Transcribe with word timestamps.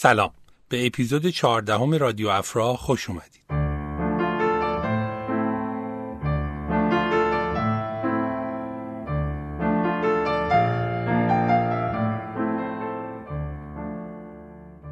سلام. 0.00 0.30
به 0.68 0.86
اپیزود 0.86 1.26
14 1.26 1.98
رادیو 1.98 2.28
افرا 2.28 2.76
خوش 2.76 3.10
اومدید. 3.10 3.42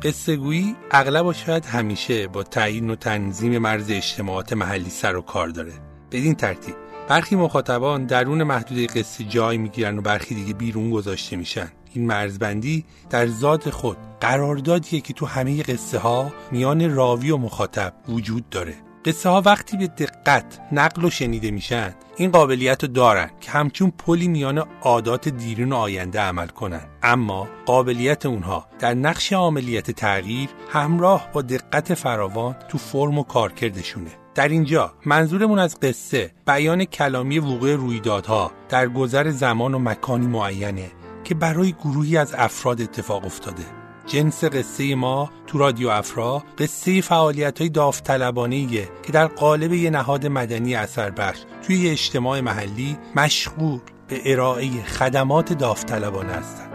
قصه 0.02 0.36
گویی 0.36 0.76
اغلب 0.90 1.26
و 1.26 1.32
شاید 1.32 1.64
همیشه 1.64 2.28
با 2.28 2.42
تعیین 2.42 2.90
و 2.90 2.96
تنظیم 2.96 3.58
مرز 3.58 3.90
اجتماعات 3.90 4.52
محلی 4.52 4.90
سر 4.90 5.16
و 5.16 5.22
کار 5.22 5.48
داره. 5.48 5.72
بدین 6.12 6.34
ترتیب 6.34 6.74
برخی 7.08 7.36
مخاطبان 7.36 8.06
درون 8.06 8.42
محدوده 8.42 8.86
قصه 8.86 9.24
جای 9.24 9.58
می‌گیرن 9.58 9.98
و 9.98 10.00
برخی 10.00 10.34
دیگه 10.34 10.54
بیرون 10.54 10.90
گذاشته 10.90 11.36
میشن. 11.36 11.68
این 11.96 12.06
مرزبندی 12.06 12.84
در 13.10 13.26
ذات 13.26 13.70
خود 13.70 13.96
قراردادیه 14.20 15.00
که 15.00 15.12
تو 15.12 15.26
همه 15.26 15.62
قصه 15.62 15.98
ها 15.98 16.32
میان 16.50 16.94
راوی 16.94 17.30
و 17.30 17.36
مخاطب 17.36 17.92
وجود 18.08 18.48
داره. 18.50 18.74
قصه 19.04 19.28
ها 19.28 19.42
وقتی 19.44 19.76
به 19.76 19.86
دقت 19.86 20.60
نقل 20.72 21.04
و 21.04 21.10
شنیده 21.10 21.50
میشن 21.50 21.94
این 22.16 22.30
قابلیت 22.30 22.84
رو 22.84 22.88
دارن 22.88 23.30
که 23.40 23.50
همچون 23.50 23.92
پلی 23.98 24.28
میان 24.28 24.64
عادات 24.82 25.28
دیرین 25.28 25.72
و 25.72 25.76
آینده 25.76 26.20
عمل 26.20 26.46
کنن. 26.46 26.82
اما 27.02 27.48
قابلیت 27.66 28.26
اونها 28.26 28.66
در 28.78 28.94
نقش 28.94 29.32
عملیت 29.32 29.90
تغییر 29.90 30.48
همراه 30.68 31.28
با 31.32 31.42
دقت 31.42 31.94
فراوان 31.94 32.56
تو 32.68 32.78
فرم 32.78 33.18
و 33.18 33.22
کارکردشونه. 33.22 34.10
در 34.34 34.48
اینجا 34.48 34.92
منظورمون 35.04 35.58
از 35.58 35.80
قصه 35.80 36.30
بیان 36.46 36.84
کلامی 36.84 37.38
وقوع 37.38 37.74
رویدادها 37.74 38.52
در 38.68 38.88
گذر 38.88 39.30
زمان 39.30 39.74
و 39.74 39.78
مکانی 39.78 40.26
معینه 40.26 40.90
که 41.26 41.34
برای 41.34 41.72
گروهی 41.72 42.16
از 42.16 42.34
افراد 42.34 42.80
اتفاق 42.80 43.24
افتاده 43.24 43.62
جنس 44.06 44.44
قصه 44.44 44.94
ما 44.94 45.30
تو 45.46 45.58
رادیو 45.58 45.88
افرا 45.88 46.44
قصه 46.58 47.00
فعالیت 47.00 47.58
های 47.60 47.68
داوطلبانه 47.68 48.66
که 49.02 49.12
در 49.12 49.26
قالب 49.26 49.72
یه 49.72 49.90
نهاد 49.90 50.26
مدنی 50.26 50.74
اثر 50.74 51.10
بخش 51.10 51.40
توی 51.66 51.90
اجتماع 51.90 52.40
محلی 52.40 52.98
مشغول 53.16 53.80
به 54.08 54.32
ارائه 54.32 54.82
خدمات 54.82 55.52
داوطلبانه 55.52 56.32
هستند. 56.32 56.72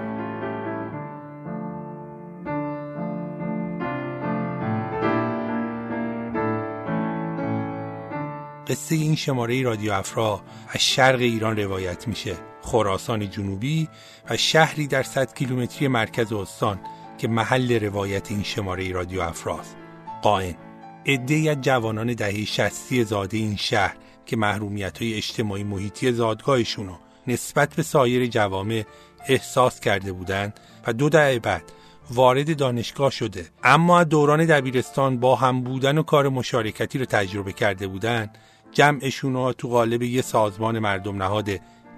قصه 8.67 8.95
این 8.95 9.15
شماره 9.15 9.63
رادیو 9.63 9.91
افرا 9.91 10.41
از 10.69 10.81
شرق 10.81 11.19
ایران 11.19 11.57
روایت 11.57 12.07
میشه 12.07 12.50
خراسان 12.61 13.29
جنوبی 13.29 13.87
و 14.29 14.37
شهری 14.37 14.87
در 14.87 15.03
100 15.03 15.33
کیلومتری 15.33 15.87
مرکز 15.87 16.33
استان 16.33 16.79
که 17.17 17.27
محل 17.27 17.79
روایت 17.79 18.31
این 18.31 18.43
شماره 18.43 18.91
رادیو 18.91 19.21
افراست 19.21 19.75
قائن 20.21 20.55
از 21.51 21.61
جوانان 21.61 22.13
دهه 22.13 22.45
شستی 22.45 23.03
زاده 23.03 23.37
این 23.37 23.55
شهر 23.55 23.95
که 24.25 24.37
محرومیت 24.37 25.01
های 25.01 25.13
اجتماعی 25.13 25.63
محیطی 25.63 26.11
زادگاهشون 26.11 26.87
رو 26.87 26.97
نسبت 27.27 27.75
به 27.75 27.83
سایر 27.83 28.27
جوامع 28.27 28.83
احساس 29.27 29.79
کرده 29.79 30.11
بودند 30.11 30.59
و 30.87 30.93
دو 30.93 31.09
دهه 31.09 31.39
بعد 31.39 31.63
وارد 32.11 32.57
دانشگاه 32.57 33.11
شده. 33.11 33.45
اما 33.63 33.99
از 33.99 34.09
دوران 34.09 34.45
دبیرستان 34.45 35.19
با 35.19 35.35
هم 35.35 35.61
بودن 35.61 35.97
و 35.97 36.03
کار 36.03 36.29
مشارکتی 36.29 36.99
رو 36.99 37.05
تجربه 37.05 37.53
کرده 37.53 37.87
بودند. 37.87 38.37
جمعشون 38.71 39.33
رو 39.33 39.53
تو 39.53 39.67
قالب 39.67 40.01
یه 40.01 40.21
سازمان 40.21 40.79
مردم 40.79 41.23
نهاد 41.23 41.49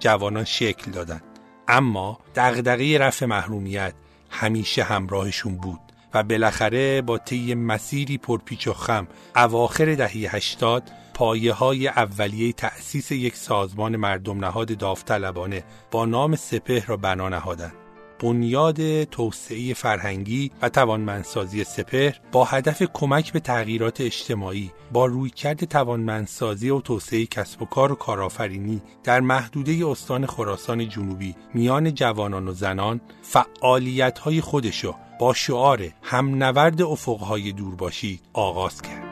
جوانان 0.04 0.44
شکل 0.44 0.90
دادن 0.90 1.20
اما 1.68 2.18
دغدغه 2.34 2.98
رفع 2.98 3.26
محرومیت 3.26 3.94
همیشه 4.30 4.82
همراهشون 4.82 5.56
بود 5.56 5.80
و 6.14 6.22
بالاخره 6.22 7.02
با 7.02 7.18
طی 7.18 7.54
مسیری 7.54 8.18
پرپیچ 8.18 8.68
و 8.68 8.72
خم 8.72 9.08
اواخر 9.36 9.94
دهه 9.94 10.36
80 10.36 10.90
پایه 11.14 11.52
های 11.52 11.88
اولیه 11.88 12.52
تأسیس 12.52 13.12
یک 13.12 13.36
سازمان 13.36 13.96
مردم 13.96 14.44
نهاد 14.44 14.78
داوطلبانه 14.78 15.64
با 15.90 16.06
نام 16.06 16.36
سپه 16.36 16.84
را 16.86 16.96
بنا 16.96 17.28
نهادند. 17.28 17.83
بنیاد 18.24 19.04
توسعه 19.04 19.74
فرهنگی 19.74 20.50
و 20.62 20.68
توانمندسازی 20.68 21.64
سپهر 21.64 22.20
با 22.32 22.44
هدف 22.44 22.82
کمک 22.82 23.32
به 23.32 23.40
تغییرات 23.40 24.00
اجتماعی 24.00 24.70
با 24.92 25.06
رویکرد 25.06 25.64
توانمندسازی 25.64 26.70
و 26.70 26.80
توسعه 26.80 27.26
کسب 27.26 27.62
و 27.62 27.64
کار 27.64 27.92
و 27.92 27.94
کارآفرینی 27.94 28.82
در 29.02 29.20
محدوده 29.20 29.86
استان 29.86 30.26
خراسان 30.26 30.88
جنوبی 30.88 31.34
میان 31.54 31.94
جوانان 31.94 32.48
و 32.48 32.52
زنان 32.52 33.00
فعالیت‌های 33.22 34.40
خودشو 34.40 34.94
با 35.20 35.34
شعار 35.34 35.88
هم 36.02 36.44
نورد 36.44 36.82
افقهای 36.82 37.52
دور 37.52 37.74
باشید 37.74 38.20
آغاز 38.32 38.82
کرد. 38.82 39.04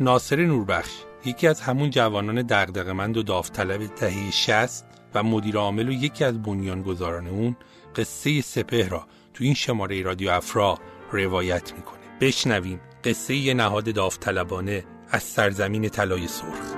ناصر 0.00 0.36
نوربخش 0.36 0.92
یکی 1.24 1.48
از 1.48 1.60
همون 1.60 1.90
جوانان 1.90 2.42
دغدغه‌مند 2.42 3.16
و 3.16 3.22
داوطلب 3.22 3.94
دهه 3.96 4.30
60 4.30 4.91
و 5.14 5.22
مدیر 5.22 5.56
عامل 5.56 5.88
و 5.88 5.92
یکی 5.92 6.24
از 6.24 6.42
بنیانگذاران 6.42 7.26
اون 7.26 7.56
قصه 7.96 8.40
سپه 8.40 8.88
را 8.88 9.06
تو 9.34 9.44
این 9.44 9.54
شماره 9.54 10.02
رادیو 10.02 10.30
افرا 10.30 10.78
روایت 11.12 11.72
می‌کنه. 11.72 12.00
بشنویم 12.20 12.80
قصه 13.04 13.54
نهاد 13.54 13.94
داوطلبانه 13.94 14.84
از 15.10 15.22
سرزمین 15.22 15.88
طلای 15.88 16.28
سرخ. 16.28 16.74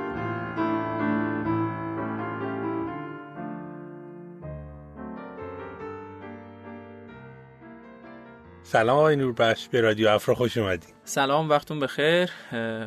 سلام 8.62 8.98
آقای 8.98 9.16
نوربخش 9.16 9.68
به 9.68 9.80
رادیو 9.80 10.08
افرا 10.08 10.34
خوش 10.34 10.56
اومدید 10.56 10.94
سلام 11.04 11.48
وقتون 11.48 11.80
بخیر. 11.80 12.30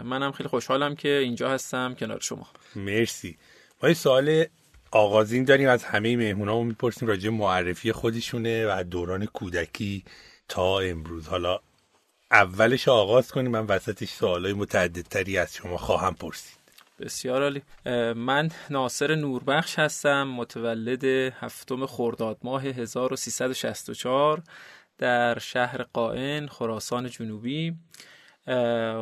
منم 0.04 0.32
خیلی 0.32 0.50
خوشحالم 0.50 0.96
که 0.96 1.10
اینجا 1.10 1.50
هستم 1.50 1.94
کنار 1.94 2.20
شما. 2.20 2.48
مرسی. 2.76 3.38
ما 3.84 3.90
یه 3.90 3.96
سوال 3.96 4.46
آغازین 4.92 5.44
داریم 5.44 5.70
از 5.70 5.84
همه 5.84 6.18
مهمونامون 6.18 6.68
می‌پرسیم 6.68 7.08
راجع 7.08 7.30
معرفی 7.30 7.92
خودشونه 7.92 8.66
و 8.68 8.84
دوران 8.84 9.26
کودکی 9.26 10.04
تا 10.48 10.80
امروز. 10.80 11.28
حالا 11.28 11.60
اولش 12.32 12.88
آغاز 12.88 13.32
کنیم 13.32 13.52
من 13.52 13.66
وسطش 13.66 14.10
سوالای 14.10 14.54
متعددتری 14.54 15.38
از 15.38 15.56
شما 15.56 15.78
خواهم 15.78 16.16
پرسید. 16.16 16.58
بسیار 17.00 17.42
عالی. 17.42 17.62
من 18.14 18.50
ناصر 18.70 19.16
نوربخش 19.16 19.80
هستم 19.80 20.24
متولد 20.28 21.04
هفتم 21.40 21.86
خرداد 21.86 22.38
ماه 22.44 22.64
1364 22.64 24.42
در 24.98 25.40
شهر 25.40 25.84
قائن 25.94 26.48
خراسان 26.48 27.10
جنوبی. 27.10 27.76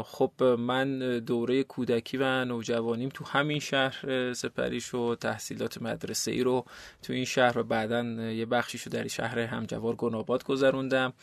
خب 0.05 0.43
من 0.43 1.19
دوره 1.19 1.63
کودکی 1.63 2.17
و 2.17 2.45
نوجوانیم 2.45 3.09
تو 3.09 3.25
همین 3.25 3.59
شهر 3.59 4.33
سپری 4.33 4.81
شد 4.81 5.17
تحصیلات 5.21 5.81
مدرسه 5.81 6.31
ای 6.31 6.43
رو 6.43 6.65
تو 7.01 7.13
این 7.13 7.25
شهر 7.25 7.57
و 7.57 7.63
بعدا 7.63 8.03
یه 8.31 8.45
بخشیشو 8.45 8.89
در 8.89 9.07
شهر 9.07 9.39
همجوار 9.39 9.95
گناباد 9.95 10.43
گذروندم. 10.43 11.13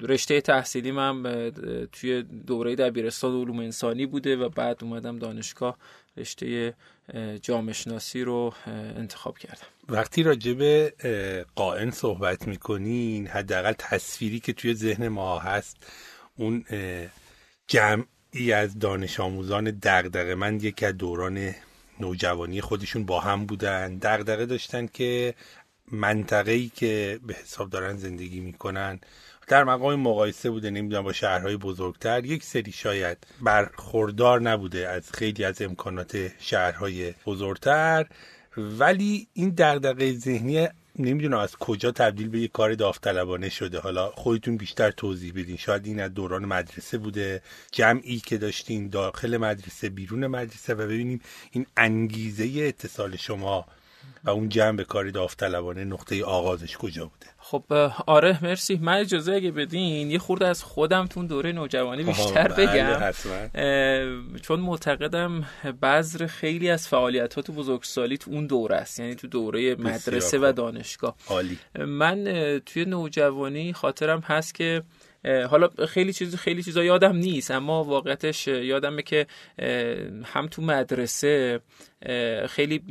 رشته 0.00 0.40
تحصیلی 0.40 0.92
من 0.92 1.50
توی 1.92 2.22
دوره 2.22 2.76
دبیرستان 2.76 3.40
علوم 3.40 3.58
انسانی 3.58 4.06
بوده 4.06 4.36
و 4.36 4.48
بعد 4.48 4.84
اومدم 4.84 5.18
دانشگاه 5.18 5.78
رشته 6.16 6.74
جامعه 7.42 7.72
شناسی 7.72 8.22
رو 8.22 8.54
انتخاب 8.96 9.38
کردم. 9.38 9.66
وقتی 9.88 10.22
راجع 10.22 10.52
به 10.52 10.94
قائن 11.54 11.90
صحبت 11.90 12.48
می‌کنین 12.48 13.26
حداقل 13.26 13.72
تصویری 13.78 14.40
که 14.40 14.52
توی 14.52 14.74
ذهن 14.74 15.08
ما 15.08 15.38
هست 15.38 15.76
اون 16.36 16.64
جمعی 17.66 18.52
از 18.52 18.78
دانش 18.78 19.20
آموزان 19.20 19.64
دغدغه 19.64 20.34
من 20.34 20.56
یکی 20.60 20.86
از 20.86 20.96
دوران 20.96 21.54
نوجوانی 22.00 22.60
خودشون 22.60 23.04
با 23.04 23.20
هم 23.20 23.46
بودن 23.46 23.98
دغدغه 23.98 24.46
داشتن 24.46 24.86
که 24.86 25.34
منطقه‌ای 25.92 26.68
که 26.68 27.20
به 27.26 27.34
حساب 27.34 27.70
دارن 27.70 27.96
زندگی 27.96 28.40
می‌کنن. 28.40 29.00
در 29.48 29.64
مقام 29.64 30.00
مقایسه 30.00 30.50
بوده 30.50 30.70
نمی‌دونم 30.70 31.02
با 31.02 31.12
شهرهای 31.12 31.56
بزرگتر. 31.56 32.24
یک 32.24 32.44
سری 32.44 32.72
شاید 32.72 33.26
برخوردار 33.40 34.40
نبوده 34.40 34.88
از 34.88 35.12
خیلی 35.12 35.44
از 35.44 35.62
امکانات 35.62 36.30
شهرهای 36.38 37.14
بزرگتر. 37.26 38.06
ولی 38.56 39.28
این 39.32 39.54
دغدغه 39.58 40.12
ذهنی 40.12 40.68
نمی‌دونم 40.98 41.38
از 41.38 41.56
کجا 41.56 41.90
تبدیل 41.90 42.28
به 42.28 42.38
یک 42.38 42.52
کار 42.52 42.74
داوطلبانه 42.74 43.48
شده. 43.48 43.80
حالا 43.80 44.10
خودتون 44.10 44.56
بیشتر 44.56 44.90
توضیح 44.90 45.32
بدین. 45.32 45.56
شاید 45.56 45.86
این 45.86 46.00
از 46.00 46.14
دوران 46.14 46.44
مدرسه 46.44 46.98
بوده. 46.98 47.42
جمعی 47.72 48.18
که 48.18 48.38
داشتین 48.38 48.88
داخل 48.88 49.36
مدرسه 49.36 49.88
بیرون 49.88 50.26
مدرسه 50.26 50.74
و 50.74 50.76
ببینیم 50.76 51.20
این 51.50 51.66
انگیزه 51.76 52.62
اتصال 52.62 53.16
شما 53.16 53.66
و 54.24 54.30
اون 54.30 54.48
جنب 54.48 54.82
کاری 54.82 55.10
داوطلبانه 55.10 55.84
نقطه 55.84 56.24
آغازش 56.24 56.76
کجا 56.76 57.04
بوده؟ 57.04 57.26
خب 57.38 57.64
آره 58.06 58.44
مرسی. 58.44 58.76
من 58.82 58.94
اجازه 58.94 59.32
اگه 59.32 59.50
بدین 59.50 60.10
یه 60.10 60.18
خورده 60.18 60.46
از 60.46 60.62
خودم 60.62 61.06
تو 61.06 61.22
دوره 61.22 61.52
نوجوانی 61.52 62.04
بیشتر 62.04 62.48
بله، 62.48 62.66
بگم. 62.66 63.12
چون 64.40 64.60
معتقدم 64.60 65.46
بذر 65.82 66.26
خیلی 66.26 66.70
از 66.70 66.88
فعالیت 66.88 67.34
ها 67.34 67.42
تو 67.42 67.52
بزرگسالی 67.52 68.18
تو 68.18 68.30
اون 68.30 68.46
دوره 68.46 68.76
است 68.76 69.00
یعنی 69.00 69.14
تو 69.14 69.26
دوره 69.26 69.74
مدرسه 69.74 70.38
و 70.38 70.52
دانشگاه. 70.52 71.16
عالی. 71.28 71.58
من 71.78 72.24
توی 72.66 72.84
نوجوانی 72.84 73.72
خاطرم 73.72 74.20
هست 74.20 74.54
که 74.54 74.82
حالا 75.24 75.68
خیلی 75.88 76.12
چیز 76.12 76.36
خیلی 76.36 76.62
چیزا 76.62 76.84
یادم 76.84 77.16
نیست 77.16 77.50
اما 77.50 77.84
واقعتش 77.84 78.46
یادمه 78.48 79.02
که 79.02 79.26
هم 80.24 80.46
تو 80.46 80.62
مدرسه 80.62 81.60
خیلی 82.48 82.82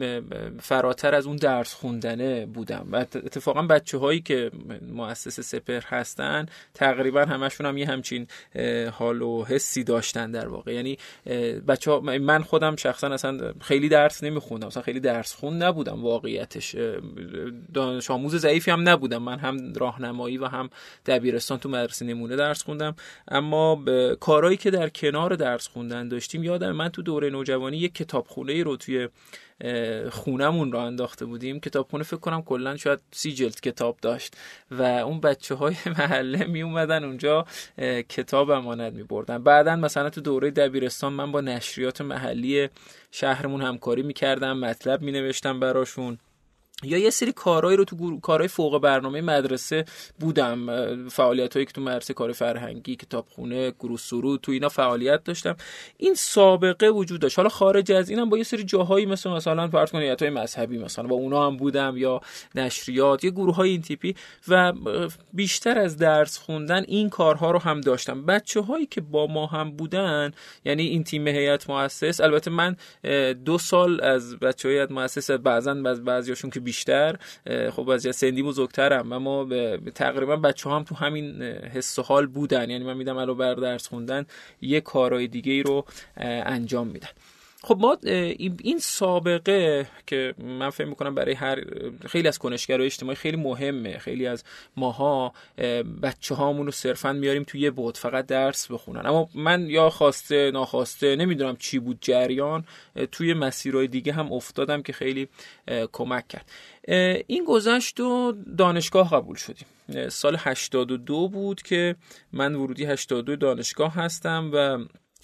فراتر 0.59 1.15
از 1.15 1.27
اون 1.27 1.35
درس 1.35 1.73
خوندنه 1.73 2.45
بودم. 2.45 2.87
و 2.91 2.95
اتفاقا 2.95 3.61
بچه 3.61 3.97
هایی 3.97 4.21
که 4.21 4.51
مؤسس 4.93 5.39
سپر 5.39 5.81
هستن 5.85 6.45
تقریبا 6.73 7.25
همشون 7.25 7.67
هم 7.67 7.77
یه 7.77 7.87
همچین 7.87 8.27
حال 8.91 9.21
و 9.21 9.45
حسی 9.45 9.83
داشتن 9.83 10.31
در 10.31 10.47
واقع. 10.47 10.73
یعنی 10.73 10.97
بچه 11.67 11.99
من 11.99 12.43
خودم 12.43 12.75
شخصا 12.75 13.07
اصلا 13.07 13.53
خیلی 13.61 13.89
درس 13.89 14.23
نمیخوندم. 14.23 14.67
اصلا 14.67 14.83
خیلی 14.83 14.99
درس 14.99 15.33
خون 15.33 15.63
نبودم 15.63 16.03
واقعیتش. 16.03 16.75
دانش 17.73 18.11
آموز 18.11 18.35
ضعیفی 18.35 18.71
هم 18.71 18.89
نبودم. 18.89 19.23
من 19.23 19.39
هم 19.39 19.73
راهنمایی 19.73 20.37
و 20.37 20.45
هم 20.45 20.69
دبیرستان 21.05 21.59
تو 21.59 21.69
مدرسه 21.69 22.05
نمونه 22.05 22.35
درس 22.35 22.63
خوندم. 22.63 22.95
اما 23.27 23.83
کارهایی 24.19 24.57
که 24.57 24.71
در 24.71 24.89
کنار 24.89 25.35
درس 25.35 25.67
خوندن 25.67 26.07
داشتیم 26.07 26.43
یادم 26.43 26.71
من 26.71 26.89
تو 26.89 27.01
دوره 27.01 27.29
نوجوانی 27.29 27.77
یک 27.77 27.93
کتابخونه 27.93 28.63
رو 28.63 28.77
توی 28.77 28.96
خونمون 30.11 30.71
را 30.71 30.83
انداخته 30.83 31.25
بودیم. 31.25 31.59
کتابخونه 31.59 32.03
فکر 32.03 32.17
کنم 32.17 32.41
کلا 32.41 32.77
شاید 32.77 32.99
سی 33.11 33.31
جلد 33.33 33.59
کتاب 33.59 33.97
داشت 34.01 34.37
و 34.71 34.81
اون 34.81 35.19
بچه 35.19 35.55
های 35.55 35.75
محله 35.97 36.45
می 36.45 36.61
اومدن 36.61 37.03
اونجا 37.03 37.45
کتاب 38.09 38.49
امانت 38.49 38.93
می 38.93 39.03
بردن 39.03 39.43
بعدا 39.43 39.75
مثلا 39.75 40.09
تو 40.09 40.21
دوره 40.21 40.51
دبیرستان 40.51 41.13
من 41.13 41.31
با 41.31 41.41
نشریات 41.41 42.01
محلی 42.01 42.69
شهرمون 43.11 43.61
همکاری 43.61 44.03
می 44.03 44.13
کردم 44.13 44.57
مطلب 44.57 45.01
می 45.01 45.11
نوشتم 45.11 45.59
براشون. 45.59 46.17
یا 46.83 46.97
یه 46.97 47.09
سری 47.09 47.31
کارهایی 47.31 47.77
رو 47.77 47.83
تو 47.83 48.19
کارهای 48.19 48.47
فوق 48.47 48.81
برنامه 48.81 49.21
مدرسه 49.21 49.85
بودم. 50.19 50.67
فعالیت 51.09 51.53
هایی 51.53 51.65
که 51.65 51.71
تو 51.73 51.81
مدرسه 51.81 52.13
کار 52.13 52.31
فرهنگی 52.31 52.95
کتابخونه 52.95 53.71
گروه 53.71 53.97
سرود 53.97 54.41
تو 54.41 54.51
اینا 54.51 54.69
فعالیت 54.69 55.23
داشتم. 55.23 55.55
این 55.97 56.13
سابقه 56.13 56.89
وجود 56.89 57.19
داشت. 57.19 57.37
حالا 57.37 57.49
خارج 57.49 57.91
از 57.91 58.09
اینم 58.09 58.29
با 58.29 58.37
یه 58.37 58.43
سری 58.43 58.63
جاهایی 58.63 59.05
مثل 59.05 59.29
مثلا 59.29 59.67
فرض 59.67 59.91
کنید 59.91 60.21
های 60.21 60.29
مذهبی 60.29 60.77
مثلا 60.77 61.07
با 61.07 61.15
اونا 61.15 61.47
هم 61.47 61.57
بودم 61.57 61.93
یا 61.97 62.21
نشریات 62.55 63.23
یه 63.23 63.31
گروه 63.31 63.55
های 63.55 63.69
این 63.69 63.81
تیپی 63.81 64.15
و 64.47 64.73
بیشتر 65.33 65.79
از 65.79 65.97
درس 65.97 66.37
خوندن 66.37 66.83
این 66.87 67.09
کارها 67.09 67.51
رو 67.51 67.59
هم 67.59 67.81
داشتم. 67.81 68.25
بچه 68.25 68.61
هایی 68.61 68.85
که 68.85 69.01
با 69.01 69.27
ما 69.27 69.45
هم 69.45 69.71
بودن 69.71 70.31
یعنی 70.65 70.83
این 70.83 71.03
تیم 71.03 71.27
هیئت 71.27 71.69
مؤسس 71.69 72.21
البته 72.21 72.51
من 72.51 72.75
دو 73.45 73.57
سال 73.57 74.01
از 74.01 74.39
بچه 74.39 74.69
های 74.69 74.87
مؤسس 74.89 75.31
بعضا 75.31 75.73
بعضیاشون 76.05 76.49
که 76.49 76.66
بیشتر 76.67 77.15
خب 77.75 77.89
از 77.89 78.15
سندی 78.15 78.43
بزرگترم 78.43 79.11
اما 79.11 79.47
تقریبا 79.95 80.35
بچه 80.35 80.69
هم 80.69 80.83
تو 80.83 80.95
همین 80.95 81.41
حس 81.43 81.99
و 81.99 82.01
حال 82.01 82.25
بودن 82.27 82.69
یعنی 82.69 82.83
من 82.83 82.97
میدم 82.97 83.17
الان 83.17 83.37
بر 83.37 83.53
درس 83.53 83.87
خوندن 83.87 84.25
یه 84.61 84.81
کارهای 84.81 85.27
دیگه 85.27 85.51
ای 85.51 85.63
رو 85.63 85.85
انجام 86.55 86.87
میدن. 86.87 87.13
خب 87.63 87.77
ما 87.79 87.97
این 88.63 88.79
سابقه 88.79 89.87
که 90.07 90.33
من 90.37 90.69
فکر 90.69 90.87
می‌کنم 90.87 91.15
برای 91.15 91.33
هر 91.33 91.63
خیلی 92.07 92.27
از 92.27 92.39
کنشگرای 92.39 92.85
اجتماعی 92.85 93.15
خیلی 93.15 93.37
مهمه. 93.37 93.97
خیلی 93.97 94.27
از 94.27 94.43
ماها 94.75 95.33
بچه 96.01 96.35
هامون 96.35 96.65
رو 96.65 96.71
صرفا 96.71 97.13
میاریم 97.13 97.43
توی 97.43 97.61
یه 97.61 97.71
بود 97.71 97.97
فقط 97.97 98.25
درس 98.25 98.71
بخونن. 98.71 99.05
اما 99.05 99.29
من 99.35 99.69
یا 99.69 99.89
خواسته 99.89 100.51
ناخواسته 100.51 101.15
نمی‌دونم 101.15 101.55
چی 101.55 101.79
بود 101.79 101.97
جریان 102.01 102.65
توی 103.11 103.33
مسیرهای 103.33 103.87
دیگه 103.87 104.13
هم 104.13 104.33
افتادم 104.33 104.81
که 104.81 104.93
خیلی 104.93 105.27
کمک 105.91 106.27
کرد. 106.27 106.51
این 107.27 107.45
گذشت 107.45 107.99
و 107.99 108.33
دانشگاه 108.57 109.11
قبول 109.11 109.35
شدیم. 109.35 109.67
سال 110.09 110.35
82 110.39 111.27
بود 111.27 111.61
که 111.61 111.95
من 112.33 112.55
ورودی 112.55 112.85
82 112.85 113.35
دانشگاه 113.35 113.93
هستم 113.93 114.51
و 114.53 114.77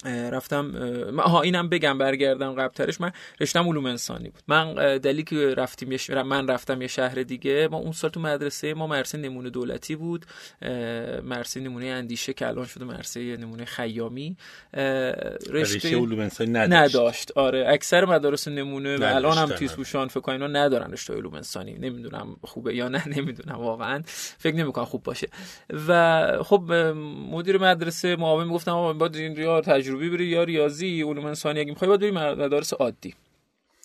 رفتم 0.06 0.70
ها 1.18 1.42
اینم 1.42 1.68
بگم 1.68 1.98
برگردم 1.98 2.52
قبلترش. 2.52 3.00
من 3.00 3.12
رشتم 3.40 3.68
علوم 3.68 3.86
انسانی 3.86 4.28
بود. 4.28 4.42
من 4.48 4.74
دلیلی 4.98 5.22
که 5.22 5.36
رفتیم 5.36 5.92
یه 5.92 6.22
من 6.22 6.48
رفتم 6.48 6.82
یه 6.82 6.88
شهر 6.88 7.14
دیگه 7.14 7.68
ما 7.70 7.78
اون 7.78 7.92
سال 7.92 8.10
تو 8.10 8.20
مدرسه 8.20 8.74
ما 8.74 8.86
مرسه 8.86 9.18
نمونه 9.18 9.50
دولتی 9.50 9.96
بود. 9.96 10.26
مرسه 11.22 11.60
نمونه 11.60 11.86
اندیشه 11.86 12.32
که 12.32 12.46
الان 12.46 12.66
شده 12.66 12.84
مرسه 12.84 13.36
نمونه 13.36 13.64
خیامی. 13.64 14.36
رشته 15.50 15.96
علوم 15.96 16.20
انسانی 16.20 16.50
نداشت. 16.50 16.96
نداشت. 16.96 17.32
آره 17.36 17.64
اکثر 17.68 18.04
مدارس 18.04 18.48
نمونه 18.48 18.96
و 18.96 19.02
الان 19.04 19.38
هم 19.38 19.48
تیزهوشان 19.48 20.08
فکر 20.08 20.20
کنم 20.20 20.56
ندارن 20.56 20.92
رشته 20.92 21.14
علوم 21.14 21.34
انسانی. 21.34 21.72
نمی‌دونم 21.72 22.36
خوبه 22.42 22.74
یا 22.74 22.88
نه 22.88 23.08
نمی‌دونم 23.18 23.56
واقعا. 23.56 24.02
فکر 24.38 24.54
نمی‌کنم 24.54 24.84
خوب 24.84 25.02
باشه. 25.02 25.28
و 25.88 26.42
خب 26.42 26.72
مدیر 27.30 27.58
مدرسه 27.58 28.16
معاون 28.16 28.44
می‌گفتم 28.46 28.98
باید 28.98 29.16
این 29.16 29.60
تجربه 29.60 29.93
تجربی 29.94 30.10
بری 30.10 30.26
یا 30.26 30.44
ریاضی 30.44 31.02
علوم 31.02 31.26
انسانی 31.26 31.60
اگه 31.60 31.70
می‌خوای 31.70 31.88
باید 31.88 32.00
بری 32.00 32.10
مدارس 32.10 32.72
عادی. 32.72 33.14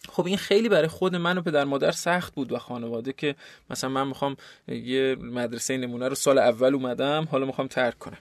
خب 0.09 0.25
این 0.25 0.38
خیلی 0.38 0.69
برای 0.69 0.88
خود 0.88 1.15
من 1.15 1.38
و 1.38 1.41
پدر 1.41 1.63
مادر 1.63 1.91
سخت 1.91 2.35
بود 2.35 2.51
و 2.51 2.57
خانواده 2.57 3.13
که 3.13 3.35
مثلا 3.69 3.89
من 3.89 4.07
می‌خوام 4.07 4.38
یه 4.67 5.15
مدرسه 5.19 5.77
نمونه 5.77 6.07
رو 6.07 6.15
سال 6.15 6.38
اول 6.38 6.73
اومدم 6.73 7.27
حالا 7.31 7.45
می‌خوام 7.45 7.67
ترک 7.67 8.00
کنم. 8.00 8.17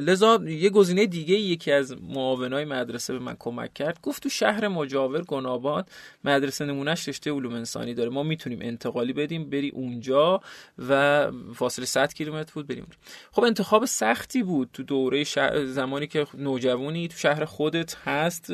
لذا 0.00 0.40
یه 0.46 0.70
گزینه 0.70 1.06
دیگه 1.06 1.34
یکی 1.34 1.72
از 1.72 1.96
معاونای 2.02 2.64
مدرسه 2.64 3.12
به 3.12 3.18
من 3.18 3.36
کمک 3.38 3.74
کرد. 3.74 3.98
گفت 4.02 4.22
تو 4.22 4.28
شهر 4.28 4.68
مجاور 4.68 5.22
گناباد 5.22 5.88
مدرسه 6.24 6.64
نمونهش 6.64 7.08
رشته 7.08 7.30
علوم 7.30 7.54
انسانی 7.54 7.94
داره. 7.94 8.10
ما 8.10 8.22
می‌تونیم 8.22 8.58
انتقالی 8.62 9.12
بدیم 9.12 9.50
بری 9.50 9.68
اونجا 9.68 10.40
و 10.88 11.30
فاصله 11.54 11.84
100 11.84 12.14
کیلومتر 12.14 12.52
بود 12.54 12.66
بریم. 12.66 12.86
خب 13.32 13.44
انتخاب 13.44 13.84
سختی 13.84 14.42
بود 14.42 14.70
تو 14.72 14.82
دوره 14.82 15.24
زمانی 15.64 16.06
که 16.06 16.26
نوجوانی 16.34 17.08
تو 17.08 17.18
شهر 17.18 17.44
خودت 17.44 17.96
هست 18.04 18.50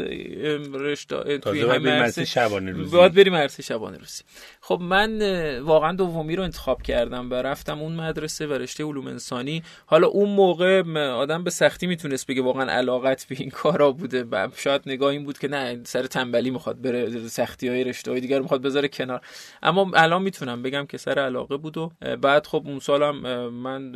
رشته 0.73 1.38
توی 1.38 1.64
مدرسه 1.64 2.25
شبانه 2.25 2.73
روزی. 2.73 2.97
باید 2.97 3.14
بریم 3.14 3.35
مدرسه 3.35 3.62
شبانه 3.62 3.99
روزی. 3.99 4.23
خب 4.61 4.81
من 4.81 5.23
واقعا 5.58 5.93
دومی 5.93 6.37
رو 6.37 6.43
انتخاب 6.43 6.82
کردم 6.82 7.31
و 7.31 7.35
رفتم 7.35 7.81
اون 7.81 7.97
مدرسه 7.97 8.47
و 8.47 8.53
رشته 8.53 8.85
علوم 8.85 9.06
انسانی. 9.06 9.62
حالا 9.87 10.06
اون 10.06 10.29
موقع 10.29 10.82
آدم 10.96 11.44
به 11.44 11.50
سختی 11.50 11.87
می‌تونست 11.87 12.26
بگه 12.26 12.43
واقعا 12.43 12.70
علاقت 12.70 13.26
به 13.28 13.37
این 13.38 13.50
کارا 13.50 13.93
بوده. 13.93 14.25
و 14.25 14.48
شاید 14.56 14.82
نگاه 14.87 15.10
این 15.10 15.25
بود 15.25 15.38
که 15.38 15.48
نه 15.48 15.81
سر 15.84 16.02
تنبلی 16.06 16.50
می‌خواد 16.50 16.81
بره 16.81 17.28
سختی 17.28 17.69
های 17.69 17.84
رشته 17.84 18.10
های 18.10 18.20
دیگر 18.20 18.40
می‌خواد 18.40 18.62
بذاره 18.62 18.88
کنار. 18.88 19.20
اما 19.62 19.90
الان 19.94 20.22
می‌تونم 20.22 20.62
بگم 20.62 20.87
که 20.87 20.98
سر 20.98 21.19
علاقه 21.19 21.56
بود 21.56 21.78
و 21.78 21.93
بعد 22.22 22.46
خب 22.46 22.62
اون 22.66 22.78
سالم 22.78 23.16
من 23.50 23.94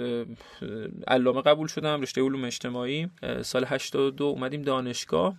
علامه 1.09 1.43
قبول 1.43 1.69
شدم 1.69 2.01
رشته 2.01 2.23
علوم 2.23 2.45
اجتماعی. 2.45 3.09
سال 3.43 3.65
82 3.69 4.25
اومدیم 4.25 4.63
دانشگاه. 4.63 5.35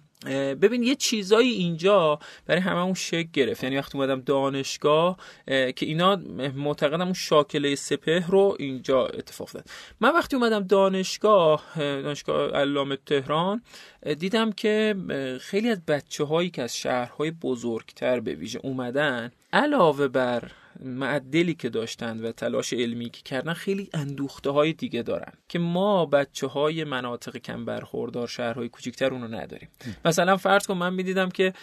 ببین 0.62 0.84
یه 0.84 0.96
چیزایی 0.96 1.52
اینجا 1.52 2.20
برای 2.46 2.62
همه 2.62 2.80
اون 2.80 2.94
شک 2.94 3.32
گرفت. 3.34 3.64
یعنی 3.64 3.78
وقتی 3.78 3.98
اومدم 3.98 4.22
دانشگاه 4.22 5.18
که 5.48 5.86
اینا 5.86 6.16
معتقدم 6.56 7.02
اون 7.02 7.14
شاکله 7.14 7.76
سپه 7.76 8.26
رو 8.28 8.56
اینجا 8.60 9.06
اتفاق 9.06 9.52
داد 9.52 9.66
من 10.00 10.10
وقتی 10.10 10.36
اومدم 10.36 10.64
دانشگاه 10.64 11.64
دانشگاه 11.78 12.52
علامه 12.52 12.98
تهران 13.06 13.62
دیدم 14.20 14.52
که 14.52 14.96
خیلی 15.42 15.70
از 15.70 15.86
بچه 15.86 16.24
هایی 16.24 16.50
که 16.50 16.62
از 16.62 16.78
شهرهای 16.78 17.32
بزرگتر 17.32 18.20
به 18.20 18.34
ویژه 18.34 18.60
اومدن 18.64 19.32
علاوه 19.54 20.08
بر 20.08 20.52
معدلی 20.82 21.54
که 21.54 21.70
داشتن 21.70 22.20
و 22.20 22.32
تلاش 22.32 22.74
علمی 22.74 23.10
که 23.10 23.22
کردن 23.22 23.54
خیلی 23.54 23.90
اندوخته 23.94 24.50
های 24.50 24.74
دیگه 24.74 25.02
دارن 25.02 25.34
که 25.50 25.60
ما 25.60 26.06
بچه 26.06 26.48
های 26.48 26.84
مناطق 26.84 27.38
کم 27.38 27.66
برخوردار 27.66 28.28
شهرهای 28.28 28.70
کوچیکتر 28.70 29.14
اونو 29.14 29.28
نداریم. 29.28 29.70
مثلا 30.06 30.38
فرض 30.38 30.68
کن 30.68 30.74
من 30.74 30.94
می‌دیدم 30.94 31.30
که 31.30 31.54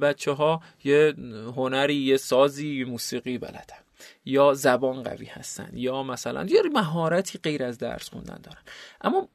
بچه 0.00 0.32
ها 0.32 0.62
یه 0.84 1.14
هنری 1.56 1.94
یه 1.94 2.16
سازی 2.16 2.78
یه 2.78 2.84
موسیقی 2.84 3.38
بلدن. 3.38 3.84
یا 4.26 4.54
زبان 4.54 5.02
قوی 5.02 5.26
هستن 5.26 5.70
یا 5.72 6.02
مثلا 6.02 6.46
یا 6.48 6.62
مهارتی 6.72 7.38
غیر 7.42 7.64
از 7.64 7.78
درس 7.78 8.08
خوندن 8.10 8.38
دارن. 8.42 8.62
اما 9.00 9.28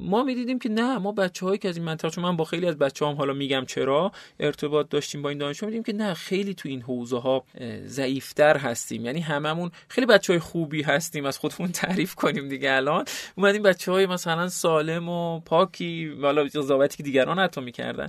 ما 0.00 0.22
می‌دیدیم 0.22 0.58
که 0.58 0.68
نه 0.68 0.98
ما 0.98 1.12
بچه 1.12 1.46
هایی 1.46 1.58
که 1.58 1.68
از 1.68 1.76
این 1.76 1.86
منطقه 1.86 2.10
چون 2.10 2.24
من 2.24 2.36
با 2.36 2.44
خیلی 2.44 2.66
از 2.66 2.78
بچه 2.78 3.06
هم 3.06 3.14
حالا 3.14 3.32
میگم 3.32 3.64
چرا 3.64 4.12
ارتباط 4.40 4.88
داشتیم 4.88 5.22
با 5.22 5.28
این 5.28 5.38
دانشجو 5.38 5.66
میدیم 5.66 5.82
که 5.82 5.92
نه 5.92 6.14
خیلی 6.14 6.54
تو 6.54 6.68
این 6.68 6.82
حوزه 6.82 7.18
ها 7.18 7.44
ضعیفتر 7.86 8.56
هستیم. 8.56 9.04
یعنی 9.04 9.20
هممون 9.20 9.70
خیلی 9.88 10.06
بچه 10.06 10.32
های 10.32 10.40
خوبی 10.40 10.82
هستیم 10.82 11.24
از 11.24 11.38
خودمون 11.38 11.72
تعریف 11.82 12.14
کنیم 12.14 12.48
دیگه 12.48 12.72
الان. 12.72 13.04
اومدیم 13.36 13.62
بچه 13.62 13.92
های 13.92 14.06
مثلا 14.06 14.48
سالم 14.48 15.08
و 15.08 15.40
پاکی 15.40 16.16
حالا 16.22 16.44
قضاوتی 16.44 16.96
که 16.96 17.02
دیگران 17.02 17.38
حتی 17.38 17.60
می‌کردن. 17.60 18.06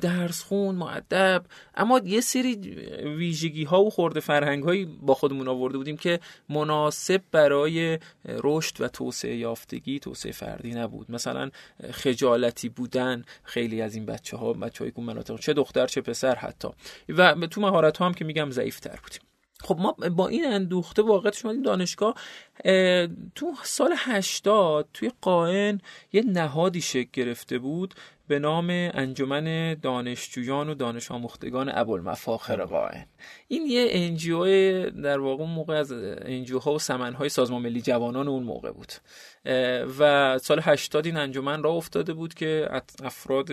درس 0.00 0.42
خون 0.42 0.74
معدب 0.74 1.44
اما 1.74 2.00
یه 2.04 2.20
سری 2.20 2.54
ویژگی 3.16 3.64
ها 3.64 3.82
و 3.82 3.90
خورده 3.90 4.20
فرهنگ 4.20 4.64
هایی 4.64 4.84
با 4.84 5.14
خودمون 5.14 5.41
آورده 5.48 5.78
بودیم 5.78 5.96
که 5.96 6.20
مناسب 6.48 7.22
برای 7.32 7.98
رشد 8.24 8.80
و 8.80 8.88
توسعه 8.88 9.36
یافتگی 9.36 9.98
توسعه 9.98 10.32
فردی 10.32 10.70
نبود. 10.70 11.10
مثلا 11.10 11.50
خجالتی 11.92 12.68
بودن 12.68 13.24
خیلی 13.44 13.82
از 13.82 13.94
این 13.94 14.06
بچه 14.06 14.36
ها 14.36 14.52
بچه 14.52 14.84
های 14.84 15.04
مناطق 15.04 15.40
چه 15.40 15.52
دختر 15.52 15.86
چه 15.86 16.00
پسر 16.00 16.34
حتی. 16.34 16.68
و 17.08 17.46
تو 17.46 17.60
مهارت 17.60 17.98
ها 17.98 18.06
هم 18.06 18.14
که 18.14 18.24
میگم 18.24 18.50
ضعیف 18.50 18.80
تر 18.80 18.98
بودیم. 19.02 19.20
خب 19.60 19.76
ما 19.78 19.92
با 19.92 20.28
این 20.28 20.46
اندوخته 20.46 21.02
واقعا 21.02 21.32
شما 21.32 21.54
دانشگاه. 21.64 22.14
تو 23.34 23.54
سال 23.62 23.94
80 23.96 24.88
توی 24.94 25.10
قائن 25.20 25.80
یه 26.12 26.22
نهادی 26.22 26.80
شکل 26.80 27.10
گرفته 27.12 27.58
بود. 27.58 27.94
به 28.32 28.38
نام 28.38 28.70
انجمن 28.70 29.74
دانشجویان 29.74 30.68
و 30.68 30.74
دانش 30.74 31.10
آموختگان 31.10 31.70
ابوالمفاخر 31.74 32.64
قائن 32.64 33.06
این 33.48 33.66
یه 33.66 33.86
انجیو 33.90 34.90
در 34.90 35.18
واقع 35.18 35.44
موقع 35.44 35.74
از 35.74 35.92
انجیوها 36.22 36.74
و 36.74 36.78
سمنهای 36.78 37.28
سازمان 37.28 37.62
ملی 37.62 37.82
جوانان 37.82 38.28
اون 38.28 38.42
موقع 38.42 38.72
بود. 38.72 38.92
و 39.98 40.38
سال 40.38 40.60
80 40.62 41.06
این 41.06 41.16
انجمن 41.16 41.62
را 41.62 41.70
افتاده 41.70 42.12
بود 42.12 42.34
که 42.34 42.68
افراد 43.02 43.48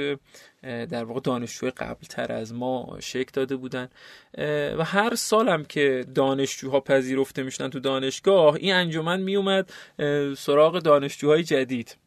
در 0.64 1.04
واقع 1.04 1.20
دانشجوی 1.20 1.70
قبل 1.70 2.06
تر 2.10 2.32
از 2.32 2.54
ما 2.54 2.98
شکل 3.00 3.32
داده 3.34 3.56
بودن. 3.56 3.90
و 4.78 4.84
هر 4.84 5.16
سالم 5.16 5.64
که 5.64 6.06
دانشجوها 6.16 6.80
پذیرفته 6.80 7.44
می‌شدن 7.44 7.70
تو 7.70 7.80
دانشگاه 7.80 8.56
این 8.56 8.74
انجمن 8.74 9.22
میومد 9.22 9.72
سراغ 10.38 10.80
دانشجوهای 10.80 11.44
جدید. 11.44 11.98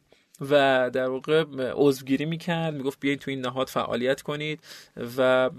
و 0.40 0.90
در 0.92 1.08
واقع 1.08 1.44
عضوگیری 1.74 2.24
می‌کرد 2.24 2.74
می‌گفت 2.74 3.00
بیاین 3.00 3.18
تو 3.18 3.30
این 3.30 3.40
نهاد 3.40 3.68
فعالیت 3.68 4.22
کنید 4.22 4.60
و 5.16 5.50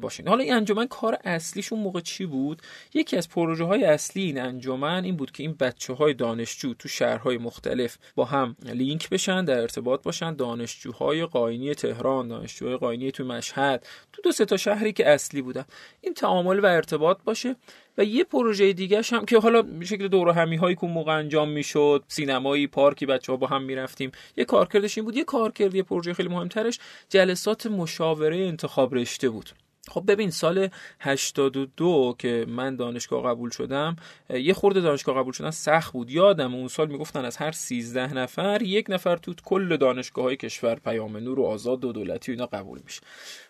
باشین. 0.00 0.28
حالا 0.28 0.42
این 0.42 0.54
انجمن 0.54 0.86
کار 0.86 1.18
اصلیشون 1.24 1.78
موقع 1.78 2.00
چی 2.00 2.26
بود؟ 2.26 2.62
یکی 2.94 3.16
از 3.16 3.28
پروژه 3.28 3.64
های 3.64 3.84
اصلی 3.84 4.22
این 4.22 4.40
انجمن 4.40 5.04
این 5.04 5.16
بود 5.16 5.30
که 5.30 5.42
این 5.42 5.52
بچه 5.52 5.92
های 5.92 6.14
دانشجو 6.14 6.74
تو 6.74 6.88
شهرهای 6.88 7.38
مختلف 7.38 7.98
با 8.14 8.24
هم 8.24 8.56
لینک 8.64 9.10
بشن 9.10 9.44
در 9.44 9.60
ارتباط 9.60 10.02
باشن 10.02 10.34
دانشجوهای 10.34 11.26
قاینی 11.26 11.74
تهران 11.74 12.28
دانشجوهای 12.28 12.76
قاینی 12.76 13.10
تو 13.12 13.24
مشهد 13.24 13.86
تو 14.12 14.22
دو 14.22 14.32
سه 14.32 14.44
تا 14.44 14.56
شهری 14.56 14.92
که 14.92 15.08
اصلی 15.08 15.42
بودن. 15.42 15.64
این 16.00 16.14
تعامل 16.14 16.60
و 16.60 16.66
ارتباط 16.66 17.18
باشه. 17.24 17.56
و 17.98 18.04
یه 18.04 18.24
پروژه 18.24 18.72
دیگه 18.72 19.02
هم 19.12 19.24
که 19.24 19.38
حالا 19.38 19.62
به 19.62 19.84
شکل 19.84 20.08
دوره 20.08 20.32
همی 20.32 20.56
هایی 20.56 20.76
که 20.76 20.86
موقع 20.86 21.12
انجام 21.12 21.48
می‌شد 21.48 22.04
سینمایی 22.08 22.66
پارکی 22.66 23.06
بچه 23.06 23.32
ها 23.32 23.36
با 23.36 23.46
هم 23.46 23.62
می‌رفتیم. 23.62 24.12
یه 24.36 24.44
کارکردش 24.44 24.98
این 24.98 25.04
بود. 25.04 25.16
یه 25.16 25.24
کارکرد 25.24 25.74
یه 25.74 25.82
پروژه 25.82 26.14
خیلی 26.14 26.28
مهمترش 26.28 26.78
جلسات 27.08 27.66
مشاوره 27.66 28.36
انتخاب 28.36 28.94
رشته 28.94 29.28
بود. 29.28 29.50
خب 29.88 30.04
ببین 30.06 30.30
سال 30.30 30.68
82 31.00 32.14
که 32.18 32.46
من 32.48 32.76
دانشگاه 32.76 33.22
قبول 33.22 33.50
شدم 33.50 33.96
یه 34.30 34.54
خورده 34.54 34.80
دانشگاه 34.80 35.16
قبول 35.16 35.32
شدن 35.32 35.50
سخت 35.50 35.92
بود. 35.92 36.10
یادم 36.10 36.54
اون 36.54 36.68
سال 36.68 36.88
می‌گفتن 36.88 37.24
از 37.24 37.36
هر 37.36 37.52
13 37.52 38.14
نفر 38.14 38.62
یک 38.62 38.86
نفر 38.88 39.16
تو 39.16 39.34
کل 39.44 39.76
دانشگاه 39.76 40.24
های 40.24 40.36
کشور 40.36 40.74
پیام 40.74 41.16
نور 41.16 41.40
و 41.40 41.44
آزاد 41.44 41.84
و 41.84 41.92
دولتی 41.92 42.32
و 42.32 42.34
اینا 42.34 42.46
قبول 42.46 42.80
میشه. 42.84 43.00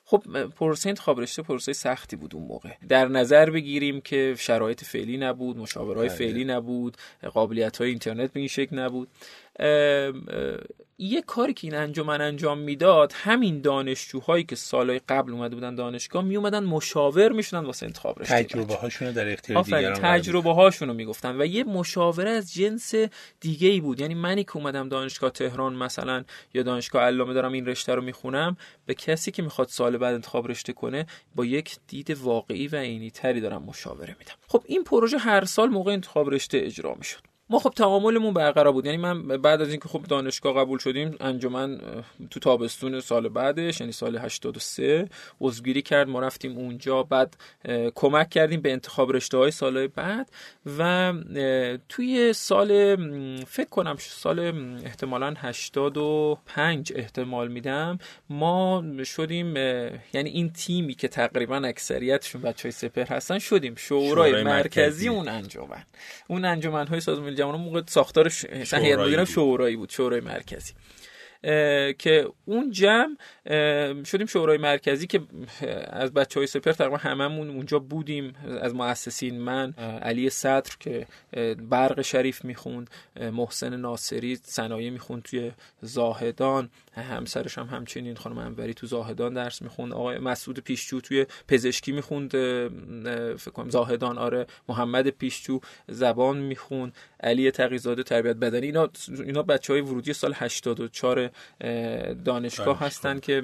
خب 0.08 0.46
پروسه 0.46 0.88
انتخاب 0.88 1.20
رشته 1.20 1.42
پروسه 1.42 1.72
سختی 1.72 2.16
بود 2.16 2.34
اون 2.34 2.46
موقع. 2.46 2.70
در 2.88 3.08
نظر 3.08 3.50
بگیریم 3.50 4.00
که 4.00 4.34
شرایط 4.38 4.84
فعلی 4.84 5.16
نبود 5.16 5.56
مشاورهای 5.56 6.08
بله. 6.08 6.16
فعلی 6.16 6.44
نبود 6.44 6.96
قابلیت 7.34 7.76
های 7.76 7.88
اینترنت 7.88 8.32
به 8.32 8.40
این 8.40 8.48
شکل 8.48 8.78
نبود. 8.78 9.08
یه 10.98 11.22
کاری 11.22 11.54
که 11.54 11.66
این 11.66 11.74
انجمن 11.74 12.20
انجام 12.20 12.58
می‌داد 12.58 13.12
همین 13.14 13.60
دانشجوهایی 13.60 14.44
که 14.44 14.56
سالهای 14.56 15.00
قبل 15.08 15.32
اومده 15.32 15.54
بودن 15.54 15.74
دانشگاه 15.74 16.24
می 16.24 16.36
اومدن 16.36 16.64
مشاور 16.64 17.32
می‌شدن 17.32 17.64
واسه 17.64 17.86
انتخاب 17.86 18.20
رشته 18.22 18.42
تجربه 18.42 18.74
هاشونو 18.74 19.12
در 19.12 19.32
اختیار 19.32 19.62
دیگران 19.62 19.94
تجربه 19.94 20.54
هاشونو 20.54 20.94
می‌گفتن 20.94 21.40
و 21.40 21.46
یه 21.46 21.64
مشاوره 21.64 22.30
از 22.30 22.54
جنس 22.54 22.94
دیگه 23.40 23.68
ای 23.68 23.80
بود. 23.80 24.00
یعنی 24.00 24.14
منی 24.14 24.44
که 24.44 24.56
اومدم 24.56 24.88
دانشگاه 24.88 25.30
تهران 25.30 25.74
مثلا 25.74 26.24
یا 26.54 26.62
دانشگاه 26.62 27.02
علامه 27.02 27.34
دارم 27.34 27.52
این 27.52 27.66
رشته 27.66 27.94
رو 27.94 28.02
می‌خونم 28.02 28.56
به 28.86 28.94
کسی 28.94 29.30
که 29.30 29.42
می‌خواد 29.42 29.68
سال 29.68 29.95
بعد 29.98 30.14
انتخاب 30.14 30.48
رشته 30.48 30.72
کنه 30.72 31.06
با 31.34 31.44
یک 31.44 31.76
دید 31.88 32.10
واقعی 32.10 32.68
و 32.68 32.76
عینی 32.76 33.10
تری 33.10 33.40
دارم 33.40 33.62
مشاوره 33.62 34.16
میدم. 34.18 34.34
خب 34.48 34.64
این 34.66 34.84
پروژه 34.84 35.18
هر 35.18 35.44
سال 35.44 35.68
موقع 35.68 35.92
انتخاب 35.92 36.30
رشته 36.30 36.58
اجرا 36.58 36.94
می‌شد. 36.94 37.35
ما 37.50 37.58
خب 37.58 37.70
تعاملمون 37.70 38.34
برقرار 38.34 38.72
بود. 38.72 38.86
یعنی 38.86 38.96
من 38.98 39.28
بعد 39.28 39.62
از 39.62 39.68
اینکه 39.68 39.88
خب 39.88 40.02
دانشگاه 40.02 40.54
قبول 40.54 40.78
شدیم 40.78 41.16
انجمن 41.20 41.80
تو 42.30 42.40
تابستون 42.40 43.00
سال 43.00 43.28
بعدش 43.28 43.80
یعنی 43.80 43.92
سال 43.92 44.16
83 44.16 45.08
عضوگیری 45.40 45.82
کرد 45.82 46.08
ما 46.08 46.20
رفتیم 46.20 46.56
اونجا 46.56 47.02
بعد 47.02 47.36
کمک 47.94 48.30
کردیم 48.30 48.60
به 48.60 48.72
انتخاب 48.72 49.12
رشته 49.12 49.38
های 49.38 49.50
سال 49.50 49.86
بعد 49.86 50.30
و 50.78 51.12
توی 51.88 52.32
سال 52.32 52.96
فکر 53.44 53.68
کنم 53.68 53.96
سال 53.98 54.38
احتمالا 54.84 55.34
85 55.38 56.92
احتمال 56.96 57.48
میدم 57.48 57.98
ما 58.30 58.84
شدیم 59.04 59.56
یعنی 59.56 60.30
این 60.30 60.52
تیمی 60.52 60.94
که 60.94 61.08
تقریبا 61.08 61.56
اکثریتشون 61.56 62.42
بچه 62.42 62.62
های 62.62 62.72
سپر 62.72 63.04
هستن 63.04 63.38
شدیم. 63.38 63.74
شورای, 63.76 64.32
مرکزی, 64.32 64.44
مرکزی 64.44 65.08
اون 65.08 65.28
انجمن. 65.28 65.84
اون 66.28 66.44
انجمن 66.44 66.86
های 66.86 67.00
سازمان 67.00 67.35
جوانان 67.36 67.60
موقع 67.60 67.82
ساختارش 67.86 68.44
هیئت 68.44 68.74
مدیره 68.98 69.24
شورایی 69.24 69.76
بود 69.76 69.90
شورای 69.90 70.20
مرکزی. 70.20 70.72
که 71.98 72.28
اون 72.44 72.70
جمع 72.70 73.16
شدیم 74.04 74.26
شورای 74.26 74.58
مرکزی 74.58 75.06
که 75.06 75.20
از 75.86 76.12
بچه 76.12 76.40
های 76.40 76.46
سپر 76.46 76.72
تقریبا 76.72 76.96
هممون 76.96 77.50
اونجا 77.50 77.78
بودیم. 77.78 78.34
از 78.60 78.74
مؤسسین 78.74 79.40
من 79.40 79.72
علی 80.02 80.30
صدر 80.30 80.72
که 80.80 81.06
برق 81.70 82.02
شریف 82.02 82.44
می‌خوند 82.44 82.90
محسن 83.20 83.76
ناصری 83.76 84.36
صنایع 84.36 84.90
می‌خوند 84.90 85.22
توی 85.22 85.52
زاهدان 85.82 86.70
همسرش 86.94 87.58
هم 87.58 87.66
همچنین 87.66 88.16
خانم 88.16 88.38
انوری 88.38 88.74
تو 88.74 88.86
زاهدان 88.86 89.34
درس 89.34 89.62
می‌خوند 89.62 89.92
آقای 89.92 90.18
مسعود 90.18 90.60
پیشچو 90.60 91.00
توی 91.00 91.26
پزشکی 91.48 91.92
می‌خوند 91.92 92.30
فکر 93.36 93.50
کنم 93.50 93.70
زاهدان 93.70 94.18
آره 94.18 94.46
محمد 94.68 95.08
پیشچو 95.08 95.60
زبان 95.88 96.38
می‌خوند 96.38 96.96
علی 97.20 97.50
تقیزاده 97.50 98.02
تربیت 98.02 98.36
بدنی 98.36 98.66
اینا 98.66 98.88
اینا 99.08 99.42
بچه 99.42 99.72
های 99.72 99.82
ورودی 99.82 100.12
سال 100.12 100.32
84 100.36 101.30
دانشگاه. 102.24 102.80
هستن 102.80 103.20
که 103.20 103.42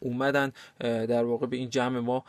اومدن 0.00 0.52
در 0.80 1.24
واقع 1.24 1.46
به 1.46 1.56
این 1.56 1.70
جمع 1.70 2.00
ما 2.00 2.24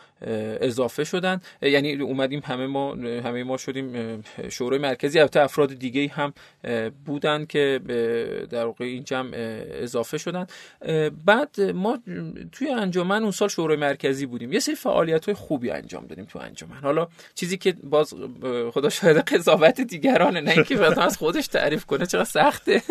اضافه 0.61 1.03
شدن. 1.03 1.41
یعنی 1.61 1.93
اومدیم 1.95 2.41
همه 2.45 2.67
ما 2.67 2.93
همه 2.95 3.43
ما 3.43 3.57
شدیم 3.57 4.23
شورای 4.49 4.79
مرکزی. 4.79 5.19
البته 5.19 5.41
افراد 5.41 5.73
دیگه 5.73 6.07
هم 6.07 6.33
بودن 7.05 7.45
که 7.45 7.79
در 8.49 8.65
واقع 8.65 8.85
این 8.85 9.03
جمع 9.03 9.31
اضافه 9.71 10.17
شدن. 10.17 10.47
بعد 11.25 11.61
ما 11.61 11.99
توی 12.51 12.69
انجمن 12.69 13.21
اون 13.21 13.31
سال 13.31 13.47
شورای 13.47 13.77
مرکزی 13.77 14.25
بودیم. 14.25 14.53
یه 14.53 14.59
سری 14.59 14.75
فعالیت 14.75 15.25
های 15.25 15.35
خوبی 15.35 15.71
انجام 15.71 16.07
دادیم 16.07 16.25
تو 16.25 16.39
انجمن. 16.39 16.77
حالا 16.83 17.07
چیزی 17.35 17.57
که 17.57 17.75
باز 17.83 18.13
خدا 18.71 18.89
شاهد 18.89 19.17
قضاوت 19.17 19.81
دیگرانه 19.81 20.41
نه 20.41 20.51
اینکه 20.51 20.75
مثلا 20.75 21.03
از 21.03 21.17
خودش 21.17 21.47
تعریف 21.47 21.85
کنه 21.85 22.05
چقدر 22.05 22.23
سخته. 22.23 22.81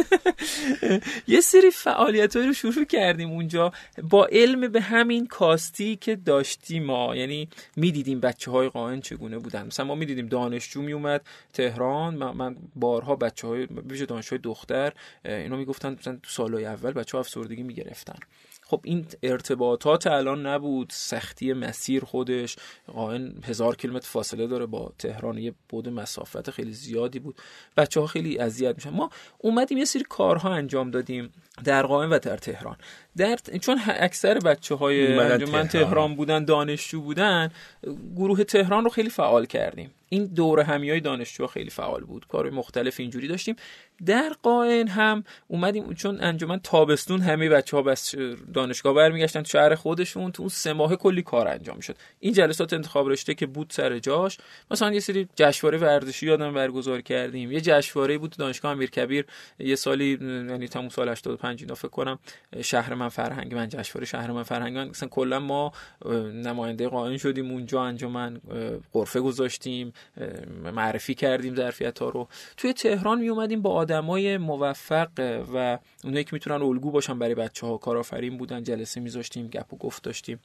یه 1.29 1.41
سری 1.41 1.71
فعالیت 1.71 2.37
رو 2.37 2.53
شروع 2.53 2.85
کردیم 2.85 3.31
اونجا. 3.31 3.73
با 4.03 4.29
علم 4.35 4.69
به 4.69 4.81
همین 4.81 5.26
کاستی 5.26 5.97
که 5.97 6.17
داشتیم 6.17 6.85
ما. 6.85 7.17
یعنی 7.17 7.49
می‌دیدیم 7.76 8.21
بچه 8.21 8.50
های 8.50 8.69
قائن 8.69 9.00
چگونه 9.00 9.38
بودن. 9.38 9.67
مثلا 9.67 9.87
ما 9.87 9.95
می‌دیدیم 9.95 10.26
دانشجو 10.26 10.83
میومد 10.83 11.26
تهران. 11.53 12.14
من 12.14 12.57
بارها 12.76 13.17
بچه 13.17 13.47
های 13.47 13.67
بیشه 13.67 14.07
دانشجوی 14.07 14.38
دختر 14.38 14.93
اینا 15.25 15.57
می‌گفتن 15.57 15.93
مثلا 15.93 16.19
تو 16.23 16.31
سالهای 16.31 16.64
اول 16.64 16.93
بچه 16.93 17.17
ها 17.17 17.21
افسردگی 17.21 17.62
می‌گرفتن. 17.62 18.19
خب 18.66 18.80
این 18.85 19.06
ارتباطات 19.23 20.06
الان 20.06 20.47
نبود 20.47 20.90
سختی 20.92 21.52
مسیر 21.52 22.04
خودش 22.04 22.56
قائن 22.87 23.35
هزار 23.44 23.76
کیلومتر 23.76 24.09
فاصله 24.09 24.47
داره 24.47 24.66
با 24.66 24.92
تهران 24.99 25.38
یه 25.38 25.54
بود 25.68 25.88
مسافت 25.88 26.50
خیلی 26.50 26.73
زیادی 26.73 27.18
بود. 27.18 27.37
بچه 27.76 28.00
ها 28.00 28.06
خیلی 28.06 28.38
اذیت 28.38 28.75
میشن. 28.75 28.90
ما 28.90 29.11
اومدیم 29.38 29.78
یه 29.78 29.85
سری 29.85 30.04
کارها 30.09 30.54
انجام 30.54 30.90
دادیم 30.90 31.33
در 31.64 31.87
قائن 31.87 32.11
و 32.11 32.18
در 32.18 32.37
تهران. 32.37 32.76
در 33.16 33.37
چون 33.61 33.80
اکثر 33.87 34.38
بچه 34.38 34.75
های 34.75 35.18
انجمن 35.18 35.68
تهران. 35.68 35.68
تهران 35.68 36.16
بودن 36.16 36.44
دانشجو 36.44 37.00
بودن 37.00 37.50
گروه 38.16 38.44
تهران 38.44 38.85
رو 38.85 38.90
خیلی 38.90 39.11
فعال 39.11 39.47
کردیم. 39.47 39.90
این 40.09 40.26
دور 40.26 40.61
همی 40.61 40.90
های 40.90 41.00
دانشجو 41.00 41.47
خیلی 41.47 41.71
فعال 41.71 42.04
بود. 42.04 42.26
کار 42.28 42.50
مختلف 42.50 43.00
اینجوری 43.00 43.28
داشتیم. 43.28 43.56
در 44.07 44.33
قائن 44.43 44.89
هم 44.89 45.25
اومدیم 45.49 45.95
چون 45.95 46.21
انجمن 46.21 46.59
تابستون 46.59 47.21
همه 47.21 47.49
بچه 47.49 47.77
ها 47.77 47.95
دانشگاه 48.55 48.95
برمیگشتن 48.95 49.43
تو 49.43 49.49
شهر 49.49 49.75
خودشون 49.75 50.33
تو 50.33 50.43
اون 50.43 50.49
سه 50.49 50.73
ماه 50.73 50.97
کلی 50.97 51.23
کار 51.23 51.49
انجام 51.49 51.81
شد. 51.81 51.97
این 52.21 52.33
جلسات 52.33 52.73
انتخاب 52.73 53.09
رشته 53.09 53.35
که 53.35 53.47
بود 53.47 53.71
سر 53.71 53.99
جاش 53.99 54.39
مثلا 54.71 54.93
یه 54.93 55.01
سری 55.01 55.29
جشنواره 55.37 55.79
ورزشی 55.79 56.27
یادم 56.27 56.55
برگزار 56.55 57.01
کردیم. 57.01 57.53
یه 57.53 57.61
جشنواره 57.61 58.19
بود 58.19 58.37
دانشگاه 58.37 58.73
امیرکبیر 58.73 59.25
یه 59.59 59.77
سالی 59.77 60.19
یعنی 60.51 60.69
تموم 60.69 60.89
سال 60.89 61.09
85 61.09 61.63
اینا 61.63 61.75
فکر 61.75 61.89
کنم 61.89 62.19
شهر 62.63 62.95
من 62.95 63.09
فرهنگ 63.09 63.55
من 63.55 63.69
جشنواره 63.69 64.07
شهر 64.07 64.31
من 64.31 64.43
فرهنگ 64.43 64.77
من. 64.77 64.89
مثلا 64.89 65.09
کلا 65.09 65.39
ما 65.39 65.73
نماینده 66.35 66.89
قائن 66.89 67.17
شدیم 67.17 67.51
اونجا 67.51 67.83
انجمن 67.83 68.41
قرفه 68.93 69.21
گذاشتیم 69.21 69.93
معرفی 70.73 71.15
کردیم 71.15 71.55
ظرفیت 71.55 71.99
ها 71.99 72.09
رو. 72.09 72.29
توی 72.57 72.73
تهران 72.73 73.21
می 73.21 73.29
اومدیم 73.29 73.63
با 73.63 73.85
آدمای 73.95 74.39
موفق 74.39 75.09
و 75.55 75.79
اونایی 76.05 76.25
که 76.25 76.31
می‌تونن 76.33 76.63
الگو 76.63 76.91
باشن 76.91 77.19
برای 77.19 77.35
بچه 77.35 77.67
ها 77.67 77.77
کارآفرین 77.77 78.39
بودن 78.39 78.63
جلسه 78.63 79.01
میذاشتیم 79.01 79.47
گپ 79.47 79.75
و 79.75 79.77
گفت 79.77 80.03
داشتیم. 80.03 80.41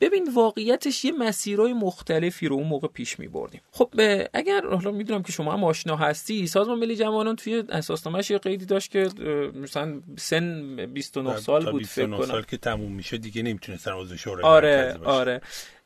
ببین 0.00 0.28
واقعیتش 0.34 1.04
یه 1.04 1.12
مسیرهای 1.12 1.72
مختلفی 1.72 2.48
رو 2.48 2.56
اون 2.56 2.66
موقع 2.66 2.88
پیش 2.88 3.18
می 3.18 3.28
بردیم 3.28 3.60
خب 3.70 3.94
اگر 4.34 4.66
حالا 4.66 4.90
می‌دونم 4.90 5.22
که 5.22 5.32
شما 5.32 5.52
هم 5.52 5.64
آشنا 5.64 5.96
هستی 5.96 6.46
سازمان 6.46 6.78
ملی 6.78 6.96
جوانان 6.96 7.36
توی 7.36 7.64
اساسنامه‌اش 7.68 8.30
یه 8.30 8.38
قیدی 8.38 8.64
داشت 8.64 8.90
که 8.90 9.08
مثلا 9.54 10.00
سن 10.18 10.76
29 10.86 11.36
سال 11.36 11.70
بود 11.70 11.86
فکر 11.86 12.06
کنم. 12.06 12.26
سال 12.26 12.42
که 12.42 12.56
تموم 12.56 12.92
میشه 12.92 13.18
دیگه 13.18 13.42
نمی‌تونستن 13.42 13.92
عضو 13.92 14.16
شورای 14.16 14.44
آره 14.44 14.98
آره. 15.04 15.40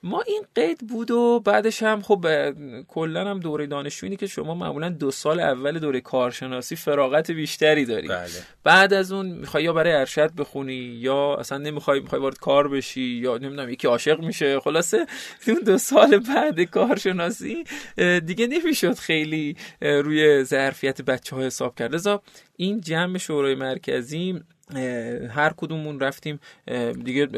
ما 0.05 0.23
این 0.27 0.43
قید 0.55 0.79
بود 0.79 1.11
و 1.11 1.41
بعدش 1.45 1.83
هم 1.83 2.03
خب 2.03 2.27
کلا 2.89 3.31
هم 3.31 3.41
دوره 3.41 3.67
دانشجویی 3.67 4.17
که 4.17 4.27
شما 4.27 4.55
معمولا 4.55 4.89
دو 4.89 5.11
سال 5.11 5.41
اول 5.41 5.79
دوره 5.79 6.01
کارشناسی 6.01 6.77
فراغت 6.77 7.31
بیشتری 7.31 7.85
داری. 7.85 8.09
بله. 8.09 8.29
بعد 8.65 8.93
از 8.93 9.13
اون 9.13 9.27
می‌خوای 9.27 9.65
یا 9.65 9.73
برای 9.73 9.93
ارشد 9.93 10.35
بخونی 10.35 10.75
یا 10.75 11.35
اصلا 11.35 11.59
نمی‌خوای 11.59 12.01
می‌خوای 12.01 12.21
وارد 12.21 12.39
کار 12.39 12.69
بشی 12.69 13.01
یا 13.01 13.39
نمی‌دونم 13.39 13.71
یکی 13.71 13.87
عاشق 13.87 14.21
میشه. 14.21 14.61
خلاصه 14.61 15.07
اون 15.49 15.61
دو 15.67 15.79
سال 15.79 16.19
بعد 16.19 16.61
کارشناسی 16.61 17.65
دیگه 18.27 18.47
نمی‌شد 18.47 18.95
خیلی 18.95 19.57
روی 19.81 20.45
ظرفیت 20.45 21.03
بچه 21.03 21.37
ها 21.37 21.43
حساب 21.43 21.75
کرد. 21.75 22.21
این 22.57 22.81
جمع 22.81 23.19
شورای 23.19 23.55
مرکزی 23.55 24.41
هر 25.31 25.53
کدومون 25.57 26.01
رفتیم 26.01 26.41
دیگه 27.05 27.29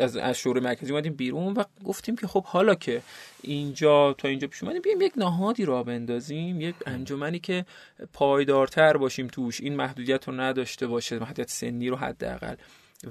از 0.00 0.16
از 0.16 0.38
شورای 0.38 0.64
مرکزی 0.64 0.92
اومدیم 0.92 1.12
بیرون 1.12 1.54
و 1.54 1.62
گفتیم 1.84 2.16
که 2.16 2.26
خب 2.26 2.44
حالا 2.44 2.74
که 2.74 3.02
اینجا 3.42 4.12
تا 4.12 4.28
اینجا 4.28 4.48
پیش 4.48 4.62
اومدیم 4.62 4.82
بیایم 4.82 5.00
یک 5.00 5.12
نهادی 5.16 5.64
را 5.64 5.82
بندازیم 5.82 6.60
یک 6.60 6.74
انجمنی 6.86 7.38
که 7.38 7.64
پایدارتر 8.12 8.96
باشیم 8.96 9.26
توش 9.26 9.60
این 9.60 9.76
محدودیت 9.76 10.28
رو 10.28 10.40
نداشته 10.40 10.86
باشه 10.86 11.18
محدودیت 11.18 11.50
سنی 11.50 11.88
رو 11.88 11.96
حداقل 11.96 12.54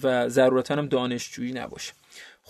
و 0.03 0.29
ضرورتا 0.29 0.75
هم 0.75 0.88
دانشجویی 0.88 1.51
نباشه. 1.53 1.93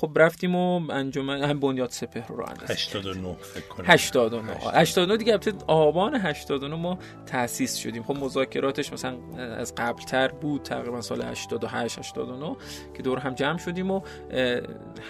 خب 0.02 0.12
رفتیم 0.16 0.56
و 0.56 0.92
انجمن 0.92 1.44
هم 1.44 1.60
بنیاد 1.60 1.90
سپهر 1.90 2.28
رو 2.28 2.46
اندازیم 2.48 2.76
89 2.76 3.34
فکر 3.34 3.68
کنم. 3.68 3.86
89 3.88 4.54
89 4.74 5.18
دیگه 5.18 5.32
البته 5.32 5.54
آبان 5.68 6.16
89 6.16 6.76
ما 6.76 7.00
تأسیس 7.26 7.76
شدیم. 7.76 8.04
خب 8.04 8.16
مذاکراتش 8.18 8.94
مثلا 8.94 9.18
از 9.38 9.76
قبل 9.76 10.04
تر 10.04 10.28
بود 10.28 10.62
تقریبا 10.62 11.02
سال 11.02 11.22
88 11.22 12.00
89 12.00 12.56
که 12.94 13.04
دور 13.04 13.20
هم 13.20 13.34
جمع 13.34 13.58
شدیم 13.58 13.92
و 13.92 14.02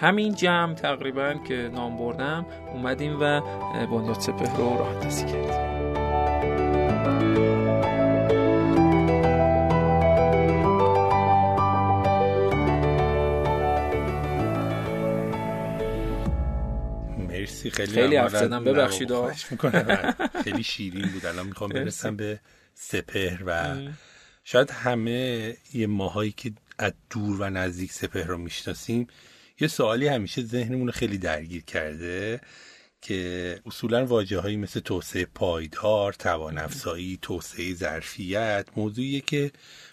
همین 0.00 0.34
جمع 0.34 0.74
تقریبا 0.74 1.34
که 1.48 1.70
نام 1.74 1.96
بردم 1.96 2.46
اومدیم 2.74 3.16
و 3.20 3.40
بنیاد 3.86 4.20
سپهر 4.20 4.56
رو 4.56 4.78
راه 4.78 4.88
اندازی 4.88 5.26
کردیم. 5.26 5.69
خیلی 17.70 17.92
خیلی 17.92 18.16
حرف 18.16 18.36
زدم 18.36 18.64
ببخشید 18.64 19.12
خیلی 20.44 20.62
شیرین 20.62 21.06
بود. 21.06 21.26
الان 21.26 21.46
می‌خوام 21.46 21.70
برسم 21.70 22.16
به 22.16 22.40
سپهر 22.74 23.42
و 23.46 23.76
شاید 24.44 24.70
همه 24.70 25.56
یه 25.72 25.86
ماهایی 25.86 26.32
که 26.32 26.52
از 26.78 26.92
دور 27.10 27.40
و 27.40 27.50
نزدیک 27.50 27.92
سپهر 27.92 28.26
رو 28.26 28.38
می‌شناسیم 28.38 29.06
یه 29.60 29.68
سوالی 29.68 30.08
همیشه 30.08 30.42
ذهنمون 30.42 30.86
رو 30.86 30.92
خیلی 30.92 31.18
درگیر 31.18 31.64
کرده 31.64 32.40
که 33.02 33.60
اصولا 33.66 34.06
واجه 34.06 34.38
هایی 34.38 34.56
مثل 34.56 34.80
توسعه 34.80 35.24
پایدار، 35.34 36.12
توان 36.12 36.58
افزایی، 36.58 37.18
توسعه 37.22 37.74
ظرفیت 37.74 38.66
موضوعیه 38.76 39.20
که 39.20 39.50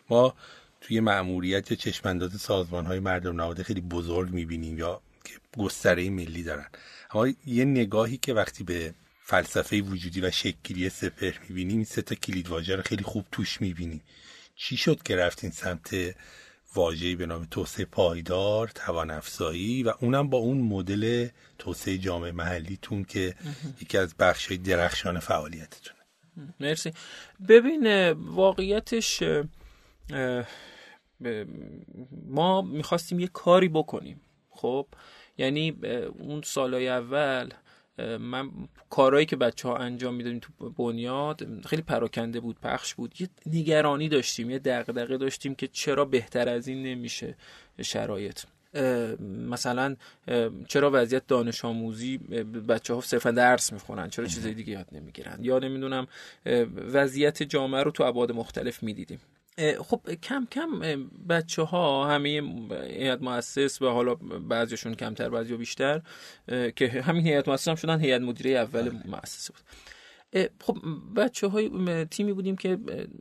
ما 0.10 0.36
توی 0.82 1.00
مأموریت 1.00 1.72
یا 1.72 1.78
چشمانداز 1.78 2.42
سازمان 2.42 2.86
های 2.86 3.00
مردم 3.00 3.36
نهاده 3.36 3.64
خیلی 3.64 3.82
بزرگ 3.82 4.30
می‌بینیم 4.30 4.78
یا 4.78 5.02
که 5.24 5.34
گستره 5.58 6.10
ملی 6.10 6.44
دارن. 6.44 6.68
اما 7.18 7.34
یه 7.46 7.66
نگاهی 7.66 8.18
که 8.18 8.34
وقتی 8.34 8.64
به 8.64 8.94
فلسفه 9.24 9.82
وجودی 9.82 10.22
و 10.22 10.32
شکلی 10.32 10.90
سپر 10.90 11.34
می‌بینیم 11.50 11.76
این 11.76 11.86
سه 11.86 12.02
تا 12.02 12.16
کلید 12.16 12.50
واژه 12.50 12.76
رو 12.76 12.82
خیلی 12.82 13.04
خوب 13.04 13.26
توش 13.32 13.62
می‌بینیم 13.62 14.02
چی 14.56 14.78
شد 14.78 15.04
که 15.04 15.16
رفتین 15.16 15.52
سمت 15.52 16.16
واژه‌ای 16.76 17.16
به 17.16 17.26
نام 17.26 17.48
توسعه 17.52 17.86
پایدار 17.86 18.68
توان 18.68 19.12
افزایی 19.12 19.84
و 19.84 19.94
اونم 20.00 20.30
با 20.30 20.38
اون 20.38 20.58
مدل 20.58 21.28
توسعه 21.58 21.98
جامعه 21.98 22.32
محلیتون 22.32 23.04
که 23.04 23.36
یکی 23.82 23.98
از 23.98 24.16
بخشای 24.16 24.58
درخشان 24.58 25.20
فعالیتتونه. 25.20 26.00
مرسی. 26.60 26.92
ببین 27.48 28.12
واقعیتش 28.12 29.24
ما 32.28 32.62
می‌خواستیم 32.62 33.20
یه 33.20 33.28
کاری 33.28 33.70
بکنیم. 33.70 34.22
خب؟ 34.50 34.88
یعنی 35.38 35.78
اون 36.20 36.42
سالهای 36.42 36.88
اول 36.88 37.50
من 38.20 38.52
کارهایی 38.90 39.26
که 39.26 39.36
بچه 39.36 39.68
ها 39.68 39.78
انجام 39.78 40.14
می‌دادیم 40.16 40.40
تو 40.40 40.70
بنیاد 40.70 41.66
خیلی 41.66 41.82
پراکنده 41.82 42.40
بود 42.40 42.60
پخش 42.60 42.94
بود. 42.94 43.22
یه 43.22 43.30
نگرانی 43.46 44.10
داشتیم 44.10 44.50
یه 44.50 44.60
دغدغه 44.60 45.18
داشتیم 45.18 45.56
که 45.56 45.68
چرا 45.68 46.06
بهتر 46.06 46.50
از 46.50 46.68
این 46.68 46.84
نمیشه 46.84 47.36
شرایط. 47.82 48.42
مثلا 49.50 49.96
چرا 50.68 50.92
وضعیت 50.94 51.28
دانش 51.28 51.66
آموزی 51.66 52.18
بچه 52.68 52.94
ها 52.94 53.02
صرفا 53.02 53.32
درس 53.32 53.74
می‌خونن؟ 53.74 54.10
چرا 54.10 54.26
چیزای 54.26 54.54
دیگه 54.54 54.74
یاد 54.74 54.88
نمی‌گیرن؟ 54.92 55.38
یا 55.42 55.60
نمی‌دونم 55.60 56.08
وضعیت 56.94 57.44
جامعه 57.44 57.84
رو 57.84 57.92
تو 57.92 58.04
ابعاد 58.04 58.32
مختلف 58.32 58.84
می‌دیدیم. 58.84 59.20
خب 59.80 60.14
کم 60.14 60.48
کم 60.52 60.80
بچه 61.30 61.62
ها 61.62 62.08
همه 62.08 62.30
هیئت 62.88 63.22
مؤسس 63.22 63.82
و 63.82 63.90
حالا 63.90 64.16
بعضیشون 64.16 64.94
کمتر 64.94 65.30
بعضی 65.30 65.58
بیشتر 65.58 66.02
که 66.76 67.04
همین 67.06 67.28
هیئت 67.28 67.48
مؤسس 67.48 67.68
هم 67.68 67.76
شدن 67.76 68.00
هیئت 68.00 68.22
مدیره 68.22 68.52
اول 68.52 68.92
مؤسسه 69.06 69.54
بود. 69.54 69.62
خب 70.62 70.78
بچه 71.16 71.48
های 71.48 72.06
تیمی 72.06 72.34
بودیم 72.34 72.56
که 72.56 72.78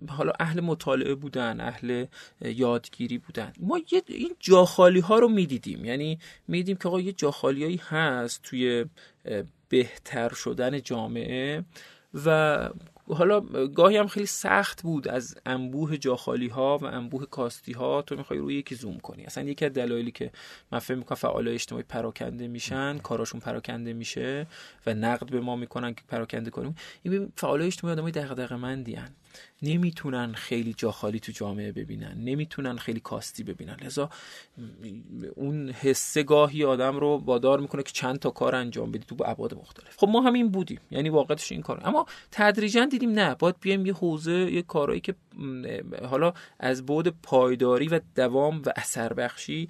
حالا 0.09 0.33
اهل 0.41 0.61
مطالعه 0.61 1.15
بودن 1.15 1.61
اهل 1.61 2.07
یادگیری 2.41 3.19
بودن. 3.19 3.53
ما 3.61 3.81
یه 3.93 4.03
این 4.07 4.37
جاخالی 4.41 5.01
ها 5.01 5.19
رو 5.19 5.29
می‌دیدیم. 5.29 5.85
یعنی 5.85 6.19
می‌دیدیم 6.49 6.77
که 6.77 6.89
آقا 6.89 7.01
یه 7.01 7.13
جاخالی 7.13 7.77
هست 7.77 8.43
توی 8.43 8.85
بهتر 9.69 10.33
شدن 10.35 10.81
جامعه 10.81 11.65
و 12.25 12.71
حالا 13.09 13.41
گاهی 13.67 13.97
هم 13.97 14.07
خیلی 14.07 14.27
سخت 14.27 14.83
بود 14.83 15.09
از 15.09 15.37
انبوه 15.47 15.97
جاخالی 15.97 16.49
ها 16.49 16.79
و 16.79 16.85
انبوه 16.85 17.27
کاستی 17.27 17.73
ها 17.73 18.03
تو 18.03 18.17
می‌خوای 18.17 18.39
روی 18.39 18.55
یکی 18.55 18.75
زوم 18.75 18.99
کنی. 18.99 19.25
اصلا 19.25 19.45
یکی 19.45 19.65
از 19.65 19.73
دلایلی 19.73 20.11
که 20.11 20.31
من 20.73 20.79
فکر 20.79 20.95
می‌کنم 20.95 21.17
فعالای 21.17 21.55
اجتماعی 21.55 21.85
پراکنده 21.89 22.49
میشن 22.49 22.99
کاراشون 22.99 23.41
پراکنده 23.41 23.93
میشه 23.93 24.47
و 24.87 24.95
نقد 24.95 25.31
به 25.31 25.41
ما 25.41 25.57
می‌کنن 25.57 25.95
که 25.95 26.03
پراکنده 26.09 26.51
کنیم. 26.51 26.77
این 27.03 27.33
فعالای 27.37 27.67
اجتماعی 27.67 27.93
آدمای 27.93 28.13
دغدغه 28.13 28.57
مندی 28.57 28.97
نمی‌تونن 29.63 30.33
خیلی 30.33 30.75
جا 30.75 30.91
خالی 30.91 31.21
تو 31.21 31.33
جامعه 31.33 31.73
ببینن 31.73 32.15
نمی‌تونن 32.25 32.77
خیلی 32.77 33.01
کاستی 33.01 33.45
ببینن. 33.45 33.77
لذا 33.85 34.11
اون 35.35 35.71
حسه 35.71 36.23
گاهی 36.23 36.65
آدم 36.65 36.97
رو 36.97 37.23
وادار 37.25 37.61
می‌کنه 37.61 37.83
که 37.83 37.93
چند 37.93 38.19
تا 38.19 38.31
کار 38.31 38.55
انجام 38.55 38.93
بدی 38.93 39.05
تو 39.09 39.17
ابعاد 39.25 39.55
مختلف. 39.55 39.97
خب 39.97 40.09
ما 40.09 40.21
همین 40.21 40.49
بودیم 40.49 40.81
یعنی 40.91 41.09
واقعتش 41.09 41.53
این 41.53 41.63
کار 41.63 41.81
اما 41.85 42.07
تدریجا 42.33 42.85
دیدیم 42.85 43.11
نه 43.11 43.35
باید 43.35 43.55
بیایم 43.61 43.87
یه 43.87 43.95
حوزه 43.95 44.33
یه 44.33 44.63
کارهایی 44.63 45.01
که 45.01 45.15
حالا 46.11 46.33
از 46.61 46.87
بعد 46.87 47.09
پایداری 47.23 47.89
و 47.89 48.01
دوام 48.15 48.63
و 48.67 48.73
اثر 48.77 49.13
بخشی 49.13 49.69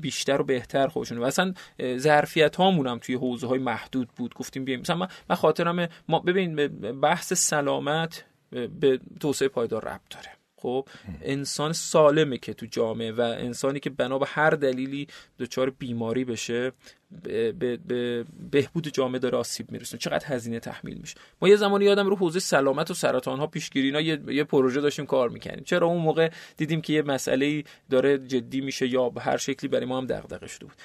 بیشتر 0.00 0.40
و 0.40 0.44
بهتر 0.44 0.88
خودشون 0.88 1.18
و 1.18 1.24
اصلا 1.24 1.54
ظرفیت 1.96 2.56
هامون 2.56 2.86
هم 2.86 2.98
توی 2.98 3.14
حوزه 3.14 3.46
های 3.46 3.58
محدود 3.58 4.08
بود. 4.08 4.34
گفتیم 4.34 4.64
بیایم. 4.64 4.80
مثلا 4.80 5.08
من 5.28 5.36
خاطرم 5.36 5.88
ما 6.08 6.18
ببین 6.18 6.68
بحث 7.00 7.32
سلامت 7.32 8.24
به 8.80 9.00
توسعه 9.20 9.48
پایدار 9.48 9.84
ربط 9.84 10.08
داره. 10.10 10.28
خب 10.56 10.88
انسان 11.22 11.72
سالمه 11.72 12.38
که 12.38 12.54
تو 12.54 12.66
جامعه 12.66 13.12
و 13.12 13.20
انسانی 13.20 13.80
که 13.80 13.90
بنا 13.90 14.18
به 14.18 14.26
هر 14.28 14.50
دلیلی 14.50 15.06
دچار 15.38 15.70
بیماری 15.70 16.24
بشه 16.24 16.72
به, 17.22 17.52
به, 17.52 18.24
بهبود 18.50 18.88
جامعه 18.88 19.18
داره 19.18 19.38
آسیب 19.38 19.70
میرسونه. 19.70 20.00
چقدر 20.00 20.26
هزینه 20.26 20.60
تحمیل 20.60 20.98
میشه؟ 20.98 21.14
ما 21.42 21.48
یه 21.48 21.56
زمانی 21.56 21.84
یادم 21.84 22.06
رو 22.06 22.16
حوزه 22.16 22.40
سلامت 22.40 22.90
و 22.90 22.94
سرطان 22.94 23.38
ها 23.38 23.46
پیشگیری 23.46 23.86
اینا 23.86 24.00
یه،, 24.00 24.20
یه 24.28 24.44
پروژه 24.44 24.80
داشتیم 24.80 25.06
کار 25.06 25.28
می‌کنیم 25.28 25.64
چرا 25.64 25.86
اون 25.86 26.02
موقع 26.02 26.30
دیدیم 26.56 26.80
که 26.80 26.92
یه 26.92 27.02
مسئله 27.02 27.64
داره 27.90 28.18
جدی 28.18 28.60
میشه 28.60 28.88
یا 28.88 29.08
به 29.08 29.20
هر 29.20 29.36
شکلی 29.36 29.68
برای 29.68 29.86
ما 29.86 29.98
هم 29.98 30.06
دغدغه 30.06 30.46
شده 30.46 30.64
بود. 30.64 30.76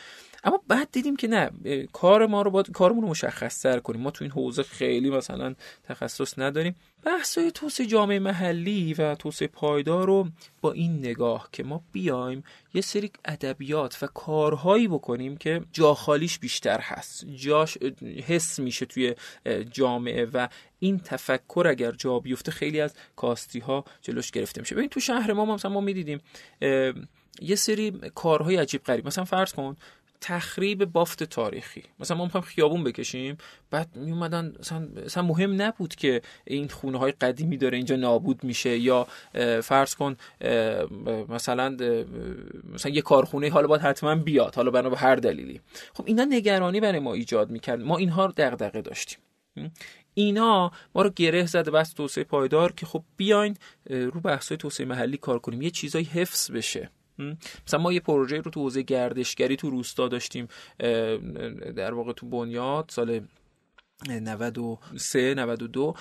اما 0.47 0.61
بعد 0.67 0.91
دیدیم 0.91 1.15
که 1.15 1.27
نه 1.27 1.51
کار 1.93 2.25
ما 2.25 2.41
رو 2.41 2.51
باید 2.51 2.71
کارمون 2.71 3.01
رو 3.01 3.09
مشخص 3.09 3.61
تر 3.61 3.79
کنیم. 3.79 4.01
ما 4.01 4.11
تو 4.11 4.23
این 4.23 4.31
حوزه 4.31 4.63
خیلی 4.63 5.09
مثلا 5.09 5.55
تخصص 5.83 6.39
نداریم. 6.39 6.75
بحثای 7.03 7.51
توسعه 7.51 7.85
جامعه 7.85 8.19
محلی 8.19 8.93
و 8.93 9.15
توسعه 9.15 9.47
پایدار 9.47 10.07
رو 10.07 10.27
با 10.61 10.71
این 10.71 10.99
نگاه 10.99 11.49
که 11.51 11.63
ما 11.63 11.83
بیایم 11.91 12.43
یه 12.73 12.81
سری 12.81 13.11
ادبیات 13.25 13.97
و 14.01 14.07
کارهایی 14.07 14.87
بکنیم 14.87 15.37
که 15.37 15.61
جاخالیش 15.71 16.39
بیشتر 16.39 16.79
هست. 16.79 17.25
جاش 17.25 17.77
حس 18.27 18.59
میشه 18.59 18.85
توی 18.85 19.15
جامعه 19.71 20.25
و 20.25 20.47
این 20.79 20.99
تفکر 20.99 21.67
اگر 21.69 21.91
جا 21.91 22.19
بیفته 22.19 22.51
خیلی 22.51 22.81
از 22.81 22.93
کاستی 23.15 23.59
ها 23.59 23.85
جلوش 24.01 24.31
گرفته 24.31 24.61
میشه. 24.61 24.75
ببین 24.75 24.89
تو 24.89 24.99
شهر 24.99 25.33
ما 25.33 25.45
مثلا 25.45 25.71
ما 25.71 25.81
می‌دیدیم 25.81 26.21
یه 27.41 27.55
سری 27.55 27.91
کارهای 28.15 28.55
عجیب 28.55 28.83
غریب. 28.83 29.07
مثلا 29.07 29.23
فرض 29.23 29.53
کن 29.53 29.75
تخریب 30.21 30.85
بافت 30.85 31.23
تاریخی. 31.23 31.83
مثلا 31.99 32.17
ما 32.17 32.23
می‌خوایم 32.23 32.45
خیابون 32.45 32.83
بکشیم 32.83 33.37
بعد 33.71 33.95
می 33.95 34.11
اومدن 34.11 34.53
مثلا, 34.59 35.23
مهم 35.23 35.61
نبود 35.61 35.95
که 35.95 36.21
این 36.45 36.67
خونه 36.67 36.97
های 36.97 37.11
قدیمی 37.11 37.57
داره 37.57 37.77
اینجا 37.77 37.95
نابود 37.95 38.43
میشه 38.43 38.77
یا 38.77 39.07
فرض 39.63 39.95
کن 39.95 40.15
مثلا 41.29 41.69
مثلا 42.73 42.91
یه 42.91 43.01
کارخونه 43.01 43.49
حالا 43.49 43.67
باید 43.67 43.81
حتما 43.81 44.15
بیاد 44.15 44.55
حالا 44.55 44.71
بنا 44.71 44.89
به 44.89 44.97
هر 44.97 45.15
دلیلی. 45.15 45.61
خب 45.93 46.03
اینا 46.07 46.25
نگرانی 46.25 46.79
برای 46.79 46.99
ما 46.99 47.13
ایجاد 47.13 47.49
می‌کرد. 47.49 47.81
ما 47.81 47.97
اینها 47.97 48.25
رو 48.25 48.33
دغدغه 48.37 48.81
داشتیم. 48.81 49.19
اینا 50.13 50.71
ما 50.95 51.01
رو 51.01 51.09
گره 51.09 51.45
زده 51.45 51.71
بس 51.71 51.93
توسعه 51.93 52.23
پایدار 52.23 52.71
که 52.71 52.85
خب 52.85 53.03
بیاین 53.17 53.57
رو 53.89 54.21
بحث‌های 54.21 54.57
توسعه 54.57 54.85
محلی 54.85 55.17
کار 55.17 55.39
کنیم. 55.39 55.61
یه 55.61 55.69
چیزایی 55.69 56.05
حفظ 56.05 56.51
بشه. 56.51 56.89
مثلا 57.67 57.79
ما 57.79 57.93
یه 57.93 57.99
پروژه 57.99 58.37
رو 58.37 58.51
تو 58.51 58.61
حوزه 58.61 58.81
گردشگری 58.81 59.55
تو 59.55 59.69
روستا 59.69 60.07
داشتیم 60.07 60.47
در 61.75 61.93
واقع 61.93 62.13
تو 62.13 62.25
بنیاد 62.29 62.85
سال 62.89 63.21
93 64.09 65.33
92 65.33 65.93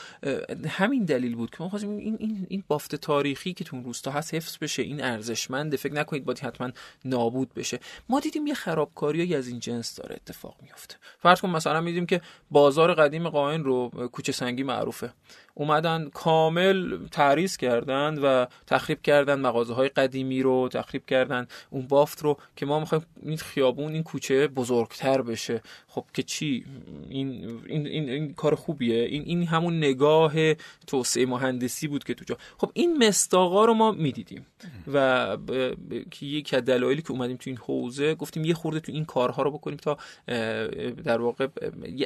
همین 0.69 1.05
دلیل 1.05 1.35
بود 1.35 1.51
که 1.51 1.57
ما 1.61 1.69
خواستیم 1.69 1.97
این 1.97 2.17
این 2.21 2.47
این 2.51 2.65
بافت 2.69 2.95
تاریخی 2.95 3.53
که 3.53 3.65
تو 3.65 3.83
روستا 3.83 4.11
هست 4.11 4.35
حفظ 4.35 4.59
بشه 4.59 4.83
این 4.83 5.05
ارزشمنده. 5.05 5.77
فکر 5.77 5.93
نکنید 5.93 6.25
باید 6.25 6.39
حتما 6.39 6.71
نابود 7.05 7.55
بشه. 7.55 7.81
ما 8.09 8.21
دیدیم 8.21 8.47
یه 8.47 8.55
خرابکاری 8.55 9.35
از 9.35 9.49
این 9.49 9.59
جنس 9.59 9.95
داره 9.95 10.17
اتفاق 10.17 10.57
میفته 10.63 10.97
فرض 11.19 11.41
کن 11.41 11.51
مثلا 11.51 11.81
میدیم 11.81 12.07
که 12.07 12.21
بازار 12.51 12.95
قدیم 12.95 13.29
قائن 13.29 13.65
رو 13.65 13.89
کوچه 14.13 14.33
سنگی 14.33 14.63
معروفه. 14.63 15.13
اومدن 15.55 16.11
کامل 16.15 17.07
تعریض 17.07 17.57
کردن 17.57 18.19
و 18.19 18.47
تخریب 18.67 19.03
کردن 19.03 19.41
مغازه 19.41 19.75
های 19.75 19.89
قدیمی 19.89 20.43
رو 20.43 20.69
تخریب 20.69 21.07
کردن 21.07 21.47
اون 21.71 21.87
بافت 21.87 22.23
رو 22.23 22.39
که 22.57 22.67
ما 22.67 22.81
می‌خوایم 22.81 23.05
این 23.23 23.39
خیابون 23.39 23.93
این 23.93 24.03
کوچه 24.03 24.49
بزرگتر 24.49 25.23
بشه. 25.23 25.63
خب 25.97 26.05
که 26.15 26.23
چی؟ 26.23 26.65
این 27.09 27.61
این, 27.67 27.87
این, 27.87 28.09
این 28.09 28.35
کار 28.35 28.55
خوبیه. 28.55 29.05
این 29.05 29.23
این 29.23 29.47
همون 29.47 29.79
نگاه 29.79 30.55
توسعه 30.87 31.27
مهندسی 31.27 31.89
بود 31.89 32.05
که 32.05 32.15
تو 32.15 32.25
جا 32.25 32.37
خب 32.59 32.71
این 32.75 33.07
مستاقا 33.07 33.65
رو 33.65 33.75
ما 33.75 33.93
می‌دیدیم. 33.93 34.47
و 34.93 35.37
که 36.11 36.27
یکی 36.27 36.57
از 36.57 36.65
دلایلی 36.65 37.03
که 37.03 37.11
اومدیم 37.11 37.37
تو 37.37 37.51
این 37.51 37.57
حوزه 37.57 38.15
گفتیم 38.15 38.45
یه 38.45 38.55
خورده 38.55 38.81
تو 38.81 38.93
این 38.93 39.05
کارها 39.05 39.43
رو 39.43 39.51
بکنیم 39.51 39.77
تا 39.77 39.99
در 41.05 41.21
واقع 41.21 41.49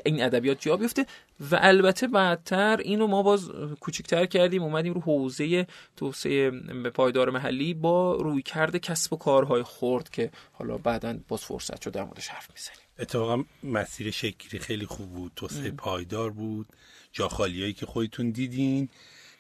این 0.04 0.22
ادبیات 0.22 0.60
جا 0.60 0.76
بیفته. 0.76 1.06
و 1.50 1.58
البته 1.60 2.06
بعدتر 2.06 2.76
اینو 2.76 3.06
ما 3.06 3.22
باز 3.22 3.50
کوچیکتر 3.80 4.26
کردیم 4.26 4.62
اومدیم 4.62 4.94
رو 4.94 5.00
حوزه 5.00 5.66
توسعه 5.96 6.50
پایدار 6.94 7.30
محلی 7.30 7.74
با 7.74 8.14
روی 8.14 8.42
کرده 8.42 8.78
کسب 8.78 9.12
و 9.12 9.16
کارهای 9.16 9.62
خورد 9.62 10.10
که 10.10 10.30
حالا 10.52 10.78
بعدا 10.78 11.18
باز 11.28 11.40
فرصت 11.40 11.80
شد 11.80 11.90
در 11.90 12.04
موردش 12.04 12.28
حرف 12.28 12.48
می‌زنیم 12.50 12.89
اتفاقا 13.00 13.44
مسیر 13.62 14.10
شکلی 14.10 14.60
خیلی 14.60 14.86
خوب 14.86 15.10
بود. 15.12 15.32
توسعه 15.36 15.70
پایدار 15.70 16.30
بود. 16.30 16.66
جاخالیایی 17.12 17.72
که 17.72 17.86
خودتون 17.86 18.30
دیدین. 18.30 18.88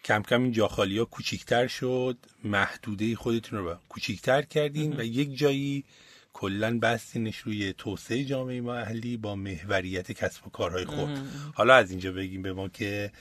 کم 0.04 0.22
کم 0.22 0.42
این 0.42 0.52
جاخالی 0.52 0.98
ها 0.98 1.04
کوچیکتر 1.04 1.66
شد. 1.66 2.16
محدوده 2.44 3.16
خودتون 3.16 3.58
رو 3.58 3.76
کوچیکتر 3.88 4.42
کردین 4.42 4.96
و 4.96 5.04
یک 5.04 5.38
جایی 5.38 5.84
کلا 6.32 6.78
بستینش 6.78 7.38
روی 7.38 7.72
توسعه 7.72 8.24
جامعه 8.24 8.60
محلی 8.60 9.16
با 9.16 9.34
محوریت 9.34 10.12
کسب 10.12 10.46
و 10.46 10.50
کارهای 10.50 10.84
خود. 10.84 11.18
حالا 11.54 11.74
از 11.74 11.90
اینجا 11.90 12.12
بگیم 12.12 12.42
به 12.42 12.52
ما 12.52 12.68
که 12.68 13.12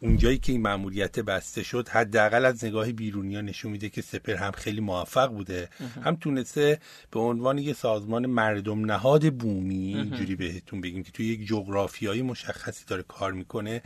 اونجایی 0.00 0.38
که 0.38 0.52
این 0.52 0.62
مأموریت 0.62 1.20
بسته 1.20 1.62
شد 1.62 1.88
حداقل 1.88 2.44
از 2.44 2.64
نگاه 2.64 2.92
بیرونیا 2.92 3.40
نشون 3.40 3.72
میده 3.72 3.88
که 3.88 4.02
سپر 4.02 4.34
هم 4.34 4.50
خیلی 4.52 4.80
موفق 4.80 5.26
بوده. 5.26 5.68
هم 6.04 6.16
تونسته 6.16 6.80
به 7.10 7.20
عنوان 7.20 7.58
یه 7.58 7.72
سازمان 7.72 8.26
مردم 8.26 8.84
نهاد 8.84 9.34
بومی 9.34 9.94
اینجوری 9.94 10.36
بهتون 10.36 10.80
بگیم 10.80 11.02
که 11.02 11.12
توی 11.12 11.26
یک 11.26 11.46
جغرافیایی 11.46 12.22
مشخصی 12.22 12.84
داره 12.86 13.02
کار 13.02 13.32
می‌کنه 13.32 13.82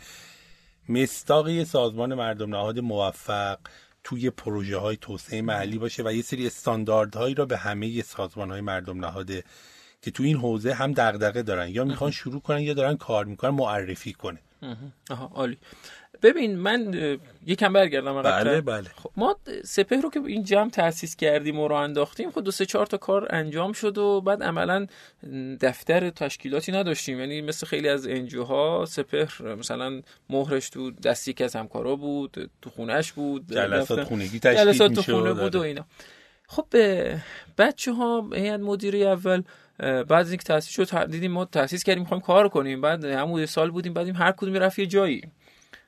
مستاق 0.88 1.48
یه 1.48 1.64
سازمان 1.64 2.14
مردم 2.14 2.50
نهاد 2.50 2.78
موفق 2.78 3.58
توی 4.04 4.30
پروژه 4.30 4.76
های 4.76 4.96
توسعه 4.96 5.42
محلی 5.42 5.78
باشه 5.78 6.02
و 6.02 6.12
یه 6.12 6.22
سری 6.22 6.46
استانداردهایی 6.46 7.34
را 7.34 7.46
به 7.46 7.56
همه 7.56 8.02
سازمان 8.02 8.50
های 8.50 8.60
مردم 8.60 9.04
نهاده 9.04 9.44
که 10.02 10.10
تو 10.10 10.22
این 10.22 10.36
حوزه 10.36 10.74
هم 10.74 10.92
دغدغه 10.92 11.42
دارن. 11.42 11.68
یا 11.68 11.84
می‌خوان 11.84 12.10
شروع 12.10 12.40
کنن 12.40 12.60
یا 12.60 12.74
دارن 12.74 12.96
کار 12.96 13.24
می‌کنن 13.24 13.50
معرفی 13.50 14.12
کنه. 14.12 14.38
آها 15.10 15.30
عالی. 15.34 15.58
ببین 16.22 16.56
من 16.56 16.94
یکم 17.46 17.72
برگردم 17.72 18.22
بله 18.22 18.60
بله. 18.60 18.88
خب 18.96 19.10
ما 19.16 19.36
سپه 19.64 20.00
رو 20.00 20.10
که 20.10 20.20
این 20.26 20.44
جمع 20.44 20.70
تاسیس 20.70 21.16
کردیم 21.16 21.58
و 21.58 21.68
رو 21.68 21.74
انداختیم 21.74 22.30
خب 22.30 22.44
دو 22.44 22.50
سه 22.50 22.66
چهار 22.66 22.86
تا 22.86 22.96
کار 22.96 23.26
انجام 23.30 23.72
شد 23.72 23.98
و 23.98 24.20
بعد 24.20 24.42
عملا 24.42 24.86
دفتر 25.60 26.10
تشکیلاتی 26.10 26.72
نداشتیم. 26.72 27.20
یعنی 27.20 27.40
مثل 27.40 27.66
خیلی 27.66 27.88
از 27.88 28.06
انجوها 28.06 28.84
سپهر 28.88 29.54
مثلا 29.54 30.02
مهرش 30.30 30.70
تو 30.70 30.90
دستی 30.90 31.32
که 31.32 31.44
از 31.44 31.56
همکارا 31.56 31.96
بود 31.96 32.50
تو 32.62 32.70
خونش 32.70 33.12
بود 33.12 33.52
جلسات 33.52 34.04
خونگی 34.04 34.38
تشکیل 34.38 34.64
جلسات 34.64 34.92
تو 34.92 35.02
خونه 35.02 35.32
بود 35.32 35.54
و 35.54 35.58
آره. 35.58 35.68
اینا. 35.68 35.84
خب 36.48 36.66
بچه 37.58 37.92
ها 37.92 38.30
هیئت 38.34 38.60
مدیره 38.60 38.98
اول 38.98 39.42
بعد 39.78 40.12
از 40.12 40.30
اینکه 40.30 40.44
تاسیس 40.44 40.88
شد 40.88 41.10
دیدیم 41.10 41.32
ما 41.32 41.44
تاسیس 41.44 41.82
کردیم 41.84 42.02
می‌خوایم 42.02 42.20
کار 42.20 42.48
کنیم. 42.48 42.80
بعد 42.80 43.04
همون 43.04 43.46
سال 43.46 43.70
بودیم 43.70 43.94
بعدیم 43.94 44.16
هر 44.16 44.32
کدوم 44.32 44.54
رفت 44.54 44.78
یه 44.78 44.86
جایی. 44.86 45.22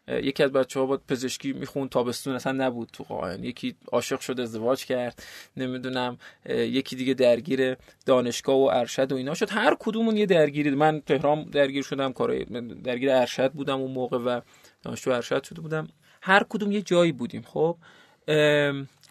یکی 0.09 0.43
از 0.43 0.53
بچه 0.53 0.81
ها 0.81 0.87
با 0.87 1.01
پزشکی 1.09 1.53
میخون 1.53 1.89
تابستون 1.89 2.35
اصلا 2.35 2.53
نبود 2.53 2.89
تو 2.93 3.05
قائن 3.05 3.45
یکی 3.45 3.77
عاشق 3.93 4.21
شد 4.21 4.41
ازدواج 4.41 4.85
کرد 4.85 5.23
نمی‌دونم 5.57 6.19
یکی 6.49 6.97
دیگه 6.97 7.15
درگیر 7.15 7.77
دانشگاه 8.07 8.57
و 8.57 8.71
ارشد 8.73 9.13
و 9.13 9.17
اینا 9.17 9.35
شد. 9.35 9.51
هر 9.51 9.77
کدومون 9.81 10.17
یه 10.17 10.27
درگیری. 10.27 10.71
من 10.71 11.01
تهران 11.01 11.45
درگیر 11.45 11.83
شدم 11.83 12.13
کار 12.13 12.45
درگیر 12.85 13.11
ارشد 13.11 13.53
بودم 13.53 13.81
اون 13.81 13.91
موقع 13.91 14.19
و 14.19 14.41
دانشجو 14.83 15.11
ارشد 15.11 15.45
شده 15.45 15.61
بودم. 15.61 15.89
هر 16.23 16.47
کدوم 16.49 16.73
یه 16.73 16.83
جایی 16.83 17.13
بودیم. 17.13 17.43
خب 17.43 17.77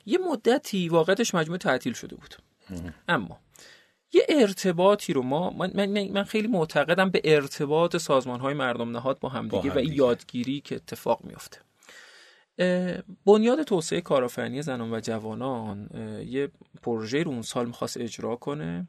یه 0.06 0.18
مدتی 0.32 0.90
واقعتش 0.90 1.36
مجموعه 1.36 1.58
تعطیل 1.58 1.94
شده 1.94 2.16
بود. 2.16 2.36
اما 3.08 3.40
یه 4.14 4.26
ارتباطی 4.30 5.14
رو 5.14 5.22
ما 5.22 5.50
من, 5.50 6.10
من 6.12 6.24
خیلی 6.24 6.48
معتقدم 6.48 7.10
به 7.10 7.22
ارتباط 7.24 7.98
سازمان 7.98 8.40
های 8.40 8.54
مردم 8.54 8.92
نهاد 8.92 9.20
با 9.20 9.30
همدیگه 9.30 9.72
و 9.72 9.78
این 9.78 9.94
یادگیری 9.94 10.62
که 10.62 10.76
اتفاق 10.76 11.20
میفته 11.24 11.58
بنیاد 13.26 13.64
توسعه 13.64 14.02
کارآفرینی 14.02 14.62
زنان 14.62 14.94
و 14.94 15.00
جوانان 15.00 15.90
یه 16.28 16.52
پروژه 16.82 17.24
رو 17.24 17.32
اون 17.32 17.42
سال 17.42 17.66
می‌خواست 17.66 17.98
اجرا 17.98 18.36
کنه 18.36 18.88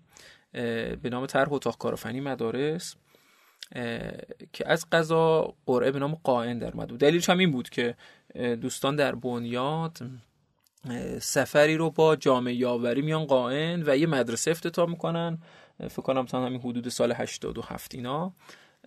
به 1.03 1.11
نام 1.11 1.27
طرح 1.27 1.53
اتاق 1.53 1.79
کارآفرینی 1.79 2.21
مدارس 2.21 2.97
که 4.53 4.65
از 4.67 4.87
قضا 4.93 5.55
قرعه 5.67 5.91
به 5.91 5.99
نام 5.99 6.15
قائن 6.15 6.59
در 6.59 6.77
مدو 6.77 6.97
دلیلش 6.97 7.31
هم 7.31 7.39
این 7.39 7.51
بود 7.51 7.69
که 7.69 7.97
دوستان 8.37 8.97
در 8.97 9.15
بنیاد 9.15 9.99
سفری 11.21 11.77
رو 11.77 11.91
با 11.91 12.17
جامعه 12.17 12.55
یاوری 12.55 13.03
میان 13.03 13.25
قائن 13.25 13.83
و 13.87 13.97
یه 13.97 14.07
مدرسه 14.07 14.51
افتتاح 14.51 14.91
می‌کنن. 14.91 15.39
فکر 15.79 16.03
کنم 16.03 16.27
تا 16.27 16.47
همین 16.47 16.61
حدود 16.61 16.89
سال 16.89 17.13
87 17.13 17.95
اینا. 17.95 18.33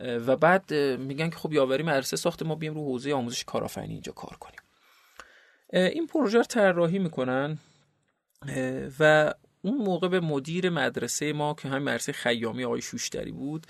و 0.02 0.36
بعد 0.36 0.74
میگن 0.74 1.30
که 1.30 1.36
خب 1.36 1.54
یاوری 1.54 1.84
مدرسه 1.84 2.18
ساخته 2.18 2.46
ما 2.46 2.56
بیم 2.56 2.74
رو 2.74 2.86
حوزه 2.86 3.14
آموزش 3.14 3.44
کارآفرینی 3.44 3.94
اینجا 3.94 4.12
کار 4.12 4.38
کنیم. 4.40 4.60
این 5.74 6.08
پروژه 6.08 6.38
رو 6.38 6.44
طراحی 6.44 7.00
می‌کنن 7.00 7.58
و 9.00 9.34
اون 9.62 9.78
موقع 9.78 10.08
به 10.08 10.20
مدیر 10.20 10.70
مدرسه 10.70 11.34
ما 11.34 11.54
که 11.54 11.68
همین 11.68 11.84
مدرسه 11.84 12.12
خیامی 12.12 12.64
آقای 12.64 12.82
شوشتری 12.82 13.32
بود 13.32 13.68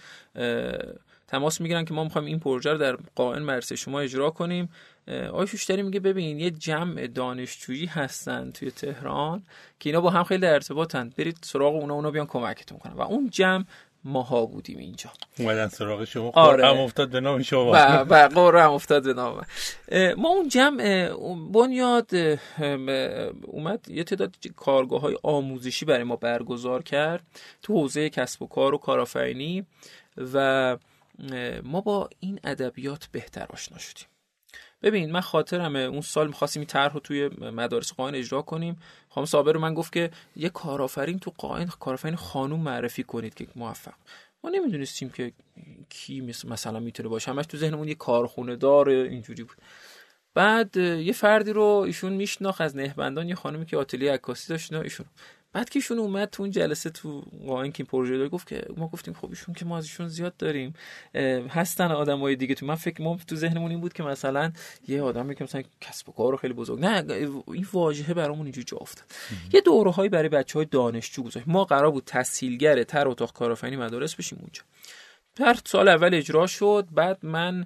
تماس 1.27 1.61
می‌گیرن 1.61 1.85
که 1.85 1.93
ما 1.93 2.03
می‌خوایم 2.03 2.27
این 2.27 2.39
پروژه 2.39 2.71
رو 2.71 2.77
در 2.77 2.97
قائن 3.15 3.41
مدرسه 3.41 3.75
شما 3.75 3.99
اجرا 3.99 4.29
کنیم. 4.29 4.69
آقای 5.29 5.47
شوشتری 5.47 5.81
میگه 5.81 5.99
ببین 5.99 6.39
یه 6.39 6.51
جمع 6.51 7.07
دانشجویی 7.07 7.85
هستن 7.85 8.51
توی 8.51 8.71
تهران 8.71 9.43
که 9.79 9.89
اینا 9.89 10.01
با 10.01 10.09
هم 10.09 10.23
خیلی 10.23 10.41
در 10.41 10.53
ارتباطن. 10.53 11.13
برید 11.17 11.38
سراغ 11.41 11.75
اونا 11.75 11.93
اونا 11.93 12.11
بیان 12.11 12.25
کمکتون 12.25 12.77
کنن. 12.77 12.93
و 12.93 13.01
اون 13.01 13.29
جمع 13.29 13.63
ماها 14.03 14.45
بودیم 14.45 14.77
اینجا. 14.77 15.09
اومدن 15.39 15.67
سراغ 15.67 16.03
شما. 16.03 16.31
آره. 16.35 16.67
هم 16.67 16.77
افتاد 16.77 17.09
به 17.09 17.19
نام 17.19 17.41
شما. 17.41 17.71
و 17.71 18.05
قرار 18.33 18.57
هم 18.57 18.71
افتاد 18.71 19.03
به 19.03 19.13
نام. 19.13 19.45
ما 20.17 20.29
اون 20.29 20.49
جمع 20.49 21.09
بنیاد 21.53 22.09
اومد. 23.41 23.89
یه 23.89 24.03
تعداد 24.03 24.35
کارگاه 24.55 25.01
های 25.01 25.17
آموزشی 25.23 25.85
برای 25.85 26.03
ما 26.03 26.15
برگزار 26.15 26.83
کرد 26.83 27.23
تو 27.61 27.73
حوزه 27.73 28.09
کسب 28.09 28.41
و 28.41 28.47
کار 28.47 28.73
و 28.73 28.77
کارآفرینی 28.77 29.65
و 30.33 30.77
ما 31.63 31.82
با 31.82 32.10
این 32.19 32.39
ادبیات 32.43 33.08
بهتر 33.12 33.45
آشنا 33.49 33.78
شدیم. 33.78 34.06
ببین 34.82 35.12
من 35.12 35.21
خاطرمه. 35.21 35.80
اون 35.80 36.01
سال 36.01 36.28
می‌خواستیم 36.28 36.60
این 36.60 36.67
طرح 36.67 36.93
رو 36.93 36.99
توی 36.99 37.28
مدارس 37.39 37.93
قائن 37.93 38.15
اجرا 38.15 38.41
کنیم. 38.41 38.80
خانم 39.10 39.25
صابر 39.25 39.51
رو 39.51 39.60
من 39.60 39.73
گفت 39.73 39.93
که 39.93 40.12
یه 40.36 40.49
کارآفرین 40.49 41.19
تو 41.19 41.34
قائن 41.38 41.65
کارآفرین 41.65 42.15
خانوم 42.15 42.60
معرفی 42.60 43.04
کنید 43.04 43.34
که 43.34 43.47
موفق. 43.56 43.93
ما 44.43 44.49
نمی‌دونستیم 44.49 45.10
که 45.10 45.32
کی 45.89 46.21
مثلا 46.21 46.80
می‌تونه 46.80 47.10
باشه. 47.10 47.32
همش 47.32 47.45
تو 47.45 47.58
ذهنمون 47.58 47.88
یه 47.88 47.95
کارخونه 47.95 48.56
داره 48.56 48.93
اینجوری 48.93 49.43
بود. 49.43 49.58
بعد 50.34 50.78
یه 50.78 51.13
فردی 51.13 51.54
رو 51.54 51.63
ایشون 51.63 52.13
میشناخت. 52.13 52.62
از 52.62 52.75
نهبندان 52.75 53.30
یه 53.30 53.36
خانمی 53.36 53.65
که 53.65 53.78
آتلیه 53.78 54.12
عکاسی 54.12 54.54
داشت 54.54 54.73
ایشون. 54.73 55.06
بعد 55.55 55.69
که 55.69 55.79
ایشون 55.79 55.99
اومد 55.99 56.29
تو 56.29 56.43
اون 56.43 56.51
جلسه 56.51 56.89
تو 56.89 57.23
قائن 57.47 57.71
که 57.71 57.83
پروژه 57.83 58.17
داره 58.17 58.29
گفت 58.29 58.47
که 58.47 58.65
ما 58.77 58.87
گفتیم 58.87 59.13
خب 59.13 59.29
ایشون 59.29 59.55
که 59.55 59.65
ما 59.65 59.77
از 59.77 59.83
ایشون 59.83 60.07
زیاد 60.07 60.37
داریم 60.37 60.73
هستن 61.49 61.91
آدمای 61.91 62.35
دیگه 62.35 62.55
تو 62.55 62.65
من 62.65 62.75
فکر 62.75 63.01
ما 63.01 63.19
تو 63.27 63.35
ذهنمون 63.35 63.71
این 63.71 63.81
بود 63.81 63.93
که 63.93 64.03
مثلا 64.03 64.51
یه 64.87 65.01
آدمی 65.01 65.35
که 65.35 65.43
مثلا 65.43 65.63
کسب 65.81 66.09
و 66.09 66.11
کار 66.11 66.31
رو 66.31 66.37
خیلی 66.37 66.53
بزرگ 66.53 66.79
نه 66.79 67.03
این 67.47 67.67
واژه 67.73 68.13
برامون 68.13 68.45
اینجوری 68.45 68.65
جا 68.65 68.77
افتاد. 68.77 69.05
یه 69.53 69.61
دوره‌هایی 69.61 70.09
برای 70.09 70.29
بچهای 70.29 70.65
دانشجو 70.65 71.23
گذاشت. 71.23 71.47
ما 71.47 71.63
قرار 71.63 71.91
بود 71.91 72.03
تسهیلگر 72.05 72.83
تر 72.83 73.07
اتاق 73.07 73.33
کارآفرینی 73.33 73.75
مدارس 73.75 74.15
بشیم 74.15 74.39
اونجا. 74.41 74.61
هر 75.39 75.59
سال 75.65 75.87
اول 75.87 76.13
اجرا 76.13 76.47
شد 76.47 76.87
بعد 76.91 77.25
من 77.25 77.65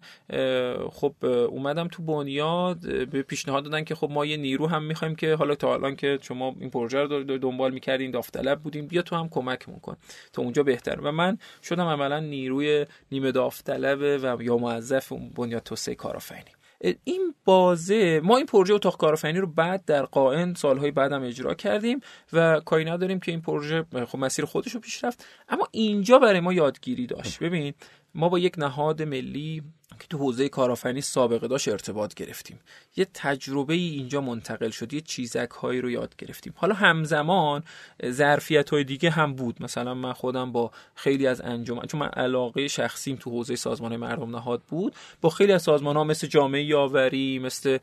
خب 0.91 1.13
اومدم 1.25 1.87
تو 1.87 2.03
بنیاد 2.03 2.79
به 3.09 3.21
پیشنهاد 3.21 3.63
دادن 3.63 3.83
که 3.83 3.95
خب 3.95 4.09
ما 4.11 4.25
یه 4.25 4.37
نیرو 4.37 4.67
هم 4.67 4.83
می‌خوایم 4.83 5.15
که 5.15 5.35
حالا 5.35 5.55
تا 5.55 5.73
الان 5.73 5.95
که 5.95 6.19
شما 6.21 6.55
این 6.59 6.69
پروژه 6.69 6.99
رو 6.99 7.37
دنبال 7.37 7.71
می‌کردین 7.71 8.11
داوطلب 8.11 8.59
بودیم 8.59 8.87
بیا 8.87 9.01
تو 9.01 9.15
هم 9.15 9.29
کمک 9.29 9.81
کن 9.81 9.97
تا 10.33 10.41
اونجا 10.41 10.63
بهتر. 10.63 10.99
و 11.01 11.11
من 11.11 11.37
شدم 11.63 11.87
عملا 11.87 12.19
نیروی 12.19 12.85
نیمه 13.11 13.31
داوطلب 13.31 13.99
و 14.23 14.43
یا 14.43 14.57
موظف 14.57 15.11
بنیاد 15.35 15.63
توسعه 15.63 15.95
کارآفرینی. 15.95 16.58
این 17.03 17.33
بازه 17.45 18.21
ما 18.23 18.37
این 18.37 18.45
پروژه 18.45 18.73
اتاق 18.73 18.97
کارآفرینی 18.97 19.39
رو 19.39 19.47
بعد 19.47 19.85
در 19.85 20.05
قائن 20.05 20.53
سالهای 20.53 20.91
بعدم 20.91 21.23
اجرا 21.23 21.53
کردیم 21.53 21.99
و 22.33 22.59
کاری 22.59 22.85
نداریم 22.85 23.19
که 23.19 23.31
این 23.31 23.41
پروژه 23.41 23.85
خب 24.07 24.17
مسیر 24.17 24.45
خودش 24.45 24.71
رو 24.71 24.79
پیش 24.79 25.03
رفت 25.03 25.25
اما 25.49 25.67
اینجا 25.71 26.19
برای 26.19 26.39
ما 26.39 26.53
یادگیری 26.53 27.07
داشت. 27.07 27.39
ببین 27.39 27.73
ما 28.15 28.29
با 28.29 28.39
یک 28.39 28.53
نهاد 28.57 29.01
ملی 29.01 29.63
که 29.99 30.07
تو 30.07 30.17
حوزه 30.17 30.49
کارآفرینی 30.49 31.01
سابقه 31.01 31.47
داشت 31.47 31.67
ارتباط 31.67 32.13
گرفتیم. 32.13 32.59
یه 32.95 33.07
تجربه 33.13 33.73
ای 33.73 33.89
اینجا 33.89 34.21
منتقل 34.21 34.69
شد 34.69 34.93
یه 34.93 35.01
چیزک 35.01 35.49
هایی 35.49 35.81
رو 35.81 35.89
یاد 35.89 36.15
گرفتیم. 36.17 36.53
حالا 36.55 36.75
همزمان 36.75 37.63
ظرفیت 38.05 38.69
های 38.69 38.83
دیگه 38.83 39.09
هم 39.09 39.33
بود. 39.33 39.63
مثلا 39.63 39.93
من 39.93 40.13
خودم 40.13 40.51
با 40.51 40.71
خیلی 40.95 41.27
از 41.27 41.41
انجمن 41.41 41.85
چون 41.85 41.99
من 41.99 42.07
علاقه 42.07 42.67
شخصیم 42.67 43.15
تو 43.15 43.29
حوزه 43.29 43.55
سازمان 43.55 43.95
مردم 43.95 44.35
نهاد 44.35 44.61
بود 44.61 44.95
با 45.21 45.29
خیلی 45.29 45.51
از 45.51 45.61
سازمان 45.61 45.95
ها 45.95 46.03
مثل 46.03 46.27
جامعه 46.27 46.63
یاوری 46.63 47.39
مثل 47.39 47.77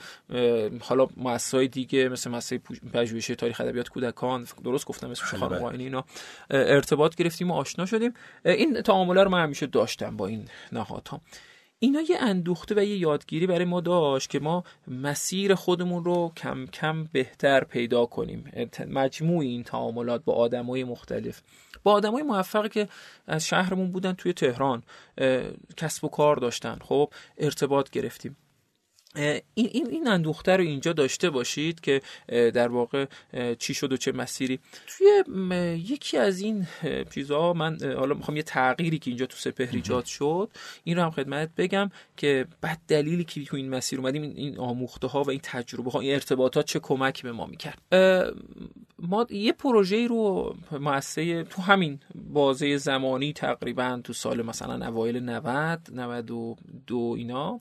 حالا 0.80 1.06
مؤسسات 1.16 1.62
دیگه 1.62 2.08
مثل 2.08 2.30
مؤسسه 2.30 2.60
پژوهش 2.92 3.26
تاریخ 3.26 3.60
ادبیات 3.60 3.88
کودکان 3.88 4.46
درست 4.64 4.86
گفتم 4.86 5.10
اسمش 5.10 5.34
خانم 5.34 5.64
اینا 5.64 6.04
ارتباط 6.50 7.14
گرفتیم 7.14 7.50
و 7.50 7.54
آشنا 7.54 7.86
شدیم. 7.86 8.14
این 8.44 8.82
تعامله 8.82 9.22
رو 9.22 9.30
من 9.30 9.42
همیشه 9.42 9.66
داشتم 9.66 10.16
با 10.16 10.26
این 10.26 10.48
نهادها. 10.72 11.20
اینا 11.78 12.00
یه 12.00 12.18
اندوخته 12.20 12.74
و 12.74 12.84
یه 12.84 12.96
یادگیری 12.96 13.46
برای 13.46 13.64
ما 13.64 13.80
داشت 13.80 14.30
که 14.30 14.40
ما 14.40 14.64
مسیر 14.88 15.54
خودمون 15.54 16.04
رو 16.04 16.32
کم 16.36 16.66
کم 16.66 17.04
بهتر 17.04 17.64
پیدا 17.64 18.06
کنیم. 18.06 18.68
مجموع 18.88 19.40
این 19.40 19.62
تعاملات 19.62 20.24
با 20.24 20.32
آدمای 20.32 20.84
مختلف. 20.84 21.42
با 21.82 21.92
آدمای 21.92 22.22
موفقی 22.22 22.68
که 22.68 22.88
از 23.26 23.46
شهرمون 23.46 23.92
بودن 23.92 24.12
توی 24.12 24.32
تهران 24.32 24.82
کسب 25.76 26.04
و 26.04 26.08
کار 26.08 26.36
داشتن. 26.36 26.78
خب 26.82 27.12
ارتباط 27.38 27.90
گرفتیم. 27.90 28.36
این 29.16 29.40
این 29.54 29.86
این 29.90 30.08
اندوخته 30.08 30.56
رو 30.56 30.64
اینجا 30.64 30.92
داشته 30.92 31.30
باشید 31.30 31.80
که 31.80 32.02
در 32.28 32.68
واقع 32.68 33.06
چی 33.58 33.74
شد 33.74 33.92
و 33.92 33.96
چه 33.96 34.12
مسیری. 34.12 34.58
توی 34.86 35.06
یکی 35.76 36.16
از 36.16 36.40
این 36.40 36.66
چیزها 37.10 37.52
من 37.52 37.78
حالا 37.82 38.14
می‌خوام 38.14 38.36
یه 38.36 38.42
تغییری 38.42 38.98
که 38.98 39.10
اینجا 39.10 39.26
تو 39.26 39.36
سپهر 39.36 39.70
ایجاد 39.72 40.04
شد 40.04 40.50
این 40.84 40.96
رو 40.96 41.02
هم 41.02 41.10
خدمت 41.10 41.50
بگم 41.56 41.90
که 42.16 42.46
بعد 42.60 42.80
دلیلی 42.88 43.24
که 43.24 43.44
تو 43.44 43.56
این 43.56 43.70
مسیر 43.70 43.98
اومدیم 43.98 44.22
این 44.22 44.58
آموخته 44.58 45.06
ها 45.06 45.22
و 45.22 45.30
این 45.30 45.40
تجربه 45.42 45.90
ها 45.90 46.00
این 46.00 46.12
ارتباطات 46.12 46.66
چه 46.66 46.78
کمکی 46.78 47.22
به 47.22 47.32
ما 47.32 47.46
می‌کرد. 47.46 47.78
ما 48.98 49.26
یه 49.30 49.52
پروژه 49.52 50.06
رو 50.06 50.56
مؤسسه 50.72 51.44
تو 51.44 51.62
همین 51.62 52.00
بازه 52.14 52.76
زمانی 52.76 53.32
تقریبا 53.32 54.00
تو 54.04 54.12
سال 54.12 54.42
مثلا 54.42 54.86
اوایل 54.86 55.20
90 55.20 55.80
92 55.92 57.14
اینا 57.18 57.60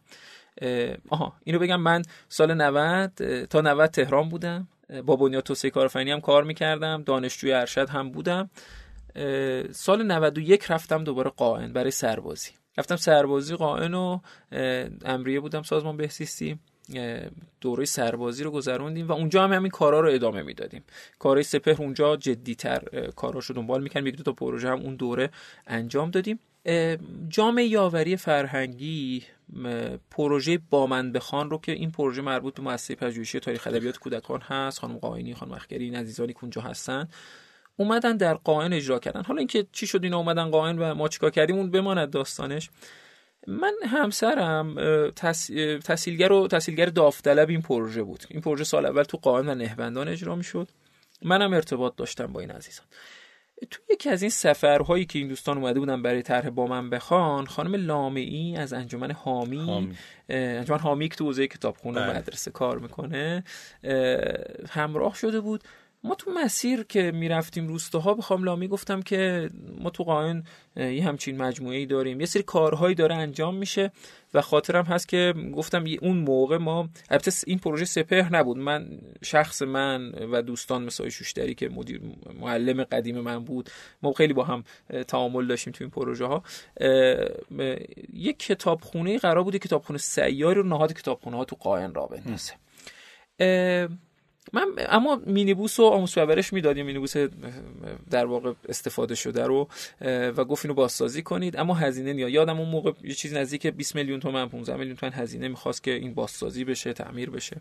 آها 1.09 1.33
اینو 1.43 1.59
بگم 1.59 1.81
من 1.81 2.01
سال 2.29 2.53
90 2.53 3.45
تا 3.45 3.61
90 3.61 3.89
تهران 3.89 4.29
بودم. 4.29 4.67
با 5.05 5.15
بنیاد 5.15 5.43
توسعه 5.43 5.71
کارآفرینی 5.71 6.11
هم 6.11 6.21
کار 6.21 6.43
می‌کردم. 6.43 7.03
دانشجوی 7.05 7.53
ارشد 7.53 7.89
هم 7.89 8.11
بودم. 8.11 8.49
سال 9.71 10.03
91 10.03 10.65
رفتم 10.69 11.03
دوباره 11.03 11.29
قائن 11.29 11.73
برای 11.73 11.91
سربازی. 11.91 12.51
رفتم 12.77 12.95
سربازی 12.95 13.55
قائن 13.55 13.93
و 13.93 14.19
امریه 15.05 15.39
بودم 15.39 15.61
سازمان 15.61 15.97
بهسیستی. 15.97 16.59
دوره 17.61 17.85
سربازی 17.85 18.43
رو 18.43 18.51
گذروندیم 18.51 19.07
و 19.07 19.11
اونجا 19.11 19.43
هم 19.43 19.53
همین 19.53 19.71
کارا 19.71 19.99
رو 19.99 20.11
ادامه 20.11 20.41
می‌دادیم. 20.41 20.83
کارهای 21.19 21.43
سپهر 21.43 21.81
اونجا 21.81 22.15
جدیتر 22.15 23.09
کاراشو 23.15 23.53
دنبال 23.53 23.83
می‌کنیم 23.83 24.07
یک 24.07 24.17
دو 24.17 24.23
تا 24.23 24.31
پروژه 24.31 24.69
هم 24.69 24.81
اون 24.81 24.95
دوره 24.95 25.29
انجام 25.67 26.11
دادیم. 26.11 26.39
جامعه 27.29 27.65
یاوری 27.65 28.17
فرهنگی 28.17 29.23
پروژه 30.11 30.59
با 30.69 30.87
من 30.87 31.11
بخوان 31.11 31.49
رو 31.49 31.57
که 31.57 31.71
این 31.71 31.91
پروژه 31.91 32.21
مربوط 32.21 32.55
به 32.55 32.61
مؤسسه 32.61 32.95
پژوهشی 32.95 33.39
تاریخ 33.39 33.67
ادبیات 33.67 33.97
کودکان 33.97 34.41
هست 34.41 34.79
خانم 34.79 34.97
قاینی 34.97 35.33
خانم 35.33 35.51
اخگری 35.51 35.85
این 35.85 35.95
عزیزانی 35.95 36.33
که 36.33 36.39
اونجا 36.41 36.61
هستن 36.61 37.07
اومدن 37.77 38.17
در 38.17 38.33
قائن 38.33 38.73
اجرا 38.73 38.99
کردن. 38.99 39.23
حالا 39.23 39.37
اینکه 39.37 39.67
چی 39.71 39.87
شد 39.87 40.03
اینا 40.03 40.17
اومدن 40.17 40.49
قائن 40.49 40.79
و 40.79 40.93
ما 40.95 41.07
چیکار 41.07 41.29
کردیم 41.29 41.55
اون 41.55 41.71
بماند 41.71 42.09
داستانش. 42.09 42.69
من 43.47 43.73
همسرم 43.83 44.75
تحصیلگر 45.79 46.31
و 46.31 46.47
تحصیلگر 46.47 46.85
داوطلب 46.85 47.49
این 47.49 47.61
پروژه 47.61 48.03
بود. 48.03 48.23
این 48.29 48.41
پروژه 48.41 48.63
سال 48.63 48.85
اول 48.85 49.03
تو 49.03 49.17
قائن 49.17 49.49
و 49.49 49.55
نهبندان 49.55 50.07
اجرا 50.07 50.35
می‌شد. 50.35 50.67
منم 51.21 51.53
ارتباط 51.53 51.95
داشتم 51.95 52.27
با 52.27 52.39
این 52.39 52.51
عزیزان. 52.51 52.85
تو 53.71 53.81
یکی 53.89 54.09
از 54.09 54.21
این 54.21 54.31
سفرهایی 54.31 55.05
که 55.05 55.19
این 55.19 55.27
دوستان 55.27 55.57
اومده 55.57 55.79
بودن 55.79 56.01
برای 56.01 56.21
طرح 56.21 56.49
با 56.49 56.67
من 56.67 56.89
بخوان 56.89 57.45
خانم 57.45 57.75
لامعی 57.75 58.57
از 58.57 58.73
انجمن 58.73 59.11
حامی 59.11 59.89
انجمن 60.29 60.79
حامی 60.79 61.09
که 61.09 61.15
تو 61.15 61.25
حوزه 61.25 61.47
کتابخونه 61.47 61.99
بله. 61.99 62.17
مدرسه 62.17 62.51
کار 62.51 62.79
می‌کنه 62.79 63.43
همراه 64.69 65.15
شده 65.15 65.39
بود 65.39 65.63
ما 66.03 66.15
تو 66.15 66.31
مسیر 66.31 66.83
که 66.83 67.11
می‌رفتیم 67.11 67.67
روستاها 67.67 68.13
بخوام 68.13 68.43
لامی 68.43 68.67
گفتم 68.67 69.01
که 69.01 69.49
ما 69.79 69.89
تو 69.89 70.03
قائن 70.03 70.43
یه 70.77 71.03
همچین 71.03 71.37
مجموعه 71.37 71.77
ای 71.77 71.85
داریم. 71.85 72.19
یه 72.19 72.25
سری 72.25 72.43
کارهایی 72.43 72.95
داره 72.95 73.15
انجام 73.15 73.55
میشه 73.55 73.91
و 74.33 74.41
خاطرم 74.41 74.83
هست 74.83 75.07
که 75.07 75.33
گفتم 75.55 75.83
اون 76.01 76.17
موقع 76.17 76.57
ما 76.57 76.89
البته 77.09 77.31
این 77.47 77.59
پروژه 77.59 77.85
سپهر 77.85 78.35
نبود. 78.35 78.57
من 78.57 78.99
شخص 79.23 79.61
من 79.61 80.11
و 80.31 80.41
دوستان 80.41 80.83
مثل 80.83 81.09
شوشتری 81.09 81.55
که 81.55 81.69
مدیر 81.69 82.01
معلم 82.39 82.83
قدیم 82.83 83.19
من 83.19 83.43
بود 83.43 83.69
ما 84.01 84.13
خیلی 84.13 84.33
با 84.33 84.43
هم 84.43 84.63
تعامل 85.07 85.47
داشتیم 85.47 85.73
تو 85.73 85.83
این 85.83 85.91
پروژه 85.91 86.25
ها 86.25 86.43
یک 88.13 88.39
کتابخونه 88.39 89.17
قرار 89.17 89.43
بود 89.43 89.57
کتابخونه 89.57 89.99
سیاری 89.99 90.55
رو 90.55 90.67
نهاد 90.67 90.93
کتابخونه 90.93 91.37
ها 91.37 91.45
تو 91.45 91.55
قائن 91.55 91.93
را 91.93 92.05
بندازه. 92.05 92.53
من 94.53 94.65
اما 94.77 95.21
مینیبوس 95.25 95.79
و 95.79 95.83
آموز 95.83 96.15
پرورش 96.15 96.53
می‌دادیم. 96.53 96.85
مینیبوس 96.85 97.13
در 98.09 98.25
واقع 98.25 98.53
استفاده 98.69 99.15
شده 99.15 99.43
رو 99.43 99.67
و 100.01 100.45
گفت 100.45 100.65
اینو 100.65 100.75
بازسازی 100.75 101.21
کنید. 101.21 101.57
اما 101.57 101.73
هزینه 101.73 102.13
نیا 102.13 102.29
یادم 102.29 102.59
اون 102.59 102.69
موقع 102.69 102.91
یه 103.03 103.13
چیز 103.13 103.33
نزدیک 103.33 103.67
20 103.67 103.95
میلیون 103.95 104.19
تومن 104.19 104.49
15 104.49 104.75
میلیون 104.75 104.95
تومن 104.95 105.13
هزینه 105.13 105.47
می‌خواست 105.47 105.83
که 105.83 105.91
این 105.91 106.13
بازسازی 106.13 106.63
بشه 106.63 106.93
تعمیر 106.93 107.29
بشه. 107.29 107.57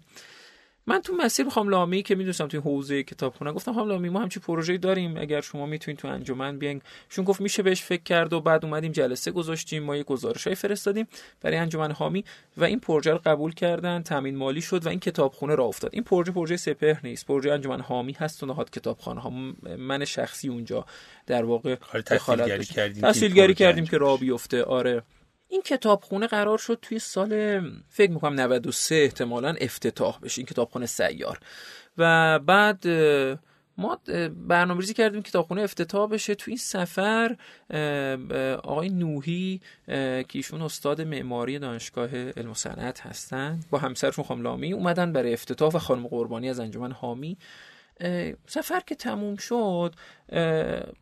من 0.87 1.01
تو 1.01 1.12
مسیر 1.12 1.49
خانم 1.49 1.68
لامی 1.68 2.03
که 2.03 2.14
می‌دونستم 2.14 2.49
توی 2.49 2.61
حوزه 2.61 3.03
کتابخونه 3.03 3.53
گفتم 3.53 3.73
خانم 3.73 3.88
لامی 3.88 4.09
ما 4.09 4.20
همچی 4.20 4.40
پروژه‌ای 4.40 4.79
داریم. 4.79 5.16
اگر 5.16 5.40
شما 5.40 5.66
می‌تونید 5.66 5.99
تو 5.99 6.09
انجمن 6.09 6.59
بیاین. 6.59 6.83
شون 7.09 7.25
گفت 7.25 7.40
میشه 7.40 7.62
بهش 7.62 7.83
فکر 7.83 8.03
کرد 8.03 8.33
و 8.33 8.40
بعد 8.40 8.64
اومدیم 8.64 8.92
جلسه 8.92 9.31
گذاشتیم 9.31 9.83
ما 9.83 9.97
یه 9.97 10.03
گزارشای 10.03 10.55
فرستادیم 10.55 11.09
برای 11.40 11.57
انجمن 11.57 11.92
حامی 11.92 12.25
و 12.57 12.64
این 12.64 12.81
پروژه 12.81 13.11
رو 13.11 13.20
قبول 13.25 13.55
کردن 13.55 14.03
تامین 14.03 14.37
مالی 14.37 14.61
شد 14.61 14.87
و 14.87 14.88
این 14.88 15.01
کتابخونه 15.01 15.55
را 15.55 15.64
افتاد. 15.64 15.90
این 15.94 16.05
پروژه 16.05 16.33
پروژه 16.33 16.57
سپهر 16.57 17.01
نیست 17.05 17.27
پروژه 17.27 17.53
انجمن 17.53 17.81
حامی 17.81 18.12
هست 18.12 18.42
و 18.42 18.47
نهاد 18.47 18.70
کتابخانه 18.70 19.20
ها 19.20 19.31
من 19.79 20.05
شخصی 20.05 20.49
اونجا 20.49 20.87
در 21.27 21.44
واقع 21.44 21.75
تحصیلگری 22.07 22.64
کردیم 22.64 23.03
تحصیلگری 23.03 23.55
کردیم 23.55 23.87
که 23.87 23.99
راه 23.99 24.20
بیفته. 24.20 24.62
آره. 24.62 25.03
این 25.55 25.62
کتابخونه 25.62 26.27
قرار 26.27 26.59
شد 26.59 26.79
توی 26.83 26.99
سال 26.99 27.61
فکر 27.88 28.11
می‌کنم 28.11 28.40
93 28.40 28.95
احتمالا 28.95 29.55
افتتاح 29.61 30.21
بشه 30.21 30.38
این 30.38 30.47
کتابخونه 30.47 30.87
سیار. 30.87 31.38
و 31.99 32.38
بعد 32.38 32.87
ما 33.79 33.99
برنامه 34.37 34.81
ریزی 34.81 34.95
کردیم 34.95 35.23
کتابخونه 35.23 35.62
افتتاح 35.62 36.11
بشه 36.11 36.35
توی 36.35 36.51
این 36.51 36.59
سفر. 36.59 37.37
آقای 38.62 38.88
نوحی 38.88 39.61
که 39.87 40.27
ایشون 40.33 40.62
استاد 40.62 41.01
معماری 41.01 41.59
دانشگاه 41.59 42.17
علم 42.17 42.51
و 42.51 42.55
صنعت 42.55 43.01
هستن 43.01 43.61
با 43.71 43.79
همسرشون 43.79 44.25
خانم 44.25 44.43
لامی 44.43 44.73
اومدن 44.73 45.12
برای 45.12 45.33
افتتاح 45.33 45.73
و 45.73 45.79
خانم 45.79 46.07
قربانی 46.07 46.51
از 46.51 46.61
انجمن 46.61 46.93
حامی. 46.93 47.37
سفر 48.47 48.81
که 48.87 48.95
تموم 48.95 49.37
شد 49.37 49.95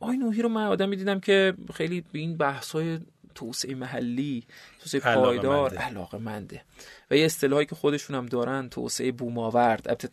آقای 0.01 0.17
نوحی 0.17 0.43
رو 0.43 0.49
من 0.49 0.65
آدمی 0.65 0.97
دیدم 0.97 1.21
که 1.21 1.55
خیلی 1.75 2.01
به 2.13 2.19
این 2.19 2.37
بحث‌های 2.37 2.99
توسعه 3.35 3.75
محلی 3.75 4.45
توسعه 4.81 5.01
پایدار 5.01 5.75
علاقه 5.75 6.19
منده. 6.19 6.63
و 7.11 7.17
یه 7.17 7.25
اصطلاحی 7.25 7.67
که 7.67 7.75
خودشون 7.75 8.17
هم 8.17 8.27
دارن 8.27 8.69
توسعه 8.69 9.13
بوماورد 9.13 10.09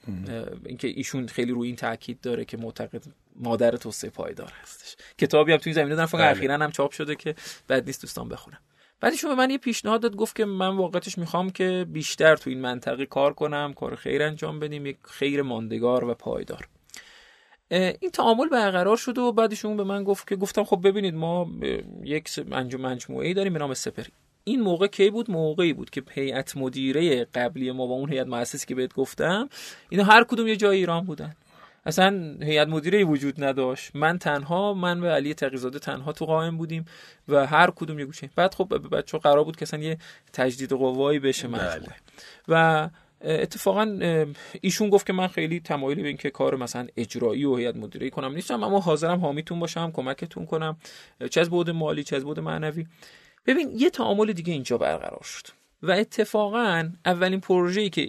اینکه 0.65 0.87
ایشون 0.87 1.27
خیلی 1.27 1.51
روی 1.51 1.67
این 1.67 1.75
تاکید 1.75 2.21
داره 2.21 2.45
که 2.45 2.57
معتقد 2.57 3.03
مادر 3.35 3.77
توسعه 3.77 4.09
پایدار 4.09 4.53
هستش. 4.61 4.95
کتابی 5.17 5.51
هم 5.51 5.57
توی 5.57 5.73
زمینه 5.73 5.95
دارن. 5.95 6.05
فقط 6.07 6.21
بله. 6.21 6.31
اخیرا 6.31 6.57
هم 6.57 6.71
چاپ 6.71 6.91
شده 6.91 7.15
که 7.15 7.35
بعد 7.67 7.85
نیست 7.85 8.01
دوستان 8.01 8.29
بخونم 8.29 8.59
بعدشون 9.01 9.29
به 9.29 9.35
من 9.35 9.49
یه 9.49 9.57
پیشنهاد 9.57 10.01
داد 10.01 10.15
گفت 10.15 10.35
که 10.35 10.45
من 10.45 10.77
واقعتش 10.77 11.17
می‌خوام 11.17 11.49
که 11.49 11.85
بیشتر 11.89 12.35
تو 12.35 12.49
این 12.49 12.61
منطقه 12.61 13.05
کار 13.05 13.33
کنم 13.33 13.73
کار 13.73 13.95
خیر 13.95 14.23
انجام 14.23 14.59
بدیم 14.59 14.85
یک 14.85 14.97
خیر 15.03 15.41
ماندگار 15.41 16.03
و 16.03 16.13
پایدار. 16.13 16.67
این 17.71 18.11
تعامل 18.13 18.49
برقرار 18.49 18.97
شد 18.97 19.17
و 19.17 19.31
بعدش 19.31 19.65
اون 19.65 19.77
به 19.77 19.83
من 19.83 20.03
گفت 20.03 20.27
که 20.27 20.35
گفتم 20.35 20.63
خب 20.63 20.87
ببینید 20.87 21.15
ما 21.15 21.49
یک 22.03 22.29
انجام 22.51 22.81
مجموعه 22.81 23.33
داریم 23.33 23.53
به 23.53 23.59
نام 23.59 23.73
سپری 23.73 24.11
این 24.43 24.61
موقع 24.61 24.87
کی 24.87 25.09
بود؟ 25.09 25.31
موقعی 25.31 25.73
بود 25.73 25.89
که 25.89 26.03
هیئت 26.11 26.57
مدیره 26.57 27.25
قبلی 27.25 27.71
ما 27.71 27.87
با 27.87 27.93
اون 27.93 28.09
هیئت 28.09 28.27
مؤسسی 28.27 28.67
که 28.67 28.75
بهت 28.75 28.93
گفتم 28.93 29.49
اینا 29.89 30.03
هر 30.03 30.23
کدوم 30.23 30.47
یه 30.47 30.55
جای 30.55 30.77
ایران 30.77 31.05
بودن. 31.05 31.35
اصلا 31.85 32.35
هیئت 32.41 32.67
مدیره 32.67 33.03
وجود 33.03 33.43
نداشت. 33.43 33.95
من 33.95 34.17
تنها 34.17 34.73
من 34.73 34.99
و 34.99 35.07
علی 35.07 35.33
تقیزاده 35.33 35.79
تنها 35.79 36.11
تو 36.11 36.25
قائم 36.25 36.57
بودیم 36.57 36.85
و 37.27 37.47
هر 37.47 37.71
کدوم 37.71 37.99
یه 37.99 38.05
گوشه. 38.05 38.29
بعد 38.35 38.53
خب 38.53 38.97
بچه 38.97 39.17
قرار 39.17 39.43
بود 39.43 39.55
که 39.55 39.63
اصلا 39.63 39.79
یه 39.79 39.97
تجدید 40.33 40.73
قوایی 40.73 41.19
بشه 41.19 41.47
مجموعه 41.47 41.79
بله. 41.79 41.95
و 42.47 42.89
اتفاقا 43.21 43.99
ایشون 44.61 44.89
گفت 44.89 45.07
که 45.07 45.13
من 45.13 45.27
خیلی 45.27 45.59
تمایلی 45.59 46.01
به 46.01 46.07
اینکه 46.07 46.29
کار 46.29 46.55
مثلا 46.55 46.87
اجرایی 46.97 47.45
و 47.45 47.55
هیئت 47.55 47.75
مدیره 47.75 48.09
کنم 48.09 48.33
نیستم 48.33 48.63
اما 48.63 48.79
حاضرم 48.79 49.19
حامیتون 49.19 49.59
باشم 49.59 49.91
کمکتون 49.91 50.45
کنم. 50.45 50.77
چه 51.31 51.41
از 51.41 51.49
بود 51.49 51.69
مالی 51.69 52.03
چه 52.03 52.15
از 52.15 52.23
بود 52.23 52.39
معنوی. 52.39 52.87
ببین 53.45 53.71
یه 53.75 53.89
تعامل 53.89 54.33
دیگه 54.33 54.53
اینجا 54.53 54.77
برقرار 54.77 55.23
شد 55.23 55.47
و 55.83 55.91
اتفاقا 55.91 56.89
اولین 57.05 57.39
پروژه‌ای 57.39 57.89
که 57.89 58.01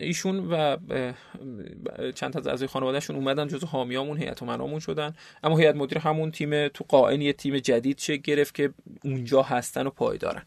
ایشون 0.00 0.48
و 0.50 0.76
چند 2.14 2.32
تا 2.32 2.38
از 2.38 2.46
اعضای 2.46 2.68
خانوادهشون 2.68 3.16
اومدن 3.16 3.48
جزو 3.48 3.66
حامیامون 3.66 4.16
هیئت 4.16 4.42
منامون 4.42 4.80
شدن. 4.80 5.14
اما 5.42 5.58
هیئت 5.58 5.74
مدیره 5.74 6.00
همون 6.00 6.30
تیم 6.30 6.68
تو 6.68 6.84
قائن 6.88 7.22
یه 7.22 7.32
تیم 7.32 7.58
جدید 7.58 7.98
شکل 7.98 8.22
گرفت 8.22 8.54
که 8.54 8.70
اونجا 9.04 9.42
هستن 9.42 9.86
و 9.86 9.90
پایدارن 9.90 10.42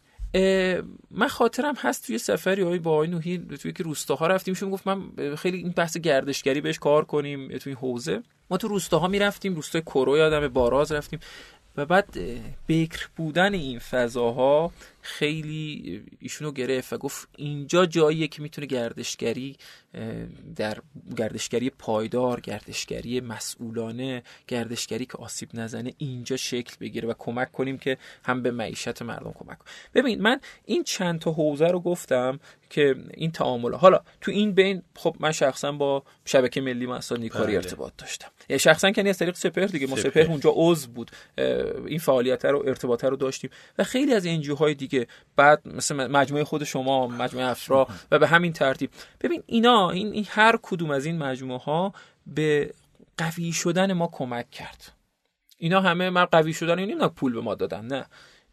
من 1.10 1.28
خاطرم 1.28 1.74
هست 1.78 2.06
توی 2.06 2.18
سفری 2.18 2.62
های 2.62 2.78
با 2.78 2.92
آقای 2.92 3.08
نوحی 3.08 3.38
توی 3.38 3.72
که 3.72 3.82
روستاها 3.82 4.26
رفتیم 4.26 4.54
شون 4.54 4.70
گفت 4.70 4.86
من 4.86 5.02
خیلی 5.36 5.56
این 5.56 5.70
بحث 5.70 5.96
گردشگری 5.96 6.60
بهش 6.60 6.78
کار 6.78 7.04
کنیم 7.04 7.58
توی 7.58 7.72
حوزه. 7.72 8.22
ما 8.50 8.56
تو 8.56 8.68
روستاها 8.68 9.08
می‌رفتیم 9.08 9.54
روستای 9.54 9.82
کرو 9.82 10.16
یادم 10.16 10.48
باراز 10.48 10.92
رفتیم. 10.92 11.20
و 11.76 11.86
بعد 11.86 12.18
بکر 12.68 13.08
بودن 13.16 13.54
این 13.54 13.78
فضاها 13.78 14.72
خیلی 15.02 16.02
ایشونو 16.18 16.52
گرفت 16.52 16.92
و 16.92 16.98
گفت 16.98 17.28
اینجا 17.36 17.86
جاییه 17.86 18.28
که 18.28 18.42
می‌تونه 18.42 18.66
گردشگری 18.66 19.56
در 20.56 20.78
گردشگری 21.16 21.70
پایدار 21.70 22.40
گردشگری 22.40 23.20
مسئولانه 23.20 24.22
گردشگری 24.48 25.06
که 25.06 25.18
آسیب 25.18 25.48
نزنه 25.54 25.94
اینجا 25.98 26.36
شکل 26.36 26.76
بگیره 26.80 27.08
و 27.08 27.14
کمک 27.18 27.52
کنیم 27.52 27.78
که 27.78 27.98
هم 28.24 28.42
به 28.42 28.50
معیشت 28.50 29.02
مردم 29.02 29.32
کمک 29.32 29.58
کنیم. 29.58 29.72
ببین 29.94 30.22
من 30.22 30.40
این 30.64 30.84
چند 30.84 31.20
تا 31.20 31.32
حوزه 31.32 31.66
رو 31.66 31.80
گفتم 31.80 32.40
که 32.70 32.96
این 33.14 33.30
تعامل 33.30 33.74
حالا 33.74 34.00
تو 34.20 34.30
این 34.30 34.52
بین 34.52 34.82
خب 34.96 35.16
من 35.20 35.32
شخصا 35.32 35.72
با 35.72 36.02
شبکه 36.24 36.60
ملی 36.60 36.86
مسائل 36.86 37.28
کاری 37.28 37.46
بله. 37.46 37.56
ارتباط 37.56 37.92
داشتم. 37.98 38.28
یعنی 38.48 38.58
شخصا 38.58 38.92
کنی 38.92 39.08
از 39.08 39.18
طریق 39.18 39.34
سپهر 39.34 39.66
دیگه 39.66 39.86
ما 39.86 39.96
سپهر. 39.96 40.26
اونجا 40.26 40.52
عضو 40.54 40.90
بود. 40.90 41.10
این 41.86 41.98
فعالیت 41.98 42.44
رو 42.44 42.64
ارتباط 42.66 43.04
رو 43.04 43.16
داشتیم. 43.16 43.50
و 43.78 43.84
خیلی 43.84 44.14
از 44.14 44.26
انجیوهای 44.26 44.74
دیگه 44.74 44.91
بعد 45.36 45.62
مثل 45.64 46.06
مجموعه 46.06 46.44
خود 46.44 46.64
شما 46.64 47.06
مجموعه 47.06 47.46
افرا 47.46 47.88
و 48.10 48.18
به 48.18 48.26
همین 48.26 48.52
ترتیب. 48.52 48.90
ببین 49.20 49.42
اینا 49.46 49.90
این, 49.90 50.12
این 50.12 50.26
هر 50.28 50.58
کدوم 50.62 50.90
از 50.90 51.06
این 51.06 51.18
مجموعه 51.18 51.60
ها 51.60 51.92
به 52.26 52.74
قوی 53.18 53.52
شدن 53.52 53.92
ما 53.92 54.08
کمک 54.12 54.50
کرد. 54.50 54.92
اینا 55.58 55.80
همه 55.80 56.10
من 56.10 56.24
قوی 56.24 56.52
شدن 56.52 56.78
این 56.78 57.08
پول 57.08 57.32
به 57.32 57.40
ما 57.40 57.54
دادن 57.54 57.84
نه. 57.84 58.06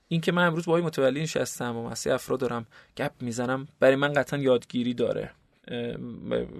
این 0.07 0.21
که 0.21 0.31
من 0.31 0.45
امروز 0.45 0.65
با 0.65 0.77
متولی 0.77 1.21
نشستم 1.21 1.77
و 1.77 1.89
مسیح 1.89 2.13
افراد 2.13 2.39
دارم 2.39 2.67
گپ 2.97 3.11
می‌زنم 3.21 3.67
برای 3.79 3.95
من 3.95 4.13
قطعا 4.13 4.39
یادگیری 4.39 4.93
داره. 4.93 5.31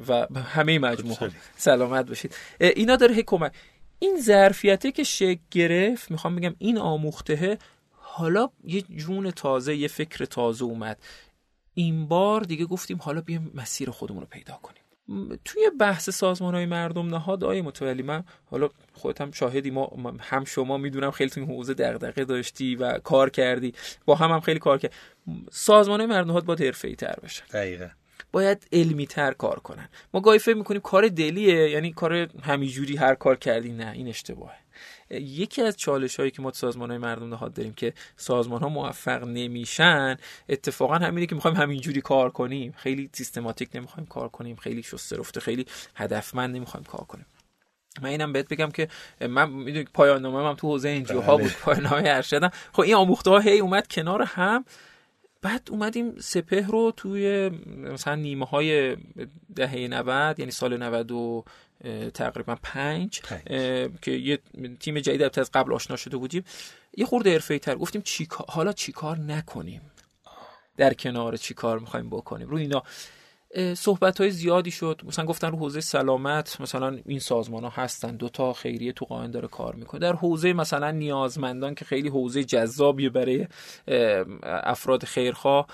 و 0.07 0.27
همه 0.39 0.79
مجموعه 0.79 1.31
سلامت 1.55 2.07
باشید. 2.07 2.35
اینا 2.59 2.95
داره 2.95 3.23
کمک. 3.23 3.51
این 3.99 4.21
ظرفیته 4.21 4.91
که 4.91 5.03
شکل 5.03 5.39
گرفت 5.51 6.11
می‌خوام 6.11 6.35
بگم 6.35 6.55
این 6.57 6.77
آموخته 6.77 7.57
حالا 8.19 8.49
یه 8.63 8.81
جون 8.81 9.31
تازه 9.31 9.75
یه 9.75 9.87
فکر 9.87 10.25
تازه 10.25 10.65
اومد. 10.65 11.01
این 11.73 12.07
بار 12.07 12.41
دیگه 12.41 12.65
گفتیم 12.65 12.97
حالا 12.97 13.21
بیایم 13.21 13.51
مسیر 13.55 13.89
خودمون 13.89 14.21
رو 14.21 14.27
پیدا 14.27 14.53
کنیم. 14.53 14.83
توی 15.45 15.71
بحث 15.79 16.09
سازمان 16.09 16.55
های 16.55 16.65
مردم 16.65 17.07
نهاد 17.07 17.43
آیه 17.43 17.61
متولی 17.61 18.03
من 18.03 18.23
حالا 18.45 18.69
خودت 18.93 19.21
هم 19.21 19.31
شاهدی 19.31 19.71
ما 19.71 20.13
هم 20.19 20.45
شما 20.45 20.77
می‌دونم 20.77 21.11
خیلی 21.11 21.29
توی 21.29 21.45
حوزه 21.45 21.73
دغدغه 21.73 22.25
داشتی 22.25 22.75
و 22.75 22.97
کار 22.97 23.29
کردی. 23.29 23.73
با 24.05 24.15
هم 24.15 24.31
هم 24.31 24.39
خیلی 24.39 24.59
کار 24.59 24.77
کرد 24.77 24.93
سازمان 25.51 25.99
های 25.99 26.09
مردم 26.09 26.27
نهاد 26.27 26.45
باید 26.45 26.61
حرفه‌ای 26.61 26.95
تر 26.95 27.19
بشن 27.23 27.45
دقیقه 27.45 27.91
باید 28.31 28.67
علمی 28.71 29.07
تر 29.07 29.33
کار 29.33 29.59
کنن. 29.59 29.89
ما 30.13 30.21
گاهی 30.21 30.39
فکر 30.39 30.55
می‌کنیم 30.55 30.81
کار 30.81 31.07
دلیه 31.07 31.69
یعنی 31.69 31.91
کار 31.93 32.29
همیجوری 32.43 32.95
هر 32.95 33.15
کار 33.15 33.35
کردی 33.35 33.71
نه 33.71 33.91
این 33.91 34.07
اشتباهه. 34.07 34.55
یکی 35.11 35.61
از 35.61 35.77
چالش 35.77 36.15
هایی 36.19 36.31
که 36.31 36.41
ما 36.41 36.51
سازمان 36.51 36.89
های 36.89 36.97
مردم 36.97 37.29
نهاد 37.29 37.53
داریم 37.53 37.73
که 37.73 37.93
سازمان 38.17 38.61
ها 38.61 38.69
موفق 38.69 39.23
نمیشن 39.23 40.17
اتفاقا 40.49 40.95
همینه 40.95 41.25
که 41.27 41.35
می‌خوایم 41.35 41.57
همینجوری 41.57 42.01
کار 42.01 42.29
کنیم. 42.29 42.73
خیلی 42.77 43.09
سیستماتیک 43.13 43.69
نمی‌خوایم 43.73 44.07
کار 44.07 44.29
کنیم 44.29 44.55
خیلی 44.55 44.83
شسته 44.83 45.17
رفته 45.17 45.39
خیلی 45.39 45.65
هدفمند 45.95 46.55
نمی‌خوایم 46.55 46.85
کار 46.85 47.05
کنیم. 47.05 47.25
من 48.01 48.09
اینم 48.09 48.33
بهت 48.33 48.47
بگم 48.47 48.71
که 48.71 48.87
من 49.21 49.49
می‌دونی 49.49 49.85
پایان 49.93 50.21
نامه 50.21 50.49
هم 50.49 50.55
تو 50.55 50.67
حوزه 50.67 50.89
انجیو 50.89 51.21
ها 51.21 51.37
بود 51.37 51.45
بله. 51.45 51.55
پایان 51.61 51.83
نامه 51.83 52.03
ارشدم. 52.05 52.51
خب 52.73 52.81
این 52.81 52.95
آموخته 52.95 53.29
ها 53.29 53.39
هی 53.39 53.59
اومد 53.59 53.87
کنار 53.87 54.21
هم. 54.21 54.65
بعد 55.41 55.67
اومدیم 55.71 56.19
سپه 56.19 56.67
رو 56.67 56.93
توی 56.97 57.49
مثلا 57.67 58.15
نیمه 58.15 58.45
های 58.45 58.97
دهه 59.55 59.75
90 59.75 60.39
یعنی 60.39 60.51
سال 60.51 60.77
90 60.77 61.45
تقریبا 62.13 62.57
پنج, 62.63 63.21
که 64.01 64.11
یه 64.11 64.39
تیم 64.79 64.99
جدید 64.99 65.39
از 65.39 65.51
قبل 65.51 65.73
آشنا 65.73 65.95
شده 65.95 66.17
بودیم. 66.17 66.43
یه 66.97 67.05
خورده 67.05 67.31
حرفه‌ای 67.31 67.59
تر 67.59 67.75
گفتیم 67.75 68.01
چی 68.01 68.27
حالا 68.47 68.73
چیکار 68.73 69.17
نکنیم؟ 69.17 69.81
در 70.77 70.93
کنار 70.93 71.37
چی 71.37 71.53
کار 71.53 71.79
می‌خوایم 71.79 72.09
بکنیم؟ 72.09 72.47
رو 72.47 72.57
اینا 72.57 72.83
صحبت 73.73 74.21
های 74.21 74.31
زیادی 74.31 74.71
شد. 74.71 75.01
مثلا 75.05 75.25
گفتن 75.25 75.51
رو 75.51 75.57
حوزه 75.57 75.81
سلامت 75.81 76.61
مثلا 76.61 76.99
این 77.05 77.19
سازمان 77.19 77.63
ها 77.63 77.69
هستن. 77.69 78.15
دوتا 78.15 78.53
خیریه 78.53 78.91
تو 78.91 79.05
قائن 79.05 79.31
داره 79.31 79.47
کار 79.47 79.75
می‌کنه. 79.75 79.99
در 80.01 80.13
حوزه 80.13 80.53
مثلا 80.53 80.91
نیازمندان 80.91 81.75
که 81.75 81.85
خیلی 81.85 82.09
حوزه 82.09 82.43
جذابیه 82.43 83.09
برای 83.09 83.47
افراد 84.43 85.03
خیرخواه 85.03 85.67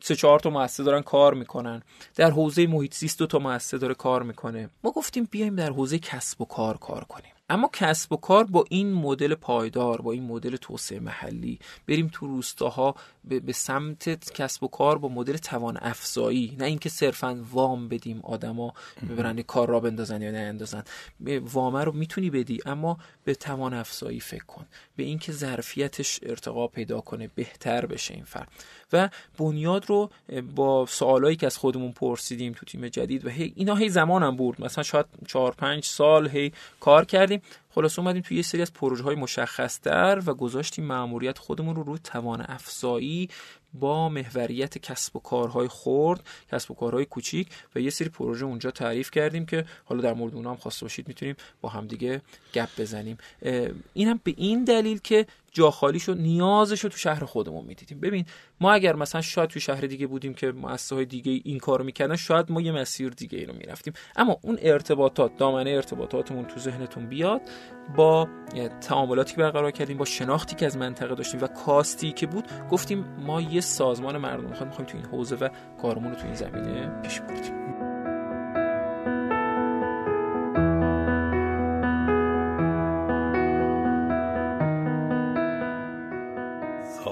سه 0.00 0.16
چهار 0.16 0.40
تا 0.40 0.50
مؤسسه 0.50 0.82
دارن 0.82 1.02
کار 1.02 1.34
می‌کنن. 1.34 1.82
در 2.16 2.30
حوزه 2.30 2.66
محیط 2.66 2.94
زیست 2.94 3.18
دو 3.18 3.26
تا 3.26 3.38
مؤسسه 3.38 3.78
داره 3.78 3.94
کار 3.94 4.22
می‌کنه. 4.22 4.70
ما 4.84 4.90
گفتیم 4.90 5.28
بیایم 5.30 5.56
در 5.56 5.70
حوزه 5.70 5.98
کسب 5.98 6.40
و 6.40 6.44
کار 6.44 6.76
کار 6.76 7.04
کنیم. 7.04 7.32
اما 7.50 7.70
کسب 7.72 8.12
و 8.12 8.16
کار 8.16 8.44
با 8.44 8.64
این 8.68 8.92
مدل 8.92 9.34
پایدار 9.34 10.00
با 10.00 10.12
این 10.12 10.22
مدل 10.22 10.56
توسعه 10.56 11.00
محلی. 11.00 11.58
بریم 11.88 12.10
تو 12.12 12.26
روستاها 12.26 12.94
به 13.24 13.52
سمت 13.52 14.32
کسب 14.32 14.62
و 14.64 14.68
کار 14.68 14.98
با 14.98 15.08
مدل 15.08 15.36
توان 15.36 15.78
افزایی. 15.80 16.56
نه 16.58 16.64
اینکه 16.64 16.88
صرفا 16.88 17.44
وام 17.52 17.88
بدیم 17.88 18.20
آدما 18.22 18.74
ببرن 19.10 19.42
کار 19.42 19.68
را 19.68 19.80
بندازن 19.80 20.22
یا 20.22 20.30
نه 20.30 20.38
اندازن 20.38 20.84
وامه 21.40 21.84
رو 21.84 21.92
می‌تونی 21.92 22.30
بدی 22.30 22.60
اما 22.66 22.98
به 23.24 23.34
توان 23.34 23.74
افزایی 23.74 24.20
فکر 24.20 24.44
کن. 24.44 24.66
به 24.96 25.02
اینکه 25.02 25.32
ظرفیتش 25.32 26.20
ارتقا 26.22 26.66
پیدا 26.66 27.00
کنه 27.00 27.30
بهتر 27.34 27.86
بشه 27.86 28.14
این 28.14 28.24
فرد. 28.24 28.48
و 28.92 29.08
بنیاد 29.38 29.86
رو 29.86 30.10
با 30.54 30.86
سوالایی 30.86 31.36
که 31.36 31.46
از 31.46 31.56
خودمون 31.56 31.92
پرسیدیم 31.92 32.52
تو 32.52 32.66
تیم 32.66 32.88
جدید 32.88 33.26
و 33.26 33.28
هی 33.28 33.52
اینا 33.56 33.74
هی 33.74 33.88
زمانم 33.88 34.36
برد 34.36 34.64
مثلا 34.64 34.84
شاید 34.84 35.06
4 35.26 35.52
5 35.52 35.84
سال 35.84 36.28
هی 36.28 36.52
کار 36.80 37.04
کردیم. 37.04 37.39
خلاص 37.70 37.98
اومدیم 37.98 38.22
توی 38.22 38.36
یه 38.36 38.42
سری 38.42 38.62
از 38.62 38.72
پروژه 38.72 39.04
های 39.04 39.16
مشخص 39.16 39.80
در 39.80 40.22
و 40.26 40.34
گذاشتیم 40.34 40.84
مأموریت 40.84 41.38
خودمون 41.38 41.76
رو 41.76 41.82
روی 41.82 41.98
توان 42.04 42.44
افزایی 42.48 43.28
با 43.74 44.08
محوریت 44.08 44.78
کسب 44.78 45.16
و 45.16 45.18
کارهای 45.20 45.68
خرد 45.68 46.20
کسب 46.52 46.70
و 46.70 46.74
کارهای 46.74 47.04
کوچیک 47.04 47.48
و 47.74 47.80
یه 47.80 47.90
سری 47.90 48.08
پروژه 48.08 48.46
اونجا 48.46 48.70
تعریف 48.70 49.10
کردیم 49.10 49.46
که 49.46 49.64
حالا 49.84 50.02
در 50.02 50.14
مورد 50.14 50.34
اونها 50.34 50.50
هم 50.50 50.56
خواسته 50.56 50.84
باشید 50.84 51.08
می‌تونیم 51.08 51.36
با 51.60 51.68
همدیگه 51.68 52.22
گپ 52.54 52.68
بزنیم. 52.78 53.18
این 53.94 54.08
هم 54.08 54.20
به 54.24 54.34
این 54.36 54.64
دلیل 54.64 54.98
که 54.98 55.26
جا 55.52 55.70
خالی 55.70 55.98
شد 55.98 56.16
نیازش 56.18 56.80
رو 56.80 56.90
تو 56.90 56.96
شهر 56.96 57.24
خودمون 57.24 57.64
می‌دیدیم. 57.64 58.00
ببین 58.00 58.24
ما 58.60 58.72
اگر 58.72 58.96
مثلا 58.96 59.20
شاید 59.20 59.50
تو 59.50 59.60
شهر 59.60 59.80
دیگه 59.80 60.06
بودیم 60.06 60.34
که 60.34 60.52
مؤسسه 60.52 60.94
های 60.94 61.04
دیگه 61.04 61.40
این 61.44 61.58
کارو 61.58 61.84
می‌کردن 61.84 62.16
شاید 62.16 62.52
ما 62.52 62.60
یه 62.60 62.72
مسیر 62.72 63.10
دیگه 63.10 63.38
ای 63.38 63.46
رو 63.46 63.54
می‌رفتیم. 63.54 63.92
اما 64.16 64.36
اون 64.42 64.58
ارتباطات 64.62 65.36
دامنه 65.36 65.70
ارتباطاتمون 65.70 66.44
تو 66.44 66.60
ذهنتون 66.60 67.06
بیاد 67.06 67.40
با 67.96 68.28
تعاملاتی 68.80 69.34
که 69.34 69.40
برقرار 69.40 69.70
کردیم 69.70 69.96
با 69.96 70.04
شناختی 70.04 70.56
که 70.56 70.66
از 70.66 70.76
منطقه 70.76 71.14
داشتیم 71.14 71.42
و 71.42 71.46
کاستی 71.46 72.12
که 72.12 72.26
بود 72.26 72.44
گفتیم 72.70 73.04
ما 73.18 73.40
یه 73.40 73.60
سازمان 73.60 74.18
مردم 74.18 74.44
می‌خوایم 74.44 74.72
تو 74.72 74.96
این 74.96 75.06
حوزه 75.06 75.36
و 75.36 75.48
کارمون 75.82 76.10
رو 76.10 76.16
تو 76.16 76.24
این 76.24 76.34
زمینه 76.34 77.02
پیش 77.02 77.20
بردیم. 77.20 77.79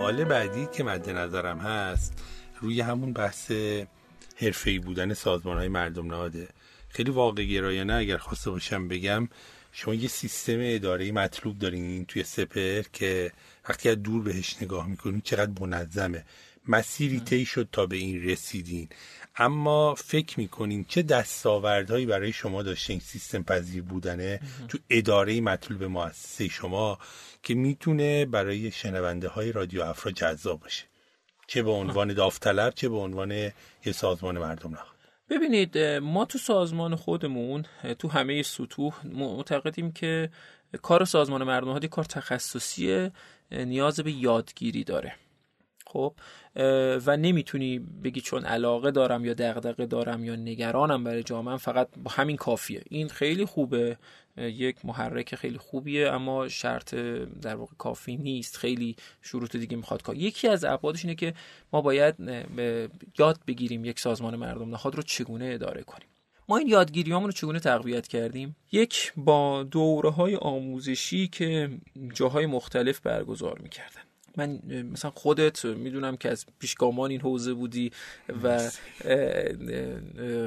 سوال 0.08 0.24
بعدی 0.24 0.68
که 0.76 0.84
مد 0.84 1.10
نظرم 1.10 1.58
هست 1.58 2.24
روی 2.60 2.80
همون 2.80 3.12
بحث 3.12 3.52
حرفه‌ای 4.36 4.78
بودن 4.78 5.14
سازمان 5.14 5.56
های 5.56 5.68
مردم 5.68 6.06
نهاده. 6.06 6.48
خیلی 6.88 7.10
واقع 7.10 7.44
گرایانه 7.44 7.94
اگر 7.94 8.16
خواسته 8.16 8.50
باشم 8.50 8.88
بگم 8.88 9.28
شما 9.72 9.94
یه 9.94 10.08
سیستم 10.08 10.58
اداره 10.60 11.12
مطلوب 11.12 11.58
دارین 11.58 12.04
توی 12.04 12.22
سپر 12.22 12.82
که 12.92 13.32
وقتی 13.68 13.88
از 13.88 14.02
دور 14.02 14.22
بهش 14.22 14.56
نگاه 14.62 14.86
می‌کنین 14.86 15.20
چقدر 15.20 15.60
منظمه. 15.60 16.24
مسیری 16.68 17.20
طی 17.20 17.44
شد 17.44 17.68
تا 17.72 17.86
به 17.86 17.96
این 17.96 18.22
رسیدین. 18.22 18.88
اما 19.36 19.94
فکر 19.94 20.40
می‌کنین 20.40 20.84
چه 20.88 21.02
دستاوردهایی 21.02 22.06
برای 22.06 22.32
شما 22.32 22.62
داشته 22.62 22.92
این 22.92 23.00
سیستم 23.00 23.42
پذیر 23.42 23.82
بودنه؟ 23.82 24.40
تو 24.68 24.78
اداره 24.90 25.40
مطلوب 25.40 25.84
مؤسسه 25.84 26.48
شما 26.48 26.98
که 27.42 27.54
می‌تونه 27.54 28.26
برای 28.26 28.70
شنونده 28.70 29.28
های 29.28 29.52
رادیو 29.52 29.82
افرا 29.82 30.12
جذاب 30.12 30.60
باشه. 30.60 30.84
چه 31.46 31.62
به 31.62 31.70
عنوان 31.70 32.14
داوطلب 32.14 32.74
چه 32.74 32.88
به 32.88 32.96
عنوان 32.96 33.30
یه 33.30 33.92
سازمان 33.92 34.38
مردم 34.38 34.70
نهاد 34.70 34.86
ببینید 35.30 35.78
ما 35.78 36.24
تو 36.24 36.38
سازمان 36.38 36.94
خودمون 36.94 37.64
تو 37.98 38.08
همه 38.08 38.42
سطوح 38.42 39.06
معتقدیم 39.06 39.92
که 39.92 40.30
کار 40.82 41.04
سازمان 41.04 41.44
مردم 41.44 41.68
نهاد 41.68 41.86
کار 41.86 42.04
تخصصی 42.04 43.10
نیاز 43.50 44.00
به 44.00 44.12
یادگیری 44.12 44.84
داره. 44.84 45.14
خب 45.86 46.14
و 47.06 47.16
نمی‌تونی 47.16 47.78
بگی 47.78 48.20
چون 48.20 48.44
علاقه 48.44 48.90
دارم 48.90 49.24
یا 49.24 49.34
دغدغه 49.34 49.86
دارم 49.86 50.24
یا 50.24 50.36
نگرانم 50.36 51.04
برای 51.04 51.22
جامعه 51.22 51.56
فقط 51.56 51.88
با 51.96 52.10
همین 52.10 52.36
کافیه. 52.36 52.82
این 52.90 53.08
خیلی 53.08 53.44
خوبه. 53.44 53.98
یک 54.38 54.84
محرک 54.84 55.34
خیلی 55.34 55.58
خوبیه 55.58 56.08
اما 56.08 56.48
شرط 56.48 56.94
در 57.42 57.54
واقع 57.54 57.74
کافی 57.78 58.16
نیست. 58.16 58.56
خیلی 58.56 58.96
شروط 59.22 59.56
دیگه 59.56 59.76
می‌خواد 59.76 60.02
کار. 60.02 60.16
یکی 60.16 60.48
از 60.48 60.64
ابعادش 60.64 61.04
اینه 61.04 61.14
که 61.14 61.34
ما 61.72 61.80
باید 61.80 62.14
یاد 63.18 63.40
بگیریم 63.46 63.84
یک 63.84 64.00
سازمان 64.00 64.36
مردم 64.36 64.70
نهاد 64.70 64.94
رو 64.94 65.02
چگونه 65.02 65.50
اداره 65.54 65.82
کنیم. 65.82 66.08
ما 66.48 66.56
این 66.56 66.68
یادگیری 66.68 67.10
رو 67.10 67.32
چگونه 67.32 67.60
تقویت 67.60 68.06
کردیم؟ 68.06 68.56
یک 68.72 69.12
با 69.16 69.62
دوره 69.62 70.10
های 70.10 70.36
آموزشی 70.36 71.28
که 71.28 71.70
جاهای 72.14 72.46
مختلف 72.46 73.00
برگزار 73.00 73.58
می‌کردن. 73.58 74.00
من 74.36 74.60
مثلا 74.92 75.10
خودت 75.10 75.64
می‌دونم 75.64 76.16
که 76.16 76.30
از 76.30 76.46
پیشگامان 76.58 77.10
این 77.10 77.20
حوزه 77.20 77.54
بودی 77.54 77.92
و 78.42 78.70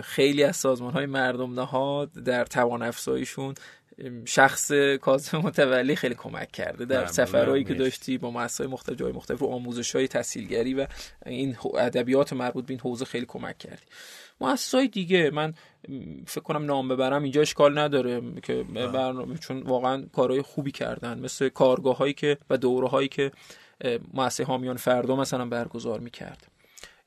خیلی 0.02 0.44
از 0.44 0.56
سازمان 0.56 0.94
های 0.94 1.06
مردم 1.06 1.60
نهاد 1.60 2.12
در 2.12 2.46
توان 2.46 2.82
افزاییشون 2.82 3.54
شخص 4.26 4.72
کاظم 5.02 5.38
متولی 5.38 5.96
خیلی 5.96 6.16
کمک 6.16 6.52
کرده 6.52 6.86
در 6.86 7.06
سفرهایی 7.06 7.64
که 7.64 7.74
داشتی 7.74 8.18
با 8.18 8.32
مؤسسات 8.32 8.70
مختلف 8.70 8.98
جای 8.98 9.12
مختلف 9.12 9.42
و 9.42 9.46
آموزش 9.46 9.96
های 9.96 10.08
تحصیلگری 10.08 10.74
و 10.74 10.88
این 11.26 11.58
ادبیات 11.78 12.34
مربوط 12.34 12.66
به 12.66 12.72
این 12.72 12.80
حوزه 12.80 13.06
خیلی 13.06 13.26
کمک 13.26 13.58
کردی. 13.58 13.86
مؤسسات 14.42 14.92
دیگه 14.92 15.30
من 15.30 15.54
فکر 16.26 16.42
کنم 16.42 16.66
نام 16.66 16.88
ببرم 16.88 17.24
اینجا 17.24 17.42
اشکال 17.42 17.80
نداره 17.80 18.22
که 18.44 18.64
برنامه 18.64 19.38
چون 19.38 19.62
واقعا 19.62 20.06
کارهای 20.14 20.42
خوبی 20.42 20.72
کردن 20.72 21.20
مثل 21.20 21.50
کارگاه 21.50 21.98
هایی 21.98 22.14
که 22.14 22.38
و 22.50 22.58
دوره 22.58 22.88
هایی 22.88 23.08
که 23.08 23.32
مؤسسه 24.14 24.44
حامیان 24.44 24.78
فردا 24.78 25.16
مثلا 25.16 25.46
برگزار 25.46 26.00
می‌کرد. 26.00 26.51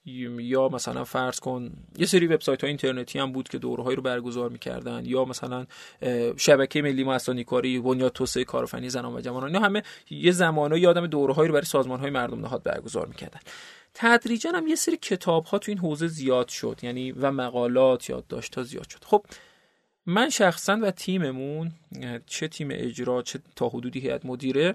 یا 0.05 0.69
مثلا 0.69 1.05
فرض 1.05 1.41
کن 1.41 1.73
یه 1.99 2.07
سری 2.07 2.27
وبسایت 2.27 2.61
های 2.61 2.69
اینترنتی 2.69 3.19
هم 3.19 3.33
بود 3.33 3.49
که 3.49 3.59
دورهایی 3.59 3.97
رو 3.97 4.03
برگزار 4.03 4.51
می‌کردن 4.51 5.03
یا 5.05 5.25
مثلا 5.25 5.67
شبکه 6.37 6.83
ملی 6.83 7.05
مؤسسانی 7.05 7.45
کاری 7.45 7.79
بنیاد 7.79 8.13
توسعه 8.13 8.45
کارآفرینی 8.45 8.91
زنان 8.91 9.15
و 9.15 9.21
جوانان 9.21 9.49
اینا 9.55 9.67
همه 9.67 9.83
یه 10.11 10.33
زمانه 10.33 10.81
یادم 10.81 11.07
دورهایی 11.07 11.49
رو 11.49 11.55
برای 11.55 11.67
سازمان 11.67 12.01
های 12.01 12.11
مردم 12.11 12.41
نهاد 12.41 12.63
برگزار 12.63 13.07
می‌کردن. 13.07 13.41
تدریجا 13.95 14.51
هم 14.51 14.67
یه 14.67 14.75
سری 14.75 14.97
کتاب 14.97 15.45
ها 15.45 15.59
تو 15.59 15.71
این 15.71 15.79
حوزه 15.79 16.07
زیاد 16.07 16.49
شد 16.49 16.81
یعنی 16.83 17.13
و 17.13 17.33
مقالات 17.33 18.11
یادداشت 18.11 18.55
ها 18.55 18.63
زیاد 18.63 18.89
شد. 18.89 19.05
خب 19.05 19.27
من 20.07 20.31
شخصا 20.31 20.79
و 20.83 20.91
تیممون 20.91 21.73
چه 22.27 22.49
تیم 22.49 22.69
اجرا 22.71 23.23
چه 23.23 23.39
تا 23.57 23.69
حدودی 23.69 24.01
هیئت 24.01 24.27
مدیره 24.27 24.75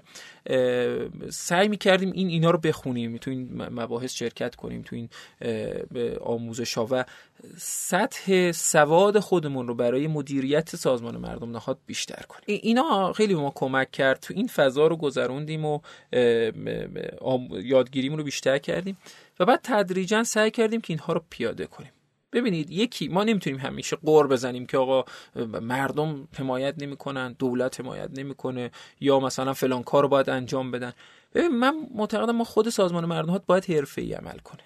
سعی 1.30 1.68
می‌کردیم 1.68 2.12
این 2.12 2.28
اینا 2.28 2.50
رو 2.50 2.58
بخونیم 2.58 3.16
تو 3.16 3.30
این 3.30 3.62
مباحث 3.62 4.14
شرکت 4.14 4.54
کنیم 4.54 4.82
تو 4.82 4.96
این 4.96 5.08
آموزش 6.20 6.74
ها. 6.74 6.88
و 6.90 7.04
سطح 7.56 8.52
سواد 8.52 9.18
خودمون 9.18 9.68
رو 9.68 9.74
برای 9.74 10.06
مدیریت 10.06 10.76
سازمان 10.76 11.16
مردم 11.16 11.50
نهاد 11.50 11.78
بیشتر 11.86 12.22
کنیم. 12.28 12.60
اینا 12.62 13.12
خیلی 13.12 13.34
به 13.34 13.40
ما 13.40 13.52
کمک 13.54 13.90
کرد. 13.90 14.20
تو 14.20 14.34
این 14.36 14.46
فضا 14.46 14.86
رو 14.86 14.96
گذروندیم 14.96 15.64
و 15.64 15.80
یادگیریمون 17.62 18.18
رو 18.18 18.24
بیشتر 18.24 18.58
کردیم. 18.58 18.96
و 19.40 19.44
بعد 19.44 19.60
تدریجا 19.62 20.24
سعی 20.24 20.50
کردیم 20.50 20.80
که 20.80 20.92
اینها 20.92 21.12
رو 21.12 21.24
پیاده 21.30 21.66
کنیم. 21.66 21.90
ببینید 22.32 22.70
یکی 22.70 23.08
ما 23.08 23.24
نمی‌تونیم 23.24 23.58
همیشه 23.58 23.96
قور 23.96 24.26
بزنیم 24.26 24.66
که 24.66 24.78
آقا 24.78 25.04
مردم 25.60 26.28
حمایت 26.38 26.74
نمی‌کنن 26.78 27.32
دولت 27.38 27.80
حمایت 27.80 28.10
نمی‌کنه 28.18 28.70
یا 29.00 29.20
مثلا 29.20 29.54
فلان 29.54 29.82
کار 29.82 30.02
رو 30.02 30.08
باید 30.08 30.30
انجام 30.30 30.70
بدن. 30.70 30.92
ببین 31.34 31.48
من 31.48 31.74
معتقدم 31.94 32.36
ما 32.36 32.44
خود 32.44 32.68
سازمان 32.68 33.04
مردم 33.04 33.40
باید 33.46 33.70
حرفه‌ای 33.70 34.12
عمل 34.12 34.38
کنه. 34.38 34.62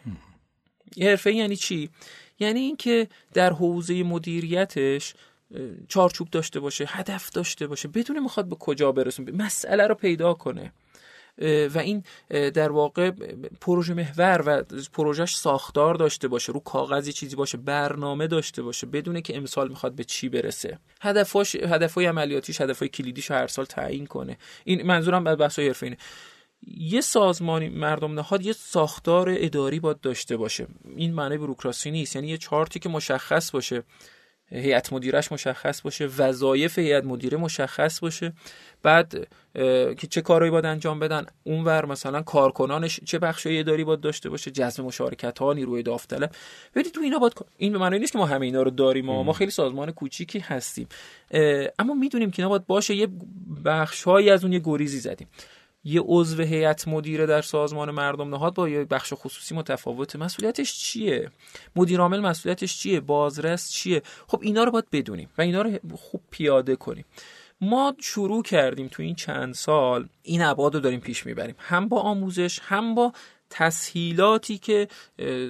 حرفه 1.00 1.32
یعنی 1.32 1.56
چی؟ 1.56 1.90
یعنی 2.38 2.60
اینکه 2.60 3.08
در 3.34 3.52
حوزه 3.52 4.02
مدیریتش 4.02 5.14
چارچوب 5.88 6.30
داشته 6.30 6.60
باشه 6.60 6.84
هدف 6.88 7.30
داشته 7.30 7.66
باشه 7.66 7.88
بدون 7.88 8.18
می‌خواد 8.18 8.48
به 8.48 8.56
کجا 8.56 8.92
برسونه 8.92 9.32
مسئله 9.32 9.86
رو 9.86 9.94
پیدا 9.94 10.34
کنه. 10.34 10.72
و 11.74 11.78
این 11.78 12.04
در 12.28 12.72
واقع 12.72 13.10
پروژه 13.60 13.94
محور 13.94 14.42
و 14.46 14.62
پروژهش 14.92 15.36
ساختار 15.36 15.94
داشته 15.94 16.28
باشه 16.28 16.52
رو 16.52 16.60
کاغذی 16.60 17.12
چیزی 17.12 17.36
باشه 17.36 17.58
برنامه 17.58 18.26
داشته 18.26 18.62
باشه 18.62 18.86
بدونه 18.86 19.22
که 19.22 19.36
امسال 19.36 19.68
می‌خواد 19.68 19.94
به 19.94 20.04
چی 20.04 20.28
برسه. 20.28 20.78
هدفاش 21.00 21.56
هدفای 21.56 22.06
عملیاتیش 22.06 22.60
هدفای 22.60 22.88
کلیدیش 22.88 23.30
هر 23.30 23.46
سال 23.46 23.64
تعیین 23.64 24.06
کنه. 24.06 24.38
این 24.64 24.86
منظورم 24.86 25.26
از 25.26 25.38
بحث 25.38 25.58
حرفه 25.58 25.86
اینه. 25.86 25.98
یه 26.66 27.00
سازمانی 27.00 27.68
مردم 27.68 28.14
نهاد 28.14 28.46
یه 28.46 28.52
ساختار 28.52 29.34
اداری 29.38 29.80
باید 29.80 30.00
داشته 30.00 30.36
باشه. 30.36 30.66
این 30.96 31.14
معنی 31.14 31.38
بروکراسی 31.38 31.90
نیست. 31.90 32.16
یعنی 32.16 32.28
یه 32.28 32.38
چارتی 32.38 32.78
که 32.78 32.88
مشخص 32.88 33.50
باشه. 33.50 33.82
هیئت 34.50 34.92
مدیرش 34.92 35.32
مشخص 35.32 35.82
باشه 35.82 36.06
وظایف 36.06 36.78
هیئت 36.78 37.04
مدیره 37.04 37.38
مشخص 37.38 38.00
باشه. 38.00 38.32
بعد 38.82 39.28
که 39.98 40.06
چه 40.10 40.20
کارهایی 40.20 40.50
باید 40.50 40.64
انجام 40.64 40.98
بدن 40.98 41.26
اونور 41.44 41.86
مثلا 41.86 42.22
کارکنانش 42.22 43.00
چه 43.04 43.18
بخشی 43.18 43.58
اداری 43.58 43.84
باید 43.84 44.00
داشته 44.00 44.30
باشه 44.30 44.50
جذب 44.50 44.84
مشارکت 44.84 45.38
ها 45.38 45.52
نیروی 45.52 45.82
داوطلب. 45.82 46.30
ببینید 46.74 46.92
تو 46.92 47.00
اینا 47.00 47.18
باید 47.18 47.32
این 47.56 47.72
به 47.72 47.78
معنی 47.78 47.98
نیست 47.98 48.12
که 48.12 48.18
ما 48.18 48.26
همه 48.26 48.46
اینا 48.46 48.62
رو 48.62 48.70
داریم 48.70 49.04
ما, 49.04 49.22
ما 49.22 49.32
خیلی 49.32 49.50
سازمان 49.50 49.90
کوچیکی 49.90 50.38
هستیم. 50.38 50.88
اما 51.78 51.94
می‌دونیم 51.94 52.30
که 52.30 52.42
اینا 52.42 52.48
باید 52.48 52.66
باشه 52.66 52.94
یه 52.94 53.08
بخشهایی 53.64 54.30
از 54.30 54.44
اون 54.44 54.52
یه 54.52 54.60
گریزی 54.64 54.98
زدیم. 54.98 55.28
یه 55.84 56.02
عضو 56.04 56.42
هیئت 56.42 56.88
مدیره 56.88 57.26
در 57.26 57.42
سازمان 57.42 57.90
مردم 57.90 58.30
نهاد 58.30 58.54
با 58.54 58.68
یه 58.68 58.84
بخش 58.84 59.12
خصوصی 59.16 59.54
متفاوته 59.54 60.18
مسئولیتش 60.18 60.78
چیه؟ 60.78 61.30
مدیر 61.76 62.00
عامل 62.00 62.20
مسئولیتش 62.20 62.78
چیه؟ 62.78 63.00
بازرس 63.00 63.70
چیه؟ 63.70 64.02
خب 64.26 64.40
اینا 64.42 64.64
رو 64.64 64.70
باید 64.70 64.90
بدونیم 64.92 65.28
و 65.38 65.42
اینا 65.42 65.62
رو 65.62 65.78
خوب 65.96 66.20
پیاده 66.30 66.76
کنیم. 66.76 67.04
ما 67.60 67.94
شروع 67.98 68.42
کردیم 68.42 68.88
تو 68.88 69.02
این 69.02 69.14
چند 69.14 69.54
سال 69.54 70.08
این 70.22 70.42
ابعاد 70.42 70.74
رو 70.74 70.80
داریم 70.80 71.00
پیش 71.00 71.26
می‌بریم. 71.26 71.54
هم 71.58 71.88
با 71.88 72.00
آموزش 72.00 72.60
هم 72.62 72.94
با 72.94 73.12
تسهیلاتی 73.56 74.58
که 74.58 74.88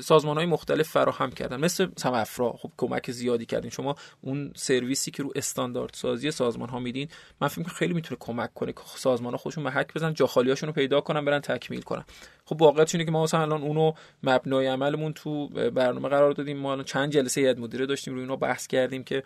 سازمان 0.03 0.37
های 0.37 0.47
مختلف 0.47 0.89
فراهم 0.89 1.31
کردن. 1.31 1.61
مثل 1.61 1.89
افرا 2.05 2.53
خب 2.53 2.71
کمک 2.77 3.11
زیادی 3.11 3.47
کردین. 3.47 3.71
شما 3.71 3.97
اون 4.21 4.53
سرویسی 4.57 5.11
که 5.11 5.23
رو 5.23 5.33
استاندارد 5.35 5.95
سازی 5.95 6.31
سازمان 6.31 6.69
ها 6.69 6.79
میدین 6.79 7.09
من 7.41 7.49
فکر 7.49 7.69
خیلی 7.69 7.95
می‌تونه 7.95 8.19
کمک 8.21 8.55
کنه 8.55 8.73
که 8.73 8.81
سازمان 8.97 9.33
ها 9.33 9.39
خودشون 9.39 9.65
محک 9.65 9.95
بزن 9.95 10.15
جا 10.15 10.29
رو 10.63 10.73
پیدا 10.73 11.01
کنن 11.01 11.25
برن 11.25 11.41
تکمیل 11.41 11.83
کنن. 11.83 12.05
خب 12.45 12.63
واقعیت 12.63 12.95
اینه 12.95 13.05
که 13.05 13.11
ما 13.11 13.23
مثلا 13.23 13.43
الان 13.43 13.63
اونو 13.63 13.93
مبنای 14.23 14.67
عملمون 14.67 15.13
تو 15.13 15.49
برنامه 15.49 16.09
قرار 16.09 16.33
دادیم. 16.33 16.57
ما 16.57 16.83
چند 16.83 17.13
جلسه 17.13 17.41
هیئت 17.41 17.59
مدیره 17.59 17.87
داشتیم 17.87 18.15
روی 18.15 18.23
اینو 18.23 18.37
بحث 18.37 18.67
کردیم 18.67 19.05
که 19.05 19.23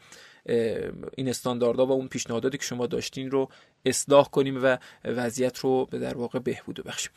این 1.17 1.29
استانداردها 1.29 1.87
و 1.87 1.93
اون 1.93 2.09
پیشنهاداتی 2.09 2.59
که 2.59 2.65
شما 2.65 2.87
داشتین 2.87 3.31
رو 3.31 3.49
اصلاح 3.85 4.29
کنیم 4.29 4.63
و 4.63 4.77
وضعیت 5.05 5.59
رو 5.59 5.87
به 5.87 5.99
در 5.99 6.17
واقع 6.17 6.39
بهبود 6.39 6.85
بخشیم 6.85 7.13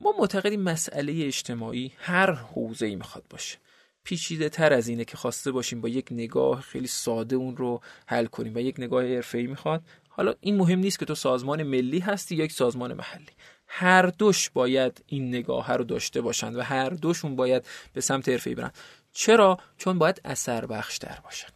ما 0.00 0.14
معتقدیم 0.18 0.60
مسئله 0.60 1.26
اجتماعی 1.26 1.92
هر 1.98 2.32
حوزه 2.32 2.86
ای 2.86 2.96
می‌خواد 2.96 3.24
باشه. 3.30 3.58
پیچیده 4.04 4.48
تر 4.48 4.72
از 4.72 4.88
اینه 4.88 5.04
که 5.04 5.16
خواسته 5.16 5.52
باشیم 5.52 5.80
با 5.80 5.88
یک 5.88 6.08
نگاه 6.10 6.60
خیلی 6.60 6.86
ساده 6.86 7.36
اون 7.36 7.56
رو 7.56 7.80
حل 8.06 8.26
کنیم 8.26 8.54
و 8.54 8.58
یک 8.58 8.74
نگاه 8.78 9.04
ای 9.34 9.46
می‌خواد. 9.46 9.82
حالا 10.08 10.34
این 10.40 10.56
مهم 10.56 10.78
نیست 10.78 10.98
که 10.98 11.04
تو 11.04 11.14
سازمان 11.14 11.62
ملی 11.62 11.98
هستی 11.98 12.36
یا 12.36 12.44
یک 12.44 12.52
سازمان 12.52 12.92
محلی. 12.92 13.32
هر 13.66 14.06
دوش 14.06 14.50
باید 14.50 15.04
این 15.06 15.28
نگاه 15.28 15.72
رو 15.72 15.84
داشته 15.84 16.20
باشند 16.20 16.56
و 16.56 16.62
هر 16.62 16.90
دوشون 16.90 17.36
باید 17.36 17.66
به 17.92 18.00
سمت 18.00 18.46
ای 18.46 18.54
برن. 18.54 18.72
چرا؟ 19.12 19.58
چون 19.76 19.98
باید 19.98 20.20
اثر 20.24 20.66
بخش 20.66 20.96
در 20.96 21.18
باشن 21.24 21.48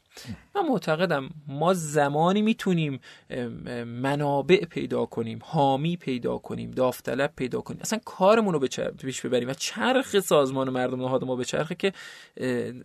من 0.55 0.69
معتقدم 0.69 1.31
ما 1.47 1.75
زمانی 1.75 2.43
می‌تونیم 2.43 3.01
منابع 3.87 4.65
پیدا 4.65 5.07
کنیم 5.07 5.39
حامی 5.43 5.97
پیدا 5.97 6.39
کنیم 6.39 6.71
داوطلب 6.71 7.33
پیدا 7.37 7.61
کنیم. 7.61 7.81
اصلا 7.83 8.01
کارمون 8.05 8.55
رو 8.55 8.59
به 8.61 8.69
پیش 8.99 9.21
ببریم 9.21 9.49
و 9.49 9.55
چرخ 9.55 10.21
سازمان 10.21 10.71
مردم 10.71 11.01
نهاد 11.01 11.25
ما 11.25 11.37
به 11.37 11.45
چرخه 11.45 11.75
که 11.75 11.93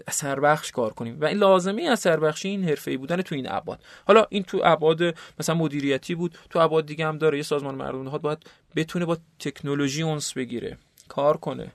اثر 0.08 0.40
بخش 0.40 0.72
کار 0.72 0.94
کنیم. 0.94 1.22
و 1.22 1.26
این 1.26 1.38
لازمه 1.38 1.84
اثر 1.84 2.20
بخشی 2.20 2.50
این 2.50 2.64
حرفه‌ای 2.64 2.98
بودن 2.98 3.22
تو 3.22 3.36
این 3.36 3.52
ابعاد. 3.52 3.84
حالا 4.08 4.26
این 4.30 4.44
تو 4.44 4.62
ابعاد 4.64 5.02
مثلا 5.40 5.56
مدیریتی 5.56 6.16
بود 6.16 6.38
تو 6.50 6.60
ابعاد 6.60 6.86
دیگه 6.86 7.06
هم 7.06 7.18
داره. 7.18 7.38
یه 7.38 7.44
سازمان 7.44 7.76
مردم 7.76 8.04
نهاد 8.04 8.22
باید 8.22 8.50
بتونه 8.76 9.06
با 9.06 9.18
تکنولوژی 9.40 10.02
اونس 10.02 10.34
بگیره 10.34 10.78
کار 11.08 11.38
کنه. 11.38 11.72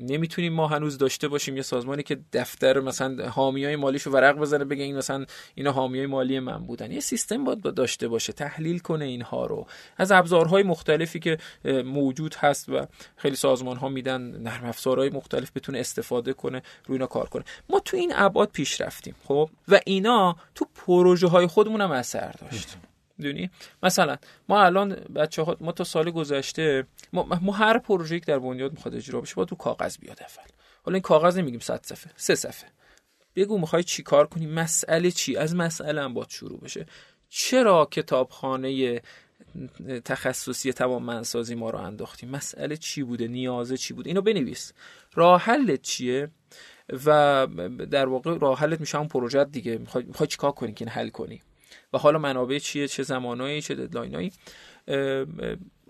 نمی‌تونیم 0.00 0.52
ما 0.52 0.66
هنوز 0.66 0.98
داشته 0.98 1.28
باشیم 1.28 1.56
یه 1.56 1.62
سازمانی 1.62 2.02
که 2.02 2.18
دفتر 2.32 2.80
مثلا 2.80 3.28
حامی 3.28 3.64
های 3.64 3.76
مالیشو 3.76 4.10
ورق 4.10 4.36
بزنه 4.36 4.64
بگه 4.64 4.84
این 4.84 4.96
مثلا 4.96 5.26
اینا 5.54 5.72
حامی 5.72 5.98
های 5.98 6.06
مالی 6.06 6.40
من 6.40 6.58
بودن. 6.58 6.92
یه 6.92 7.00
سیستم 7.00 7.44
باید 7.44 7.62
داشته 7.62 8.08
باشه 8.08 8.32
تحلیل 8.32 8.78
کنه 8.78 9.04
اینها 9.04 9.46
رو. 9.46 9.66
از 9.96 10.12
ابزارهای 10.12 10.62
مختلفی 10.62 11.18
که 11.18 11.38
موجود 11.84 12.34
هست 12.34 12.68
و 12.68 12.86
خیلی 13.16 13.36
سازمان 13.36 13.76
ها 13.76 13.88
میدن 13.88 14.20
نرم 14.20 14.64
افزارهای 14.64 15.10
مختلف 15.10 15.50
بتونه 15.54 15.78
استفاده 15.78 16.32
کنه 16.32 16.62
روی 16.86 16.94
اینا 16.96 17.06
کار 17.06 17.28
کنه. 17.28 17.44
ما 17.68 17.80
تو 17.80 17.96
این 17.96 18.12
ابعاد 18.14 18.48
پیش 18.48 18.80
رفتیم 18.80 19.14
خب؟ 19.24 19.50
و 19.68 19.80
اینا 19.86 20.36
تو 20.54 20.66
پروژه 20.74 21.28
های 21.28 21.46
خودمون 21.46 21.80
هم 21.80 21.90
اثر 21.90 22.32
داشت. 22.32 22.76
دونی 23.20 23.50
مثلا 23.82 24.16
ما 24.48 24.62
الان 24.62 24.90
بچه 25.14 25.42
ها 25.42 25.56
ما 25.60 25.72
تا 25.72 25.84
سال 25.84 26.10
گذشته 26.10 26.86
ما, 27.12 27.38
ما 27.42 27.52
هر 27.52 27.78
پروژه‌ای 27.78 28.20
که 28.20 28.26
در 28.26 28.38
بنیاد 28.38 28.72
می‌خواد 28.72 28.94
اجرا 28.94 29.20
بشه 29.20 29.34
با 29.34 29.44
تو 29.44 29.56
کاغذ 29.56 29.98
بیاد 29.98 30.20
اول. 30.20 30.48
حالا 30.84 30.94
این 30.94 31.02
کاغذ 31.02 31.38
نمیگیم 31.38 31.60
100 31.60 31.80
صفحه 31.82 32.12
سه 32.16 32.34
صفحه. 32.34 32.68
بگو 33.36 33.58
می‌خوای 33.58 33.84
چی 33.84 34.02
کار 34.02 34.26
کنی؟ 34.26 34.46
مسئله 34.46 35.10
چی؟ 35.10 35.36
از 35.36 35.54
مسئله 35.56 36.02
هم 36.02 36.14
باید 36.14 36.30
شروع 36.30 36.60
بشه. 36.60 36.86
چرا 37.28 37.88
کتابخانه 37.90 39.00
تخصصی 40.04 40.72
تمام 40.72 41.02
منسازی 41.02 41.54
ما 41.54 41.70
رو 41.70 41.78
انداختیم 41.78 42.30
مسئله 42.30 42.76
چی 42.76 43.02
بوده؟ 43.02 43.28
نیازه 43.28 43.76
چی 43.76 43.94
بوده؟ 43.94 44.10
اینو 44.10 44.22
بنویس. 44.22 44.72
راه 45.14 45.40
حلت 45.40 45.82
چیه؟ 45.82 46.30
و 47.06 47.46
در 47.90 48.06
واقع 48.06 48.38
راه 48.38 48.58
حلت 48.58 48.80
میشه 48.80 48.98
اون 48.98 49.08
پروژه 49.08 49.44
دیگه. 49.44 49.78
می‌خوای 49.78 50.26
چیکار 50.28 50.52
کنی 50.52 50.72
که 50.72 50.86
حل 50.86 51.08
کنی؟ 51.08 51.42
و 51.92 51.98
حالا 51.98 52.18
منابع 52.18 52.58
چیه 52.58 52.88
چه 52.88 53.02
زمانایی 53.02 53.62
چه 53.62 53.74
ددلاینایی 53.74 54.32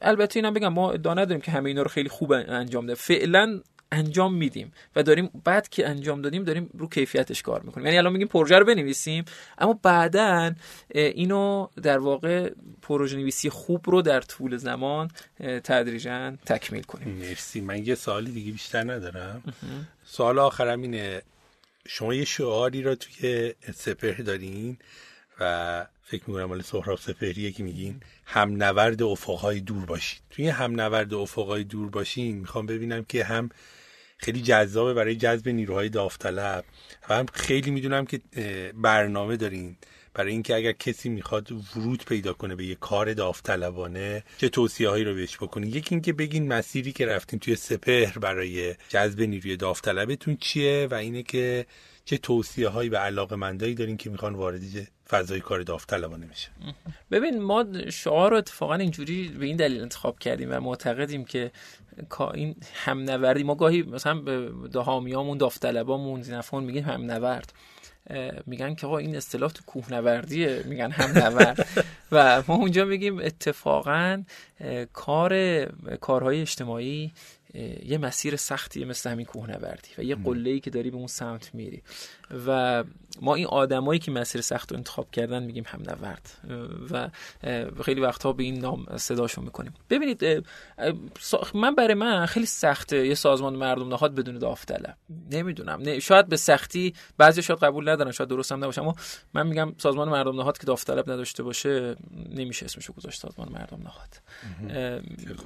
البته 0.03 0.39
اینم 0.39 0.55
بگم 0.55 0.69
ما 0.69 0.93
ادعا 0.93 1.15
نداریم 1.15 1.41
که 1.41 1.51
همه 1.51 1.69
اینا 1.69 1.83
رو 1.83 1.89
خیلی 1.89 2.09
خوب 2.09 2.33
انجام 2.33 2.87
ده. 2.87 2.95
فعلا 2.95 3.61
انجام 3.93 4.35
میدیم 4.35 4.73
و 4.97 5.03
داریم 5.03 5.31
بعد 5.45 5.69
که 5.69 5.89
انجام 5.89 6.23
دادیم 6.23 6.45
داریم 6.45 6.71
رو 6.79 6.89
کیفیتش 6.89 7.43
کار 7.43 7.63
می‌کنیم. 7.63 7.87
یعنی 7.87 7.99
الان 7.99 8.13
میگیم 8.13 8.29
پروژه 8.29 8.59
رو 8.59 8.65
بنویسیم 8.65 9.25
اما 9.59 9.81
بعدا 9.83 10.55
اینو 10.95 11.69
در 11.83 11.99
واقع 11.99 12.51
پروژه 12.83 13.17
نویسی 13.17 13.51
خوب 13.51 13.91
رو 13.91 14.03
در 14.03 14.21
طول 14.21 14.57
زمان 14.57 15.11
تدریجا 15.65 16.37
تکمیل 16.47 16.83
کنیم. 16.83 17.09
مرسی. 17.09 17.61
من 17.61 17.87
یه 17.87 17.95
سوالی 17.95 18.33
دیگه 18.33 18.53
بیشتر 18.53 18.93
ندارم. 18.93 19.43
سوال 20.05 20.39
آخرم 20.39 20.83
اینه 20.83 21.23
شما 21.87 22.15
یه 22.15 22.25
شعاری 22.25 22.83
رو 22.83 22.95
توی 22.95 23.55
سپهر 23.75 24.23
دارین 24.23 24.79
و 25.41 25.87
فکر 26.03 26.23
می‌کنم 26.27 26.45
مال 26.45 26.63
سهراب 26.63 26.99
سپهریه 26.99 27.53
که 27.53 27.63
میگین 27.63 28.01
هم 28.25 28.63
نورد 28.63 29.03
افقهای 29.03 29.61
دور 29.61 29.87
باشید. 29.87 30.21
توی 30.31 30.49
هم 30.49 30.81
نورد 30.81 31.15
افقهای 31.15 31.65
دور 31.65 31.91
باشین 31.91 32.39
می‌خوام 32.39 32.67
ببینم 32.67 33.05
که 33.05 33.25
هم 33.25 33.49
خیلی 34.19 34.43
جذابه 34.43 34.95
برای 34.95 35.17
جذب 35.17 35.49
نیروهای 35.49 35.89
داوطلب 35.89 36.65
و 37.09 37.15
هم 37.15 37.27
خیلی 37.33 37.71
می‌دونم 37.71 38.07
که 38.07 38.21
برنامه 38.75 39.37
دارین. 39.37 39.77
برای 40.15 40.33
اینکه 40.33 40.55
اگر 40.55 40.73
کسی 40.73 41.09
می‌خواد 41.09 41.53
ورود 41.53 42.05
پیدا 42.05 42.33
کنه 42.33 42.57
به 42.57 42.65
یه 42.65 42.75
کار 42.75 43.15
داوطلبانه 43.15 44.25
چه 44.39 44.49
توصیه 44.49 44.89
هایی 44.89 45.05
رو 45.05 45.15
بهش 45.15 45.37
بکنین؟ 45.37 45.71
یکی 45.71 45.95
اینکه 45.95 46.13
بگین 46.13 46.49
مسیری 46.49 46.93
که 46.93 47.07
رفتیم 47.07 47.39
توی 47.39 47.57
سپهر 47.57 48.19
برای 48.19 48.75
جذب 48.89 49.23
نیروی 49.23 49.57
داوطلبتون 49.57 50.37
چیه 50.37 50.89
و 50.91 50.95
اینه 50.95 51.23
که 51.23 51.67
چه 52.05 52.19
توصیه 52.19 52.69
هایی 52.69 52.91
به 52.91 52.99
علاقه 52.99 53.37
مندایی 53.37 53.75
دارین 53.75 53.97
که 53.97 54.11
می‌خوان 54.11 54.35
وارد 54.35 54.61
فضای 55.11 55.41
کار 55.41 55.63
داوطلبانه 55.63 56.27
میشه 56.27 56.49
ببین 57.11 57.43
ما 57.43 57.65
شعار 57.91 58.31
رو 58.31 58.37
اتفاقا 58.37 58.75
اینجوری 58.75 59.29
به 59.29 59.47
این 59.47 59.57
دلیل 59.57 59.83
انتخاب 59.83 60.19
کردیم 60.19 60.49
و 60.51 60.61
معتقدیم 60.61 61.25
که 61.25 61.51
این 62.35 62.57
هم 62.75 62.99
نوردی 62.99 63.43
ما 63.43 63.55
گاهی 63.55 63.83
مثلا 63.83 64.15
به 64.15 64.51
دهامیامون 64.73 65.39
داوطلبامون 65.39 66.23
زینفون 66.23 66.65
میگیم 66.65 66.85
هم 66.85 67.11
نورد 67.11 67.53
میگن 68.47 68.75
که 68.75 68.87
آقا 68.87 68.99
این 68.99 69.17
اصطلاح 69.17 69.51
تو 69.51 69.63
کوهنوردیه. 69.67 70.63
میگن 70.67 70.91
هم 70.91 71.19
نورد 71.19 71.67
و 72.13 72.43
ما 72.49 72.55
اونجا 72.55 72.85
میگیم 72.85 73.19
اتفاقا 73.19 74.23
کار 74.93 75.65
کارهای 76.01 76.41
اجتماعی 76.41 77.13
یه 77.85 77.99
مسیر 77.99 78.37
سختیه 78.37 78.85
مثل 78.85 79.11
همین 79.11 79.27
کوهنوردی 79.27 79.89
و 79.99 80.03
یه 80.03 80.15
قله 80.15 80.61
که 80.61 80.71
داری 80.71 80.91
به 80.91 80.97
اون 80.97 81.07
سمت 81.07 81.55
میری. 81.55 81.83
و 82.47 82.85
ما 83.23 83.35
این 83.35 83.47
آدمایی 83.47 84.01
که 84.01 84.11
مسیر 84.11 84.41
سخت 84.41 84.73
رو 84.73 84.79
انتخاب 84.79 85.11
کردن 85.11 85.43
میگیم 85.43 85.65
هم 85.67 85.83
نورد. 85.83 86.31
و 86.91 87.09
خیلی 87.83 88.01
وقتها 88.01 88.33
به 88.33 88.43
این 88.43 88.59
نام 88.59 88.87
صداشون 88.97 89.45
می‌کنیم. 89.45 89.75
ببینید 89.91 90.45
من 91.55 91.75
برای 91.75 91.95
من 91.95 92.27
خیلی 92.27 92.47
سخته 92.47 93.07
یه 93.07 93.15
سازمان 93.15 93.55
مردم 93.55 93.89
نهاد 93.89 94.15
بدون 94.15 94.39
داوطلب. 94.39 94.97
نمی‌دونم. 95.31 95.99
شاید 95.99 96.29
به 96.29 96.37
سختی 96.37 96.95
بعضی 97.19 97.43
شاید 97.43 97.59
قبول 97.59 97.89
ندارن 97.89 98.13
شاید 98.13 98.31
درست 98.31 98.53
هم 98.53 98.59
نباشه 98.59 98.83
اما 98.83 98.95
من 99.35 99.47
میگم 99.47 99.75
سازمان 99.79 100.09
مردم 100.09 100.37
نهاد 100.37 100.59
که 100.59 100.67
داوطلب 100.67 101.11
نداشته 101.11 101.43
باشه 101.43 101.97
نمیشه 102.35 102.65
اسمشو 102.65 102.93
گذاشت 102.93 103.21
سازمان 103.21 103.49
مردم 103.49 103.79
نهاد. 103.83 104.21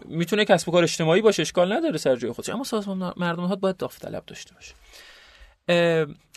می‌تونه 0.05 0.45
کسب 0.45 0.69
و 0.69 0.73
کار 0.73 0.83
اجتماعی 0.83 1.23
باشه 1.23 1.43
اشکال 1.43 1.73
نداره 1.73 1.99
سر 1.99 2.17
جای 2.17 2.33
خودش 2.33 2.51
اما 2.51 2.65
سازمان 2.65 3.15
مردم 3.17 3.43
نهاد 3.43 3.61
باید 3.61 3.77
داوطلب 3.77 4.23
داشته 4.27 4.55
باشه. 4.55 4.75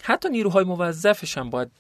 حتی 0.03 0.30
نیروهای 0.30 0.63
موظفش 0.63 1.38
هم 1.38 1.49
باید 1.49 1.71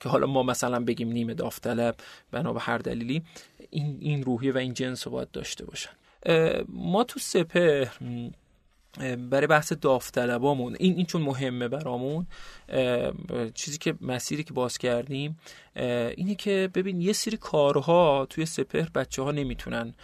که 0.00 0.08
حالا 0.08 0.26
ما 0.26 0.42
مثلا 0.42 0.80
بگیم 0.80 1.08
نیمه 1.08 1.34
داوطلب 1.34 1.96
بنا 2.30 2.52
به 2.52 2.60
هر 2.60 2.78
دلیلی 2.78 3.22
این 3.70 3.98
این 4.00 4.22
روحیه 4.22 4.52
و 4.52 4.58
این 4.58 4.74
جنس 4.74 5.06
رو 5.06 5.12
باید 5.12 5.30
داشته 5.30 5.64
باشن. 5.64 5.90
ما 6.68 7.04
تو 7.04 7.18
سپه 7.20 7.90
برای 9.30 9.46
بحث 9.46 9.72
داوطلبامون 9.72 10.76
این 10.78 10.96
این 10.96 11.06
چون 11.06 11.22
مهمه 11.22 11.68
برامون 11.68 12.26
چیزی 13.54 13.78
که 13.78 13.94
مسیری 14.00 14.44
که 14.44 14.52
باز 14.52 14.78
کردیم 14.78 15.38
اینه 16.16 16.34
که 16.34 16.70
ببین 16.74 17.00
یه 17.00 17.12
سری 17.12 17.36
کارها 17.36 18.26
توی 18.30 18.46
سپهر 18.46 18.88
بچه 18.94 19.22
ها 19.22 19.30
نمی‌تونن 19.32 19.94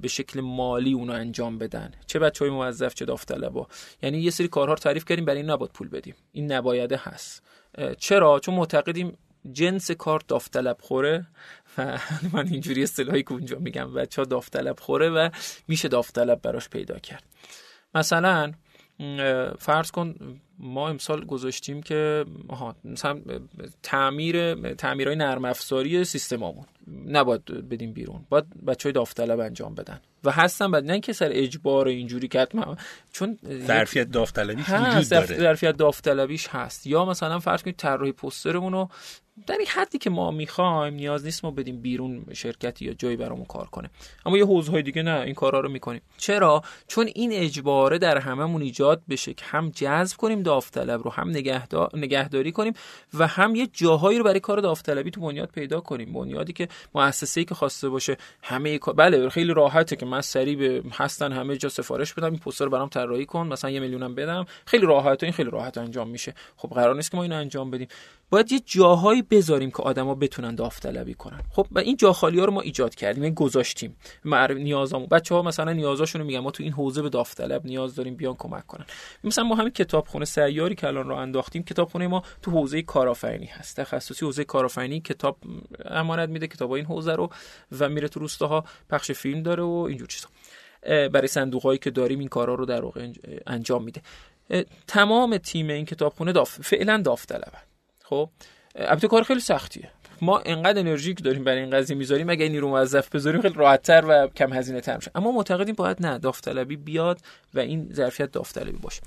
به 0.00 0.08
شکل 0.08 0.40
مالی 0.40 0.92
اونو 0.92 1.12
انجام 1.12 1.58
بدن. 1.58 1.92
چه 2.06 2.18
بچه 2.18 2.44
های 2.44 2.54
موظف 2.54 2.94
چه 2.94 3.04
داوطلبا. 3.04 3.66
یعنی 4.02 4.18
یه 4.18 4.30
سری 4.30 4.48
کارها 4.48 4.74
رو 4.74 4.78
تعریف 4.78 5.04
کردیم 5.04 5.24
برای 5.24 5.40
این 5.40 5.50
نباید 5.50 5.72
پول 5.72 5.88
بدیم. 5.88 6.14
این 6.32 6.52
نبایده 6.52 7.00
هست. 7.02 7.42
چرا؟ 7.98 8.40
چون 8.40 8.54
معتقدیم 8.54 9.18
جنس 9.52 9.90
کار 9.90 10.22
داوطلب 10.28 10.76
خوره 10.80 11.26
و 11.78 11.98
من 12.32 12.48
اینجوری 12.48 12.82
اصطلاحی 12.82 13.22
که 13.22 13.32
اونجا 13.32 13.58
میگم 13.58 13.94
بچه 13.94 14.22
ها 14.22 14.26
داوطلب 14.26 14.80
خوره 14.80 15.10
و 15.10 15.30
میشه 15.68 15.88
داوطلب 15.88 16.42
براش 16.42 16.68
پیدا 16.68 16.98
کرد. 16.98 17.24
مثلا 17.94 18.52
فرض 19.58 19.90
کن 19.90 20.14
ما 20.58 20.88
امسال 20.88 21.24
گذاشتیم 21.24 21.82
که 21.82 22.24
آها 22.48 22.76
مثلا 22.84 23.20
تعمیر 23.82 24.54
تعمیرهای 24.74 25.16
نرم 25.16 25.44
افزاری 25.44 26.04
سیستمامون 26.04 26.64
نباید 27.06 27.44
بدیم 27.44 27.92
بیرون. 27.92 28.26
باید 28.28 28.64
بچه 28.64 28.88
های 28.88 28.92
داوطلب 28.92 29.40
انجام 29.40 29.74
بدن. 29.74 30.00
و 30.24 30.30
هستن 30.30 30.70
بعد 30.70 30.84
نه 30.84 31.00
که 31.00 31.12
سر 31.12 31.28
اجبار 31.32 31.88
اینجوری 31.88 32.28
کرد 32.28 32.52
چون 33.12 33.38
ظرفیت 33.66 34.10
داوطلبیش 34.10 34.68
وجود 34.68 35.08
داره. 35.10 35.26
ظرفیت 35.26 35.76
داوطلبیش 35.76 36.48
هست. 36.48 36.86
یا 36.86 37.04
مثلا 37.04 37.38
فرض 37.38 37.62
کنید 37.62 37.76
طراحی 37.76 38.12
پوسترمون 38.12 38.72
رو 38.72 38.88
در 39.46 39.56
این 39.58 39.66
حدی 39.66 39.98
که 39.98 40.10
ما 40.10 40.30
می‌خوایم 40.30 40.94
نیاز 40.94 41.24
نیست 41.24 41.44
ما 41.44 41.50
بدیم 41.50 41.80
بیرون 41.80 42.26
شرکتی 42.32 42.84
یا 42.84 42.92
جایی 42.92 43.16
برامون 43.16 43.44
کار 43.44 43.66
کنه. 43.66 43.90
اما 44.26 44.38
یه 44.38 44.44
حوزه 44.46 44.72
های 44.72 44.82
دیگه 44.82 45.02
نه 45.02 45.20
این 45.20 45.34
کارا 45.34 45.60
رو 45.60 45.68
می‌کنیم. 45.68 46.00
چرا؟ 46.18 46.62
چون 46.88 47.10
این 47.14 47.32
اجباره 47.32 47.98
در 47.98 48.18
هممون 48.18 48.62
ایجاد 48.62 49.02
بشه 49.08 49.34
که 49.34 49.44
هم 49.44 49.70
جذب 49.70 50.16
کنیم 50.16 50.42
داوطلب 50.42 51.02
رو 51.02 51.10
هم 51.10 51.30
نگهدار... 51.30 51.90
نگهداری 51.94 52.52
کنیم 52.52 52.72
و 53.14 53.26
هم 53.26 53.54
یه 53.54 53.66
جاهایی 53.66 54.18
رو 54.18 54.24
برای 54.24 54.40
کار 54.40 54.60
داوطلبی 54.60 55.10
تو 55.10 55.20
بنیاد 55.20 55.48
پیدا 55.48 55.80
کنیم. 55.80 56.12
بنیادی 56.12 56.52
که 56.52 56.68
مؤسسه‌ای 56.94 57.44
که 57.44 57.54
خواسته 57.54 57.88
باشه 57.88 58.16
همه 58.42 58.78
بله 58.78 59.28
خیلی 59.28 59.54
راحته 59.54 59.96
که 59.96 60.06
من 60.06 60.20
سریع 60.20 60.56
به 60.56 60.82
هستن 60.92 61.32
همه 61.32 61.56
جا 61.56 61.68
سفارش 61.68 62.14
بدم 62.14 62.30
این 62.30 62.38
پوستر 62.38 62.68
برام 62.68 62.88
طراحی 62.88 63.26
کن 63.26 63.46
مثلا 63.46 63.70
یه 63.70 63.80
میلیونم 63.80 64.14
بدم. 64.14 64.46
خیلی 64.66 64.86
راحته 64.86 65.26
این 65.26 65.32
خیلی 65.32 65.50
راحت 65.50 65.78
انجام 65.78 66.08
میشه. 66.08 66.34
خب 66.56 66.68
قرار 66.68 66.94
نیست 66.94 67.10
که 67.10 67.16
ما 67.16 67.22
اینو 67.22 67.36
انجام 67.36 67.70
بدیم. 67.70 67.88
باید 68.30 68.52
یه 68.52 68.60
جاهایی 68.66 69.22
بذاریم 69.22 69.70
که 69.70 69.82
آدما 69.82 70.14
بتونن 70.14 70.54
داوطلبی 70.54 71.14
کنن. 71.14 71.40
خب 71.50 71.66
و 71.72 71.78
این 71.78 71.96
جا 71.96 72.12
خالی 72.12 72.38
ها 72.38 72.44
رو 72.44 72.52
ما 72.52 72.60
ایجاد 72.60 72.94
کردیم 72.94 73.22
این 73.22 73.34
گذاشتیم. 73.34 73.96
معرف 74.24 74.56
نیازامو 74.56 75.06
بچه 75.06 75.34
ها 75.34 75.42
مثلا 75.42 75.72
نیازاشون 75.72 76.20
رو 76.20 76.26
میگن 76.26 76.38
ما 76.38 76.50
تو 76.50 76.62
این 76.62 76.72
حوزه 76.72 77.02
به 77.02 77.08
داوطلب 77.08 77.66
نیاز 77.66 77.94
داریم 77.94 78.16
بیان 78.16 78.34
کمک 78.38 78.66
کنن. 78.66 78.84
مثلا 79.24 79.44
ما 79.44 79.54
همین 79.54 79.70
کتابخونه 79.70 80.24
سیاری 80.24 80.74
که 80.74 80.86
الان 80.86 81.08
رو 81.08 81.14
انداختیم 81.14 81.62
کتابخونه 81.62 82.06
ما 82.06 82.22
تو 82.42 82.50
حوزه 82.50 82.82
کارآفرینی 82.82 83.46
هست. 83.46 83.80
تخصصی 83.80 84.24
حوزه 84.24 84.44
کارآفرینی 84.44 85.00
کتاب 85.00 85.38
امانت 85.84 86.28
میده 86.28 86.46
کتاب 86.46 86.72
این 86.72 86.84
حوزه 86.84 87.12
رو 87.12 87.30
و 87.80 87.88
میره 87.88 88.08
تو 88.08 88.20
روستاها 88.20 88.64
پخش 88.90 89.10
فیلم 89.10 89.42
داره 89.42 89.62
و 89.62 89.86
اینجور 89.88 90.08
چیزا. 90.08 90.28
برای 91.08 91.28
صندوق 91.28 91.62
هایی 91.62 91.78
که 91.78 91.90
داریم 91.90 92.18
این 92.18 92.28
کارا 92.28 92.54
رو 92.54 92.66
در 92.66 92.84
واقع 92.84 93.08
انجام 93.46 93.84
میده. 93.84 94.02
تمام 94.86 95.38
تیم 95.38 95.68
این 95.68 95.84
کتابخونه 95.84 96.32
داف... 96.32 96.60
فعلا 96.60 97.02
داوطلبن. 97.04 97.67
خب 98.08 98.30
البته 98.74 99.08
کار 99.08 99.22
خیلی 99.22 99.40
سختیه. 99.40 99.90
ما 100.20 100.38
انقدر 100.38 100.80
انرژی 100.80 101.14
که 101.14 101.22
داریم 101.22 101.44
برای 101.44 101.60
این 101.60 101.70
قضیه 101.70 101.96
می‌ذاریم 101.96 102.30
اگه 102.30 102.48
نیرو 102.48 102.68
موظف 102.68 103.14
بذاریم 103.14 103.40
خیلی 103.40 103.54
راحتتر 103.54 104.04
و 104.08 104.28
کم 104.28 104.52
هزینه 104.52 104.80
تر 104.80 104.96
میشه. 104.96 105.10
اما 105.14 105.32
معتقدیم 105.32 105.74
باید 105.74 106.06
نه 106.06 106.18
داوطلبی 106.18 106.76
بیاد 106.76 107.20
و 107.54 107.58
این 107.58 107.90
ظرفیت 107.92 108.32
داوطلبی 108.32 108.78
باشه. 108.78 109.02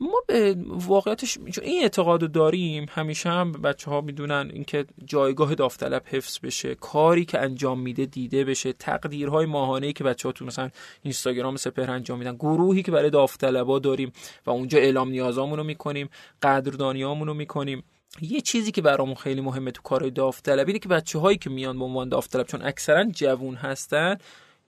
ما 0.00 0.22
به 0.26 0.56
واقعیتش 0.68 1.38
این 1.62 1.82
اعتقاد 1.82 2.22
رو 2.22 2.28
داریم 2.28 2.86
همیشه 2.90 3.30
هم 3.30 3.52
بچه 3.52 3.90
ها 3.90 4.00
می‌دونن 4.00 4.50
اینکه 4.52 4.84
جایگاه 5.04 5.54
داوطلب 5.54 6.02
حفظ 6.06 6.38
بشه 6.42 6.74
کاری 6.74 7.24
که 7.24 7.40
انجام 7.40 7.80
میده 7.80 8.06
دیده 8.06 8.44
بشه 8.44 8.72
تقدیرهای 8.72 9.46
ماهانه 9.46 9.92
که 9.92 10.04
بچه 10.04 10.28
ها 10.28 10.32
تو 10.32 10.44
مثلا 10.44 10.70
اینستاگرام 11.02 11.56
سپهر 11.56 11.90
انجام 11.90 12.18
میدن 12.18 12.34
گروهی 12.34 12.82
که 12.82 12.92
برای 12.92 13.10
داوطلبا 13.10 13.78
داریم 13.78 14.12
و 14.46 14.50
اونجا 14.50 14.78
اعلام 14.78 15.08
نیازامون 15.08 15.58
رو 15.58 15.64
می‌کنیم 15.64 16.08
قدردانیامون 16.42 17.28
رو 17.28 17.34
می‌کنیم. 17.34 17.82
یه 18.20 18.40
چیزی 18.40 18.72
که 18.72 18.82
برامون 18.82 19.14
خیلی 19.14 19.40
مهمه 19.40 19.70
تو 19.70 19.82
کارهای 19.82 20.10
داوطلبی 20.10 20.72
اینه 20.72 20.78
که 20.78 20.88
بچه 20.88 21.18
هایی 21.18 21.38
که 21.38 21.50
میان 21.50 21.78
به 21.78 21.84
عنوان 21.84 22.08
داوطلب 22.08 22.46
چون 22.46 22.62
اکثرا 22.62 23.04
جوون 23.04 23.54
هستن 23.54 24.18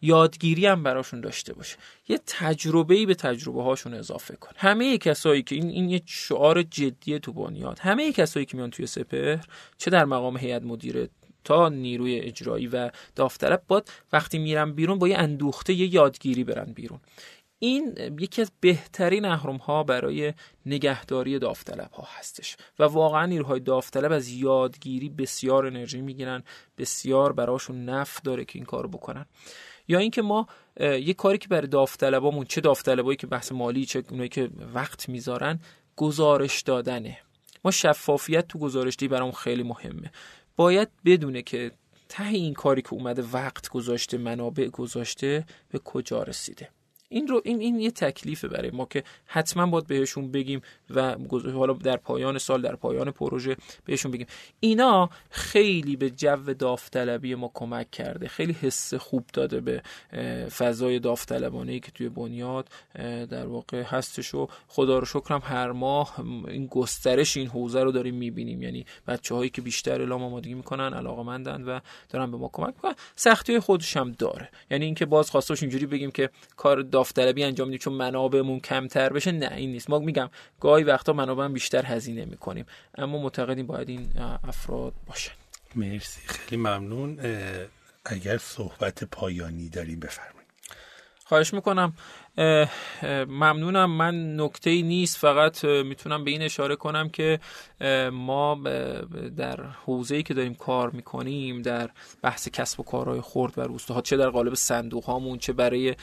یادگیری 0.01 0.67
هم 0.67 0.83
براشون 0.83 1.21
داشته 1.21 1.55
باشه. 1.55 1.77
یه 2.09 2.21
تجربه‌ای 2.27 3.07
به 3.07 3.15
تجربه 3.15 3.63
هاشون 3.63 3.95
اضافه 3.95 4.37
کن. 4.37 4.51
همه 4.57 4.99
کسایی 4.99 5.43
که 5.43 5.55
این 5.55 5.69
این 5.69 5.91
یه 5.91 6.03
شعار 6.07 6.63
جدیه 6.63 7.19
تو 7.19 7.33
بنیاد. 7.33 7.79
همه 7.79 8.13
کسایی 8.13 8.47
که 8.47 8.57
میان 8.57 8.71
توی 8.71 8.87
سپهر 8.87 9.45
چه 9.79 9.91
در 9.91 10.05
مقام 10.05 10.37
هیئت 10.37 10.63
مدیره 10.63 11.09
تا 11.45 11.69
نیروی 11.69 12.21
اجرایی 12.21 12.67
و 12.67 12.91
داوطلب 13.15 13.63
باد 13.69 13.89
وقتی 14.13 14.39
میرن 14.39 14.73
بیرون 14.73 14.99
با 14.99 15.09
یه 15.09 15.19
اندوخته 15.19 15.73
یه 15.73 15.95
یادگیری 15.95 16.45
برن 16.45 16.73
بیرون. 16.73 17.01
این 17.59 17.99
یکی 18.21 18.43
از 18.43 18.53
بهترین 18.61 19.25
اهرم 19.25 19.57
ها 19.57 19.83
برای 19.83 20.35
نگهداری 20.67 21.39
داوطلب 21.39 21.93
ها 21.93 22.09
هستش 22.19 22.57
و 22.79 22.85
واقعا 22.85 23.27
نیروهای 23.27 23.61
داوطلب 23.61 24.13
از 24.13 24.29
یادگیری 24.29 25.09
بسیار 25.09 25.67
انرژی 25.67 26.01
می‌گیرن 26.01 26.43
بسیار 26.79 27.33
براشون 27.33 27.85
نفع 27.85 28.21
داره 28.25 28.45
که 28.45 28.59
این 28.59 28.65
کارو 28.65 28.89
بکنن. 28.89 29.27
یا 29.89 29.99
اینکه 29.99 30.23
ما 30.23 30.47
یه 30.81 31.15
کاری 31.15 31.39
که 31.39 31.49
برای 31.49 31.67
داوطلبامون 31.67 32.45
چه 32.45 32.61
داوطلبایی 32.61 33.17
که 33.17 33.27
بحث 33.27 33.53
مالی 33.53 33.87
چه 33.87 34.05
اونایی 34.11 34.29
که 34.29 34.51
وقت 34.75 35.09
می‌ذارن 35.09 35.61
گزارش 35.97 36.63
دادنه. 36.63 37.19
ما 37.65 37.71
شفافیت 37.71 38.49
تو 38.49 38.59
گزارشی 38.59 39.09
برامون 39.09 39.33
خیلی 39.33 39.63
مهمه. 39.63 40.13
باید 40.57 40.89
بدونه 41.05 41.43
که 41.43 41.71
ته 42.09 42.29
این 42.29 42.55
کاری 42.55 42.83
که 42.83 42.93
اومده 42.93 43.23
وقت 43.33 43.69
گذاشته 43.69 44.19
منابع 44.19 44.69
گذاشته 44.69 45.45
به 45.69 45.79
کجا 45.79 46.23
رسیده. 46.23 46.69
این 47.09 47.27
رو 47.27 47.43
این 47.45 47.61
این 47.61 47.81
یه 47.81 47.91
تکلیفه 47.91 48.49
برای 48.49 48.71
ما 48.71 48.85
که 48.85 49.05
حتما 49.27 49.67
باید 49.67 49.87
بهشون 49.87 50.31
بگیم 50.31 50.61
و 50.91 51.17
حالا 51.55 51.73
در 51.73 51.97
پایان 51.97 52.39
سال 52.39 52.63
در 52.63 52.77
پایان 52.77 53.11
پروژه 53.11 53.57
بهشون 53.85 54.13
بگیم. 54.13 54.27
اینا 54.61 55.11
خیلی 55.31 55.97
به 55.97 56.11
جو 56.11 56.55
داوطلبی 56.55 57.35
ما 57.35 57.51
کمک 57.55 57.91
کرده. 57.91 58.29
خیلی 58.29 58.53
حس 58.53 58.95
خوب 58.95 59.25
داده 59.33 59.61
به 59.61 59.83
فضای 60.49 60.99
داوطلبانه 60.99 61.81
که 61.81 61.91
توی 61.91 62.09
بنیاد 62.09 62.69
در 63.31 63.47
واقع 63.47 63.83
هستش 63.83 64.35
و 64.35 64.49
خدا 64.69 64.99
رو 64.99 65.07
شکرم 65.07 65.43
هر 65.45 65.73
ماه 65.73 66.15
این 66.49 66.67
گسترش 66.67 67.37
این 67.37 67.47
حوزه 67.47 67.83
رو 67.83 67.93
داریم 67.93 68.15
می‌بینیم. 68.15 68.63
یعنی 68.63 68.87
بچه 69.07 69.35
هایی 69.35 69.51
که 69.51 69.63
بیشتر 69.63 70.01
اعلام 70.01 70.23
آمادگی 70.23 70.55
می‌کنن 70.55 70.95
علاقمندند 70.95 71.69
و 71.69 71.81
دارن 72.09 72.31
به 72.31 72.37
ما 72.37 72.51
کمک 72.53 72.75
می‌کنن 72.75 72.95
سختی 73.17 73.59
خودش 73.59 73.97
هم 73.97 74.13
داره. 74.13 74.49
یعنی 74.71 74.85
اینکه 74.85 75.07
باز 75.07 75.31
خواستش 75.31 75.63
اینجوری 75.63 75.87
بگیم 75.87 76.11
که 76.11 76.31
کار 76.57 76.83
داوطلبی 76.97 77.45
انجام 77.45 77.69
میدیم 77.69 77.79
چون 77.79 77.93
منابعمون 77.93 78.61
کمتر 78.61 79.13
بشه 79.13 79.33
نه 79.33 79.53
این 79.53 79.73
نیست. 79.73 79.91
ما 79.91 79.99
میگم 79.99 80.31
گاهی 80.61 80.85
وقتا 80.85 81.13
منابع 81.13 81.49
بیشتر 81.49 81.87
هزینه 81.87 82.25
می‌کنیم 82.25 82.67
اما 82.99 83.19
معتقدیم 83.19 83.67
باید 83.67 83.89
این 83.89 84.09
افراد 84.45 84.93
باشن 85.07 85.33
مرسی. 85.75 86.21
خیلی 86.27 86.57
ممنون. 86.57 87.19
اگر 88.05 88.39
صحبت 88.39 89.05
پایانی 89.05 89.69
داریم 89.69 90.01
بفرمایید. 90.01 90.49
خواهش 91.25 91.55
می‌کنم. 91.55 91.93
ممنونم. 93.29 93.91
من 93.91 94.41
نکته 94.41 94.83
نیست 94.83 95.17
فقط 95.17 95.65
می‌تونم 95.65 96.25
به 96.25 96.31
این 96.31 96.43
اشاره 96.43 96.77
کنم 96.77 97.09
که 97.09 97.41
ما 98.13 98.61
در 99.37 99.61
حوزه‌ای 99.85 100.23
که 100.23 100.35
داریم 100.35 100.55
کار 100.55 100.91
می‌کنیم 100.91 101.63
در 101.63 101.91
بحث 102.23 102.49
کسب 102.49 102.81
و 102.81 102.83
کارهای 102.83 103.21
خرد 103.21 103.59
و 103.59 103.61
روستاها 103.61 104.01
چه 104.01 104.17
در 104.17 104.31
قالب 104.31 104.55
صندوق 104.55 105.05
هامون 105.05 105.39
چه 105.39 105.53
برای 105.53 105.95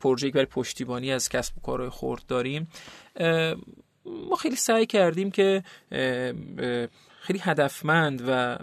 پروژه‌ای 0.00 0.32
برای 0.32 0.46
پشتیبانی 0.46 1.12
از 1.12 1.28
کسب 1.28 1.58
و 1.58 1.60
کارهای 1.60 1.90
خرد 1.90 2.26
داریم 2.28 2.68
ما 4.30 4.36
خیلی 4.36 4.56
سعی 4.56 4.86
کردیم 4.86 5.30
که 5.30 5.62
خیلی 7.26 7.38
هدفمند 7.38 8.22
و 8.28 8.58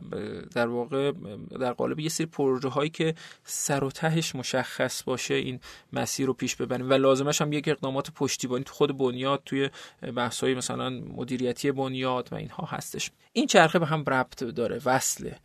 در 0.54 0.68
واقع 0.68 1.12
در 1.60 1.74
قالب 1.74 2.00
یه 2.00 2.10
سری 2.10 2.28
پروژه 2.28 2.70
هایی 2.70 2.90
که 2.90 3.16
سر 3.44 3.84
و 3.84 3.92
تهش 3.92 4.36
مشخص 4.36 5.04
باشه 5.04 5.34
این 5.34 5.60
مسیر 5.94 6.28
رو 6.28 6.34
پیش 6.34 6.56
ببریم. 6.56 6.90
و 6.90 6.94
لازمش 6.94 7.42
هم 7.42 7.54
یک 7.54 7.68
اقدامات 7.68 8.12
پشتیبانی 8.12 8.64
تو 8.64 8.74
خود 8.74 8.98
بنیاد 8.98 9.42
توی 9.46 9.70
بحث 10.16 10.44
های 10.44 10.54
مثلا 10.56 10.90
مدیریتی 10.90 11.72
بنیاد 11.72 12.30
و 12.32 12.36
اینها 12.36 12.66
هستش. 12.66 13.12
این 13.34 13.48
چرخه 13.48 13.80
به 13.80 13.86
هم 13.86 14.04
ربط 14.08 14.44
داره 14.44 14.82
وصله. 14.86 15.38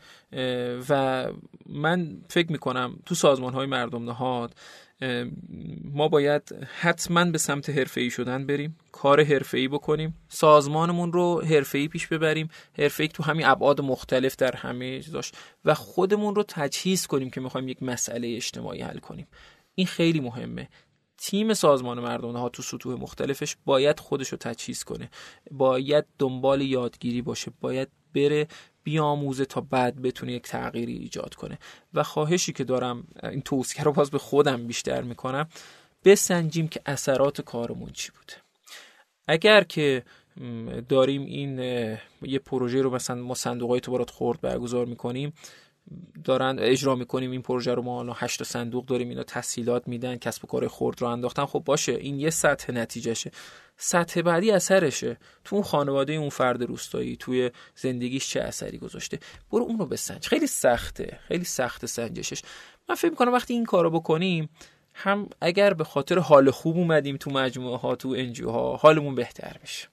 و 0.89 1.25
من 1.66 2.16
فکر 2.29 2.53
می‌کنم 2.53 2.99
تو 3.07 3.14
سازمان 3.14 3.53
های 3.53 3.66
مردم 3.66 4.05
نهاد 4.05 4.55
ما 5.84 6.09
باید 6.09 6.42
حتما 6.80 7.24
به 7.24 7.38
سمت 7.38 7.70
حرفه‌ای 7.70 8.11
شدن 8.11 8.46
بریم 8.46 8.78
کار 8.92 9.24
حرفه‌ای 9.24 9.68
بکنیم 9.68 10.14
سازمانمون 10.28 11.12
رو 11.12 11.42
حرفه‌ای 11.42 11.88
پیش 11.88 12.07
ببریم. 12.07 12.49
حرفه‌ای 12.78 13.09
تو 13.09 13.22
همین 13.22 13.46
ابعاد 13.46 13.80
مختلف 13.80 14.36
در 14.36 14.57
همه 14.57 15.03
چیزاش. 15.03 15.32
و 15.64 15.74
خودمون 15.74 16.34
رو 16.34 16.42
تجهیز 16.49 17.07
کنیم 17.07 17.30
که 17.30 17.40
می‌خوایم 17.40 17.68
یک 17.68 17.82
مسئله 17.82 18.28
اجتماعی 18.36 18.80
حل 18.80 18.99
کنیم. 18.99 19.26
این 19.74 19.86
خیلی 19.86 20.20
مهمه. 20.20 20.68
تیم 21.18 21.55
سازمان 21.55 22.01
مردم 22.01 22.36
ها 22.36 22.49
تو 22.49 22.62
سطوح 22.62 23.01
مختلفش 23.01 23.57
باید 23.64 24.01
خودش 24.01 24.28
رو 24.28 24.38
تجهیز 24.38 24.84
کنه. 24.84 25.11
باید 25.51 26.05
دنبال 26.18 26.61
یادگیری 26.61 27.22
باشه. 27.22 27.53
باید 27.61 27.88
بره 28.14 28.49
بیاموزه 28.89 29.45
تا 29.45 29.61
بعد 29.61 30.03
بتونه 30.03 30.32
یک 30.32 30.43
تغییری 30.43 30.93
ایجاد 30.93 31.34
کنه. 31.34 31.59
و 31.95 32.03
خواهشی 32.03 32.53
که 32.53 32.64
دارم 32.64 33.05
این 33.22 33.43
توصیه 33.43 33.84
رو 33.84 33.93
باز 33.93 34.11
به 34.11 34.18
خودم 34.18 34.66
بیشتر 34.66 35.03
می‌کنم 35.03 35.49
بسنجیم 36.05 36.68
که 36.68 36.80
اثرات 36.86 37.41
کارمون 37.41 37.91
چی 37.93 38.11
بوده 38.11 38.32
اگر 39.26 39.64
که 39.64 40.03
داریم 40.89 41.22
این 41.22 41.59
یه 42.22 42.39
پروژه 42.39 42.82
رو 42.82 42.95
مثلا 42.95 43.16
ما 43.16 43.34
صندوق 43.34 43.70
های 43.70 43.80
خورد 44.11 44.41
برگزار 44.41 44.86
می‌کنیم 44.86 45.32
دارن 46.24 46.59
اجرا 46.59 46.95
می‌کنیم 46.95 47.30
این 47.30 47.43
پروژه 47.43 47.74
رو 47.74 47.82
ما 47.82 48.01
الان 48.01 48.16
هشت 48.18 48.43
صندوق 48.43 48.86
داریم 48.86 49.09
اینا 49.09 49.22
تسهیلات 49.22 49.89
میدن 49.89 50.16
کسب 50.16 50.45
و 50.45 50.47
کار 50.49 50.68
خرد 50.68 51.03
رو 51.03 51.09
انداختن. 51.09 51.45
خب 51.45 51.62
باشه 51.66 51.93
این 51.93 52.20
یه 52.20 52.30
سطح 52.30 52.72
نتیجهشه. 52.72 53.30
سطح 53.76 54.22
بعدی 54.22 54.51
اثرشه. 54.51 55.18
تو 55.45 55.57
اون 55.57 55.64
خانواده 55.64 56.12
اون 56.12 56.28
فرد 56.28 56.62
روستایی 56.62 57.16
توی 57.16 57.51
زندگیش 57.74 58.30
چه 58.30 58.41
اثری 58.41 58.78
گذاشته؟ 58.78 59.18
برو 59.53 59.62
اون 59.62 59.78
رو 59.78 59.86
بسنج. 59.86 60.26
خیلی 60.26 60.47
سخته. 60.47 61.18
خیلی 61.28 61.45
سخت 61.45 61.86
سنجشش. 61.86 62.43
من 62.89 62.95
فکر 62.95 63.11
می‌کنم 63.11 63.32
وقتی 63.32 63.55
این 63.55 63.64
کارو 63.64 63.91
بکنیم 63.91 64.49
هم 64.95 65.28
اگر 65.41 65.74
به 65.74 65.84
خاطر 65.84 66.18
حال 66.18 66.51
خوب 66.51 66.76
اومدیم 66.76 67.16
تو 67.16 67.30
مجموعه 67.30 67.78
ها 67.78 67.97
تو 67.97 68.09
انجیو 68.09 68.51
ها 68.51 68.76
حالمون 68.76 69.14
بهتر 69.14 69.57
میشه. 69.61 69.89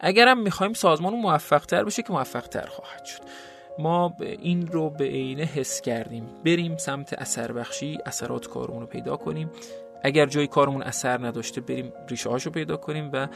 اگرم 0.00 0.38
می‌خوایم 0.38 0.72
سازمان 0.72 1.14
موفق 1.14 1.66
تر 1.66 1.84
بشه 1.84 2.02
که 2.02 2.12
موفق 2.12 2.46
تر 2.46 2.66
خواهد 2.66 3.04
شد. 3.04 3.53
ما 3.78 4.16
این 4.20 4.66
رو 4.66 4.90
به 4.90 5.04
عینه 5.04 5.42
حس 5.42 5.80
کردیم. 5.80 6.26
بریم 6.44 6.76
سمت 6.76 7.12
اثر 7.12 7.52
بخشی 7.52 7.98
اثرات 8.06 8.46
کارمون 8.46 8.80
رو 8.80 8.86
پیدا 8.86 9.16
کنیم. 9.16 9.50
اگر 10.06 10.26
جای 10.26 10.46
کارمون 10.46 10.82
اثر 10.82 11.26
نداشته 11.26 11.60
بریم 11.60 11.92
ریشه 12.08 12.30
هاشو 12.30 12.50
پیدا 12.50 12.76
کنیم 12.76 13.10
و 13.12 13.28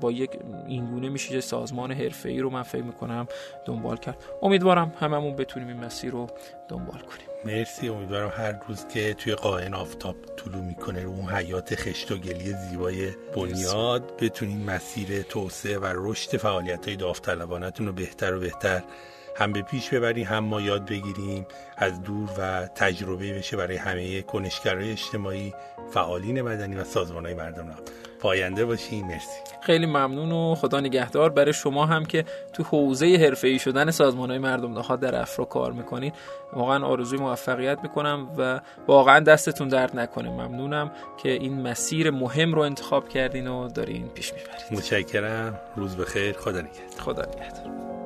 با 0.00 0.12
یک 0.12 0.30
اینگونه 0.66 1.08
میشه 1.08 1.40
سازمان 1.40 1.92
حرفه 1.92 2.28
ای 2.28 2.40
رو 2.40 2.50
من 2.50 2.62
فکر 2.62 2.82
می‌کنم 2.82 3.26
دنبال 3.64 3.96
کرد. 3.96 4.16
امیدوارم 4.42 4.92
هممون 5.00 5.36
بتونیم 5.36 5.68
این 5.68 5.76
مسیر 5.76 6.10
رو 6.10 6.26
دنبال 6.68 6.98
کنیم. 6.98 7.26
مرسی. 7.44 7.88
امیدوارم 7.88 8.32
هر 8.36 8.52
روز 8.68 8.86
که 8.88 9.14
توی 9.14 9.34
قائن 9.34 9.74
آفتاب 9.74 10.16
طلوع 10.36 10.62
می‌کنه 10.64 11.02
رو 11.02 11.10
اون 11.10 11.28
حیات 11.28 11.74
خشت 11.74 12.12
و 12.12 12.16
گلی 12.16 12.52
زیبای 12.52 13.10
بنیاد 13.36 14.12
بتونیم 14.20 14.58
مسیر 14.58 15.22
توسعه 15.22 15.78
و 15.78 15.92
رشد 15.94 16.36
فعالیت 16.36 16.86
های 16.88 16.96
داوطلبانتون 16.96 17.86
رو 17.86 17.92
بهتر 17.92 18.34
و 18.34 18.40
بهتر 18.40 18.82
هم 19.36 19.52
به 19.52 19.62
پیش 19.62 19.88
ببریم 19.88 20.26
هم 20.26 20.38
ما 20.38 20.60
یاد 20.60 20.84
بگیریم 20.84 21.46
از 21.76 22.02
دور 22.02 22.28
و 22.38 22.66
تجربه 22.66 23.32
بشه 23.32 23.56
برای 23.56 23.76
همه 23.76 24.22
کنشگرای 24.22 24.92
اجتماعی 24.92 25.54
فعالین 25.90 26.42
مدنی 26.42 26.76
و 26.76 26.84
سازمان 26.84 27.24
های 27.24 27.34
مردم 27.34 27.66
پاینده 28.20 28.64
باشین 28.64 29.06
مرسی. 29.06 29.40
خیلی 29.60 29.86
ممنون 29.86 30.32
و 30.32 30.54
خدا 30.54 30.80
نگهدار. 30.80 31.30
برای 31.30 31.52
شما 31.52 31.86
هم 31.86 32.04
که 32.04 32.24
تو 32.52 32.62
حوزه 32.62 33.16
حرفه‌ای 33.16 33.58
شدن 33.58 33.90
سازمان 33.90 34.30
های 34.30 34.38
مردم 34.38 34.74
ها 34.74 34.96
در 34.96 35.20
افرا 35.20 35.44
کار 35.44 35.72
می‌کنین 35.72 36.12
واقعا 36.52 36.86
آرزوی 36.86 37.18
موفقیت 37.18 37.78
می‌کنم 37.82 38.28
و 38.38 38.60
واقعا 38.86 39.20
دستتون 39.20 39.68
درد 39.68 39.98
نکنه. 39.98 40.30
ممنونم 40.30 40.90
که 41.22 41.28
این 41.28 41.62
مسیر 41.62 42.10
مهم 42.10 42.54
رو 42.54 42.60
انتخاب 42.60 43.08
کردین 43.08 43.46
و 43.46 43.68
دارین 43.68 44.08
پیش 44.08 44.32
می‌برید. 44.32 44.78
متشکرم. 44.78 45.60
روز 45.76 45.96
بخیر. 45.96 46.32
خدا 46.32 46.60
نگهدار. 46.60 47.00
خدا 47.00 47.22
نگهدار. 47.22 48.01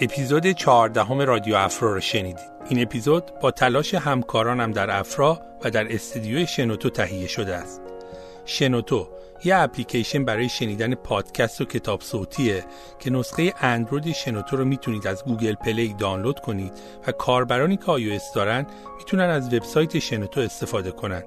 اپیزود 0.00 0.46
چهاردهم 0.46 1.20
رادیو 1.20 1.54
افرا 1.54 1.92
را 1.92 2.00
شنیدید. 2.00 2.50
این 2.68 2.82
اپیزود 2.82 3.24
با 3.40 3.50
تلاش 3.50 3.94
همکارانم 3.94 4.72
در 4.72 4.98
افرا 4.98 5.40
و 5.64 5.70
در 5.70 5.94
استدیوی 5.94 6.46
شنوتو 6.46 6.90
تهیه 6.90 7.26
شده 7.26 7.54
است. 7.54 7.80
شنوتو 8.44 9.08
یه 9.44 9.56
اپلیکیشن 9.56 10.24
برای 10.24 10.48
شنیدن 10.48 10.94
پادکست 10.94 11.60
و 11.60 11.64
کتاب 11.64 12.00
صوتیه 12.00 12.64
که 12.98 13.10
نسخه 13.10 13.54
اندروید 13.60 14.14
شنوتو 14.14 14.56
رو 14.56 14.64
می‌تونید 14.64 15.06
از 15.06 15.24
گوگل 15.24 15.54
پلی 15.54 15.94
دانلود 15.98 16.40
کنید 16.40 16.72
و 17.06 17.12
کاربرانی 17.12 17.76
که 17.76 17.92
آیو 17.92 18.20
دارن 18.34 18.66
می‌تونن 18.98 19.24
از 19.24 19.54
وبسایت 19.54 19.98
شنوتو 19.98 20.40
استفاده 20.40 20.90
کنند. 20.90 21.26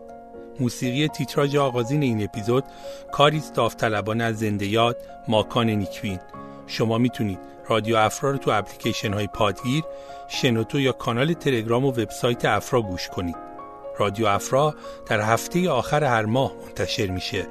موسیقی 0.60 1.08
تیتراژ 1.08 1.56
آغازین 1.56 2.04
این 2.04 2.24
اپیزود 2.24 2.64
کاری 3.12 3.44
داوطلبانه 3.54 4.24
از 4.24 4.40
زنده 4.40 4.66
یاد 4.66 4.98
ماکان 5.28 5.70
نیکوین. 5.70 6.20
شما 6.68 6.98
می‌تونید 6.98 7.40
رادیو 7.72 7.96
افرا 7.96 8.32
رو 8.32 8.38
تو 8.38 8.52
اپلیکیشن 8.52 9.14
های 9.14 9.28
پادگیر، 9.28 9.84
شنوتو 10.28 10.80
یا 10.80 10.92
کانال 10.92 11.34
تلگرام 11.34 11.86
و 11.86 11.92
وبسایت 11.92 12.46
افرا 12.46 12.82
گوش 12.82 13.10
کنید. 13.10 13.36
رادیو 14.00 14.26
افرا 14.26 14.76
در 15.06 15.22
هفته 15.22 15.70
آخر 15.70 16.04
هر 16.04 16.26
ماه 16.26 16.52
منتشر 16.66 17.08
میشه. 17.08 17.48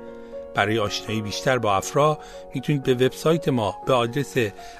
برای 0.54 0.78
آشنایی 0.78 1.22
بیشتر 1.22 1.58
با 1.58 1.76
افرا 1.76 2.18
می‌تونید 2.54 2.82
به 2.82 2.94
وبسایت 2.94 3.48
ما 3.48 3.74
به 3.86 3.92
آدرس 3.92 4.34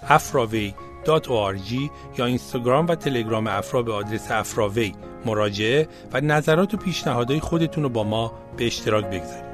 afraway.org 0.09 1.91
یا 2.18 2.26
اینستاگرام 2.26 2.86
و 2.86 2.95
تلگرام 2.95 3.47
افرا 3.47 3.82
به 3.82 3.93
آدرس 3.93 4.30
افراوی 4.30 4.95
مراجعه 5.24 5.88
و 6.12 6.20
نظرات 6.20 6.74
و 6.74 6.76
پیشنهادهای 6.76 7.41
خودتون 7.41 7.82
رو 7.82 7.88
با 7.88 8.05
ما 8.05 8.32
به 8.57 8.66
اشتراک 8.66 9.05
بگذارید. 9.05 9.50